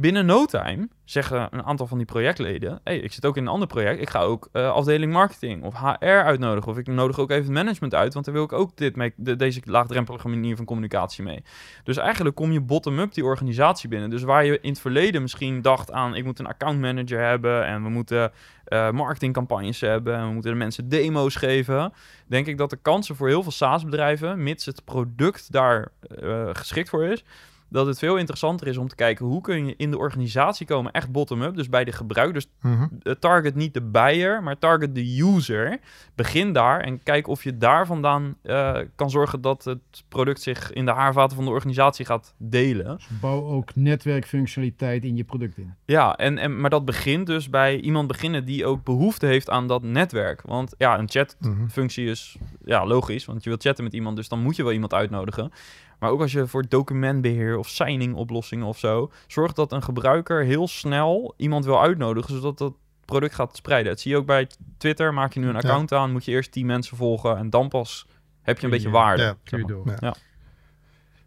Binnen 0.01 0.27
no 0.27 0.45
time 0.45 0.89
zeggen 1.05 1.49
een 1.51 1.63
aantal 1.65 1.87
van 1.87 1.97
die 1.99 2.07
projectleden: 2.07 2.81
hey, 2.85 2.99
ik 2.99 3.13
zit 3.13 3.27
ook 3.27 3.37
in 3.37 3.43
een 3.43 3.49
ander 3.53 3.69
project. 3.69 4.01
Ik 4.01 4.11
ga 4.11 4.21
ook 4.21 4.49
eh, 4.53 4.71
afdeling 4.71 5.13
marketing 5.13 5.65
of 5.65 5.75
HR 5.75 6.05
uitnodigen. 6.07 6.71
Of 6.71 6.79
ik 6.79 6.87
nodig 6.87 7.19
ook 7.19 7.31
even 7.31 7.53
management 7.53 7.95
uit, 7.95 8.13
want 8.13 8.25
daar 8.25 8.35
wil 8.35 8.45
ik 8.45 8.53
ook 8.53 8.77
dit 8.77 8.97
mee, 8.97 9.13
de- 9.17 9.37
deze 9.37 9.61
laagdrempelige 9.65 10.29
manier 10.29 10.57
van 10.57 10.65
communicatie 10.65 11.25
mee. 11.25 11.43
Dus 11.85 11.97
eigenlijk 11.97 12.37
kom 12.37 12.53
je 12.53 12.61
bottom-up 12.61 13.15
die 13.15 13.25
organisatie 13.25 13.89
binnen. 13.89 14.11
Dus 14.11 14.23
waar 14.23 14.45
je 14.45 14.61
in 14.61 14.71
het 14.71 14.81
verleden 14.81 15.23
misschien 15.23 15.63
dacht 15.63 15.93
aan: 15.93 16.15
ik 16.15 16.25
moet 16.25 16.39
een 16.39 16.47
account 16.47 16.81
manager 16.81 17.21
hebben 17.21 17.67
en 17.67 17.83
we 17.83 17.89
moeten 17.89 18.33
eh, 18.65 18.91
marketingcampagnes 18.91 19.81
hebben 19.81 20.15
en 20.15 20.27
we 20.27 20.33
moeten 20.33 20.51
de 20.53 20.59
mensen 20.59 20.89
demo's 20.89 21.35
geven. 21.37 21.93
Denk 22.27 22.47
ik 22.47 22.59
dat 22.59 22.71
de 22.71 22.79
kansen 22.83 23.17
voor 23.17 23.29
heel 23.29 23.43
veel 23.43 23.53
SaaS-bedrijven, 23.53 24.43
mits 24.43 24.67
het 24.67 24.85
product 24.85 25.53
daar 25.53 25.89
eh, 26.23 26.49
geschikt 26.53 26.89
voor 26.89 27.05
is, 27.05 27.25
dat 27.69 27.87
het 27.87 27.99
veel 27.99 28.17
interessanter 28.17 28.67
is 28.67 28.77
om 28.77 28.89
te 28.89 28.95
kijken 28.95 29.27
hoe 29.27 29.41
kun 29.41 29.67
je 29.67 29.75
in 29.77 29.91
de 29.91 29.99
organisatie 29.99 30.67
komen, 30.67 30.93
echt 30.93 31.13
bottom-up, 31.13 31.55
dus 31.55 31.69
bij 31.69 31.85
de 31.85 31.93
gebruiker. 31.93 32.35
Dus 32.35 32.49
Mhm. 32.61 32.87
eh, 33.03 33.13
target 33.13 33.55
niet 33.55 33.75
de 33.75 33.83
buyer, 33.83 34.43
maar 34.43 34.59
target 34.59 34.95
de 34.95 35.23
user. 35.23 35.79
Begin 36.15 36.53
daar 36.53 36.81
en 36.81 37.03
kijk 37.03 37.27
of 37.27 37.45
je 37.45 37.57
daar 37.57 37.87
vandaan 37.87 38.37
eh, 38.43 38.79
kan 38.95 39.11
zorgen 39.11 39.41
dat 39.41 39.65
het 39.65 40.05
product 40.09 40.41
zich 40.43 40.73
in 40.73 40.85
de 40.85 40.93
haarvaten 40.93 41.37
van 41.37 41.45
de 41.45 41.51
organisatie 41.51 42.05
gaat 42.05 42.35
delen. 42.39 42.99
Bouw 43.21 43.45
ook 43.47 43.75
netwerkfunctionaliteit 43.75 45.05
in 45.05 45.17
je 45.17 45.25
product 45.25 45.59
in. 45.59 45.75
Ja, 45.85 46.17
en, 46.17 46.39
en, 46.39 46.61
maar 46.61 46.71
dat 46.71 46.85
begint 46.85 47.27
dus 47.27 47.51
bij 47.51 47.81
iemand 47.81 48.07
beginnen 48.09 48.45
die 48.45 48.67
ook 48.67 48.85
behoefte 48.85 49.27
heeft 49.27 49.51
aan 49.51 49.67
dat 49.67 49.83
netwerk. 49.83 50.43
Want 50.43 50.75
ja, 50.79 50.99
een 50.99 51.09
chatfunctie 51.11 52.07
is 52.07 52.37
ja, 52.65 52.87
logisch, 52.87 53.25
want 53.25 53.43
je 53.43 53.49
wilt 53.49 53.63
chatten 53.63 53.85
met 53.85 53.93
iemand, 53.95 54.17
dus 54.17 54.29
dan 54.29 54.41
moet 54.43 54.57
je 54.57 54.63
wel 54.63 54.73
iemand 54.73 54.95
uitnodigen. 54.95 55.53
Maar 55.99 56.11
ook 56.11 56.21
als 56.21 56.33
je 56.33 56.47
voor 56.47 56.69
documentbeheer 56.69 57.57
of 57.59 57.69
signing 57.69 58.15
oplossingen 58.15 58.67
of 58.67 58.79
zo, 58.79 59.13
zorg 59.27 59.53
dat 59.53 59.73
een 59.73 59.83
gebruiker 59.83 60.45
heel 60.45 60.69
snel 60.69 61.35
iemand 61.37 61.65
wil 61.65 61.81
uitnodigen, 61.83 62.35
zodat 62.35 62.59
dat 62.59 62.73
product 63.05 63.35
gaat 63.35 63.57
spreiden. 63.57 63.93
Dat 63.93 64.01
zie 64.01 64.11
je 64.11 64.17
ook 64.17 64.27
bij 64.27 64.49
Twitter. 64.77 65.15
Maak 65.15 65.33
je 65.33 65.41
nu 65.41 65.47
een 65.47 65.53
Ja. 65.53 65.59
account 65.59 65.93
aan, 65.93 66.13
moet 66.13 66.25
je 66.25 66.31
eerst 66.31 66.53
10 66.53 66.67
mensen 66.67 66.97
volgen 66.97 67.37
en 67.37 67.51
dan 67.51 67.69
pas 67.69 68.07
heb 68.43 68.59
je 68.59 68.65
een 68.65 68.71
beetje 68.71 68.87
je- 68.89 68.95
waarde. 68.95 69.23
Ja. 69.23 69.37
Kun 69.45 69.59
je 69.59 69.67
door. 69.67 69.87
Ja. 69.87 69.97
Ja. 70.01 70.15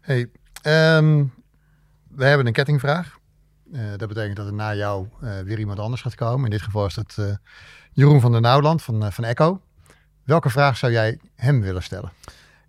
Hey, 0.00 0.30
ehm, 0.62 1.24
we 2.08 2.24
hebben 2.24 2.46
een 2.46 2.52
kettingvraag. 2.52 3.18
Eh, 3.72 3.80
dat 3.96 4.08
betekent 4.08 4.36
dat 4.36 4.46
er 4.46 4.52
na 4.52 4.74
jou 4.74 5.06
eh, 5.20 5.40
weer 5.40 5.58
iemand 5.58 5.78
anders 5.78 6.02
gaat 6.02 6.14
komen. 6.14 6.44
In 6.44 6.50
dit 6.50 6.62
geval 6.62 6.86
is 6.86 6.94
dat 6.94 7.14
eh, 7.18 7.34
Jeroen 7.92 8.20
van 8.20 8.32
der 8.32 8.40
Nauwland 8.40 8.82
van, 8.82 9.12
van 9.12 9.24
Echo. 9.24 9.60
Welke 10.24 10.50
vraag 10.50 10.76
zou 10.76 10.92
jij 10.92 11.18
hem 11.34 11.60
willen 11.60 11.82
stellen? 11.82 12.12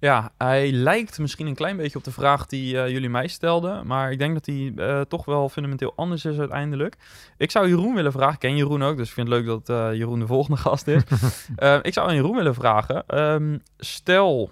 Ja, 0.04 0.32
hij 0.38 0.72
lijkt 0.72 1.20
misschien 1.20 1.48
een 1.48 1.56
klein 1.56 1.78
beetje 1.78 1.98
op 1.98 2.04
de 2.04 2.12
vraag 2.12 2.46
die 2.46 2.82
eh, 2.82 2.89
jullie 2.89 3.10
mij 3.10 3.28
stelden. 3.28 3.88
Maar 3.88 4.12
ik 4.12 4.18
denk 4.18 4.34
dat 4.34 4.46
hij 4.46 4.74
eh, 4.76 5.02
toch 5.02 5.26
wel 5.26 5.50
fundamenteel 5.50 5.94
anders 5.96 6.26
is 6.26 6.39
uiteindelijk. 6.39 6.96
Ik 7.38 7.52
zou 7.52 7.68
Jeroen 7.68 7.96
willen 7.96 8.12
vragen. 8.12 8.34
Ik 8.34 8.39
ken 8.39 8.56
Jeroen 8.56 8.84
ook, 8.84 8.98
dus 8.98 9.08
ik 9.08 9.13
vind 9.13 9.28
het 9.28 9.38
leuk 9.38 9.46
dat 9.46 9.70
eh, 9.70 9.98
Jeroen 9.98 10.20
de 10.20 10.28
volgende 10.28 10.58
gast 10.68 10.88
is. 10.88 11.02
Ik 11.82 11.94
zou 11.94 12.08
aan 12.10 12.16
Jeroen 12.16 12.36
willen 12.36 12.54
vragen. 12.54 13.08
ehm, 13.08 13.58
stel 13.78 14.50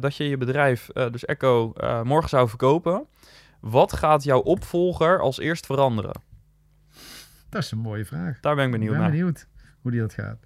dat 0.00 0.16
je 0.16 0.28
je 0.28 0.36
bedrijf, 0.36 0.86
dus 0.86 1.24
Echo, 1.24 1.72
morgen 2.04 2.28
zou 2.28 2.48
verkopen. 2.48 3.06
Wat 3.60 3.92
gaat 3.92 4.24
jouw 4.24 4.40
opvolger 4.40 5.20
als 5.20 5.38
eerst 5.38 5.66
veranderen? 5.66 6.20
Dat 7.48 7.62
is 7.62 7.70
een 7.70 7.78
mooie 7.78 8.04
vraag. 8.04 8.40
Daar 8.40 8.54
ben 8.54 8.64
ik 8.64 8.70
benieuwd 8.70 8.92
ik 8.92 8.98
ben 8.98 9.08
naar. 9.08 9.16
benieuwd 9.16 9.46
hoe 9.80 9.90
die 9.90 10.00
dat 10.00 10.14
gaat. 10.14 10.38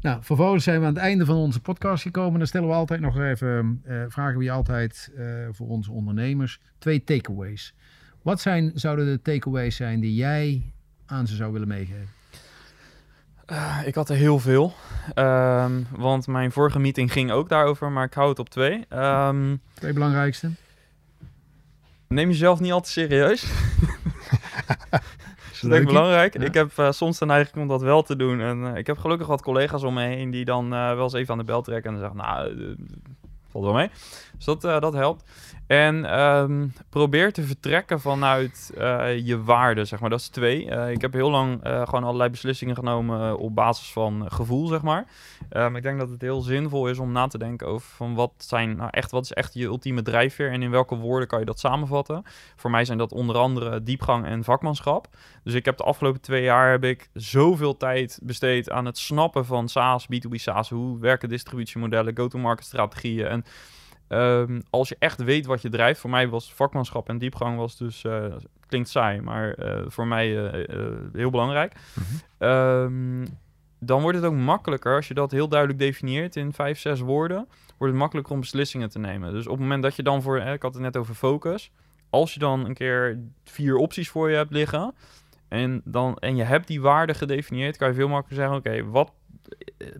Nou, 0.00 0.18
vervolgens 0.22 0.64
zijn 0.64 0.80
we 0.80 0.86
aan 0.86 0.94
het 0.94 1.02
einde 1.02 1.24
van 1.24 1.36
onze 1.36 1.60
podcast 1.60 2.02
gekomen. 2.02 2.38
Dan 2.38 2.48
stellen 2.48 2.68
we 2.68 2.74
altijd 2.74 3.00
nog 3.00 3.18
even, 3.18 3.80
eh, 3.84 4.02
vragen 4.08 4.38
we 4.38 4.44
je 4.44 4.50
altijd 4.50 5.10
eh, 5.16 5.24
voor 5.50 5.68
onze 5.68 5.92
ondernemers, 5.92 6.60
twee 6.78 7.04
takeaways. 7.04 7.74
Wat 8.22 8.40
zijn, 8.40 8.70
zouden 8.74 9.06
de 9.06 9.22
takeaways 9.22 9.76
zijn 9.76 10.00
die 10.00 10.14
jij 10.14 10.72
aan 11.06 11.26
ze 11.26 11.34
zou 11.36 11.52
willen 11.52 11.68
meegeven? 11.68 12.08
Eh, 13.46 13.78
ik 13.84 13.94
had 13.94 14.08
er 14.08 14.16
heel 14.16 14.38
veel. 14.38 14.74
Ehm, 15.14 15.72
want 15.96 16.26
mijn 16.26 16.52
vorige 16.52 16.78
meeting 16.78 17.12
ging 17.12 17.30
ook 17.30 17.48
daarover, 17.48 17.92
maar 17.92 18.04
ik 18.04 18.14
hou 18.14 18.28
het 18.28 18.38
op 18.38 18.48
twee. 18.48 18.84
Ehm, 18.88 19.56
Twee 19.74 19.92
belangrijkste. 19.92 20.50
neem 22.08 22.28
jezelf 22.28 22.60
niet 22.60 22.72
al 22.72 22.80
te 22.80 22.90
serieus. 22.90 23.44
Dat 25.60 25.70
is 25.70 25.76
denk 25.76 25.88
ik 25.88 25.94
Leukie. 25.94 26.10
belangrijk. 26.10 26.38
Ja. 26.38 26.44
Ik 26.44 26.54
heb 26.54 26.78
eh, 26.78 26.90
soms 26.90 27.18
de 27.18 27.26
neiging 27.26 27.56
om 27.56 27.68
dat 27.68 27.82
wel 27.82 28.02
te 28.02 28.16
doen. 28.16 28.40
En 28.40 28.66
eh, 28.66 28.76
ik 28.76 28.86
heb 28.86 28.98
gelukkig 28.98 29.26
wat 29.26 29.42
collega's 29.42 29.82
om 29.82 29.94
me 29.94 30.02
heen 30.02 30.30
die 30.30 30.44
dan 30.44 30.72
eh, 30.74 30.94
wel 30.94 31.02
eens 31.02 31.12
even 31.12 31.32
aan 31.32 31.38
de 31.38 31.44
bel 31.44 31.62
trekken 31.62 31.94
en 31.94 32.00
dan 32.00 32.10
zeggen, 32.10 32.32
nou, 32.32 32.76
valt 33.50 33.64
wel 33.64 33.74
mee. 33.74 33.90
Dus 34.40 34.48
dat, 34.48 34.64
eh, 34.64 34.80
dat 34.80 34.92
helpt. 34.92 35.30
En 35.66 36.04
ehm, 36.04 36.66
probeer 36.88 37.32
te 37.32 37.42
vertrekken 37.42 38.00
vanuit 38.00 38.72
eh, 38.76 39.26
je 39.26 39.42
waarden, 39.42 39.86
zeg 39.86 40.00
maar. 40.00 40.10
Dat 40.10 40.20
is 40.20 40.28
twee. 40.28 40.70
Eh, 40.70 40.90
ik 40.90 41.00
heb 41.00 41.12
heel 41.12 41.30
lang 41.30 41.60
gewoon 41.62 42.04
allerlei 42.04 42.30
beslissingen 42.30 42.74
genomen 42.74 43.38
op 43.38 43.54
basis 43.54 43.92
van 43.92 44.32
gevoel, 44.32 44.66
zeg 44.66 44.82
maar. 44.82 45.06
Maar 45.50 45.76
ik 45.76 45.82
denk 45.82 45.98
dat 45.98 46.10
het 46.10 46.20
heel 46.20 46.40
zinvol 46.40 46.88
is 46.88 46.98
om 46.98 47.12
na 47.12 47.26
te 47.26 47.38
denken 47.38 47.66
over 47.66 47.88
van 47.88 48.14
wat 48.14 48.32
zijn 48.36 48.76
nou 48.76 48.88
echt, 48.90 49.10
wat 49.10 49.24
is 49.24 49.32
echt 49.32 49.54
je 49.54 49.64
ultieme 49.64 50.02
drijfveer 50.02 50.50
en 50.50 50.62
in 50.62 50.70
welke 50.70 50.94
woorden 50.94 51.28
kan 51.28 51.38
je 51.38 51.44
dat 51.44 51.58
samenvatten. 51.58 52.22
Voor 52.56 52.70
mij 52.70 52.84
zijn 52.84 52.98
dat 52.98 53.12
onder 53.12 53.36
andere 53.36 53.82
diepgang 53.82 54.26
en 54.26 54.44
vakmanschap. 54.44 55.08
Dus 55.44 55.54
ik 55.54 55.64
heb 55.64 55.76
de 55.76 55.84
afgelopen 55.84 56.20
twee 56.20 56.42
jaar 56.42 56.70
heb 56.70 56.84
ik 56.84 57.08
zoveel 57.14 57.76
tijd 57.76 58.18
besteed 58.22 58.70
aan 58.70 58.84
het 58.84 58.98
snappen 58.98 59.46
van 59.46 59.68
SaaS, 59.68 60.06
B2B 60.06 60.34
SaaS. 60.34 60.70
Hoe 60.70 60.98
werken 60.98 61.28
distributiemodellen, 61.28 62.16
go-to-market 62.16 62.64
strategieën. 62.64 63.26
En 63.26 63.44
ehm, 64.10 64.60
als 64.70 64.88
je 64.88 64.96
echt 64.98 65.22
weet 65.22 65.46
wat 65.46 65.62
je 65.62 65.68
drijft, 65.68 66.00
voor 66.00 66.10
mij 66.10 66.28
was 66.28 66.54
vakmanschap 66.54 67.08
en 67.08 67.18
diepgang 67.18 67.56
was 67.56 67.76
dus, 67.76 68.04
eh, 68.04 68.24
klinkt 68.66 68.88
saai, 68.88 69.20
maar 69.20 69.52
eh, 69.54 69.82
voor 69.86 70.06
mij 70.06 70.50
eh, 70.50 70.76
heel 71.12 71.30
belangrijk. 71.30 71.72
Ehm, 72.38 73.24
dan 73.80 74.02
wordt 74.02 74.16
het 74.16 74.26
ook 74.26 74.34
makkelijker 74.34 74.94
als 74.94 75.08
je 75.08 75.14
dat 75.14 75.30
heel 75.30 75.48
duidelijk 75.48 75.78
definieert 75.78 76.36
in 76.36 76.52
vijf, 76.52 76.78
zes 76.78 77.00
woorden. 77.00 77.48
Wordt 77.66 77.92
het 77.92 78.02
makkelijker 78.02 78.34
om 78.34 78.40
beslissingen 78.40 78.90
te 78.90 78.98
nemen. 78.98 79.32
Dus 79.32 79.46
op 79.46 79.52
het 79.52 79.60
moment 79.60 79.82
dat 79.82 79.96
je 79.96 80.02
dan 80.02 80.22
voor, 80.22 80.38
eh, 80.38 80.52
ik 80.52 80.62
had 80.62 80.74
het 80.74 80.82
net 80.82 80.96
over 80.96 81.14
focus. 81.14 81.70
Als 82.10 82.34
je 82.34 82.38
dan 82.38 82.64
een 82.64 82.74
keer 82.74 83.18
vier 83.44 83.76
opties 83.76 84.08
voor 84.08 84.30
je 84.30 84.36
hebt 84.36 84.52
liggen. 84.52 84.94
En, 85.48 85.80
dan, 85.84 86.16
en 86.16 86.36
je 86.36 86.42
hebt 86.42 86.66
die 86.66 86.80
waarden 86.80 87.16
gedefinieerd, 87.16 87.76
kan 87.76 87.88
je 87.88 87.94
veel 87.94 88.08
makkelijker 88.08 88.46
zeggen: 88.46 88.56
Oké, 88.56 88.90
wat 88.90 89.12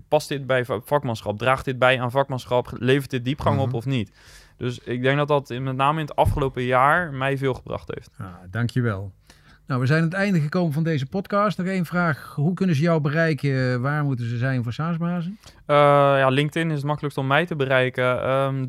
past 0.08 0.28
dit 0.28 0.46
bij 0.46 0.64
va- 0.64 0.80
vakmanschap? 0.84 1.38
Draagt 1.38 1.64
dit 1.64 1.78
bij 1.78 2.00
aan 2.00 2.10
vakmanschap? 2.10 2.70
Levert 2.78 3.10
dit 3.10 3.24
diepgang 3.24 3.56
Mhm. 3.56 3.64
op 3.64 3.74
of 3.74 3.84
niet? 3.86 4.12
Dus 4.56 4.78
ik 4.78 5.02
denk 5.02 5.16
dat 5.18 5.28
dat 5.28 5.50
in- 5.50 5.62
met 5.62 5.76
name 5.76 6.00
in 6.00 6.06
het 6.06 6.16
afgelopen 6.16 6.62
jaar 6.62 7.12
mij 7.12 7.38
veel 7.38 7.54
gebracht 7.54 7.90
heeft. 7.94 8.10
Ah, 8.18 8.26
dankjewel. 8.50 9.12
Nou, 9.66 9.80
we 9.82 9.86
zijn 9.88 9.98
aan 9.98 10.04
het 10.08 10.14
einde 10.14 10.40
gekomen 10.40 10.72
van 10.72 10.82
deze 10.82 11.06
podcast. 11.06 11.58
Nog 11.58 11.66
één 11.66 11.84
vraag. 11.84 12.32
Hoe 12.34 12.54
kunnen 12.54 12.76
ze 12.76 12.82
jou 12.82 13.00
bereiken? 13.00 13.80
Waar 13.80 14.04
moeten 14.04 14.28
ze 14.28 14.36
zijn 14.36 14.62
voor 14.62 14.72
SaaS-bazen? 14.72 15.38
Eh, 15.66 15.76
ja, 16.18 16.28
LinkedIn 16.28 16.70
is 16.70 16.76
het 16.76 16.84
makkelijkst 16.86 17.18
om 17.18 17.26
mij 17.26 17.46
te 17.46 17.56
bereiken. 17.56 18.22
Ehm, 18.22 18.66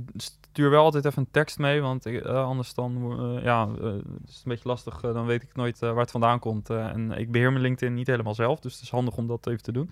stuur 0.52 0.70
wel 0.70 0.84
altijd 0.84 1.06
even 1.06 1.22
een 1.22 1.32
tekst 1.32 1.58
mee, 1.58 1.82
want 1.82 2.06
ik, 2.06 2.24
eh, 2.24 2.46
anders 2.46 2.74
dan 2.74 3.18
eh, 3.20 3.44
ja, 3.44 3.68
het 3.70 4.04
is 4.28 4.36
het 4.36 4.42
een 4.44 4.52
beetje 4.52 4.68
lastig. 4.68 5.00
dan 5.00 5.26
weet 5.26 5.44
ik 5.44 5.56
nooit 5.56 5.80
waar 5.80 5.96
het 5.96 6.12
vandaan 6.12 6.40
komt. 6.40 6.70
en 6.70 7.12
ik 7.12 7.32
beheer 7.32 7.52
mijn 7.52 7.64
LinkedIn 7.64 7.94
niet 7.94 8.08
helemaal 8.08 8.36
zelf, 8.36 8.60
dus 8.60 8.74
het 8.74 8.82
is 8.82 8.90
handig 8.90 9.18
om 9.18 9.28
dat 9.28 9.48
even 9.48 9.64
te 9.64 9.72
doen. 9.72 9.90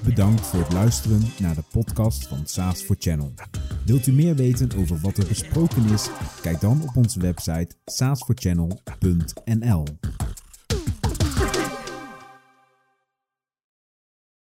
Bedankt 0.03 0.47
voor 0.47 0.59
het 0.59 0.73
luisteren 0.73 1.21
naar 1.39 1.55
de 1.55 1.63
podcast 1.71 2.27
van 2.27 2.41
SaaS 2.45 2.81
for 2.81 2.95
Channel. 2.99 3.33
Wilt 3.85 4.07
u 4.07 4.11
meer 4.11 4.35
weten 4.35 4.69
over 4.77 4.97
wat 5.01 5.17
er 5.17 5.27
besproken 5.27 5.89
is? 5.89 6.09
Kijk 6.41 6.59
dan 6.59 6.81
op 6.81 6.95
onze 6.95 7.19
website 7.19 7.75
saasforchannel.nl. 7.85 9.83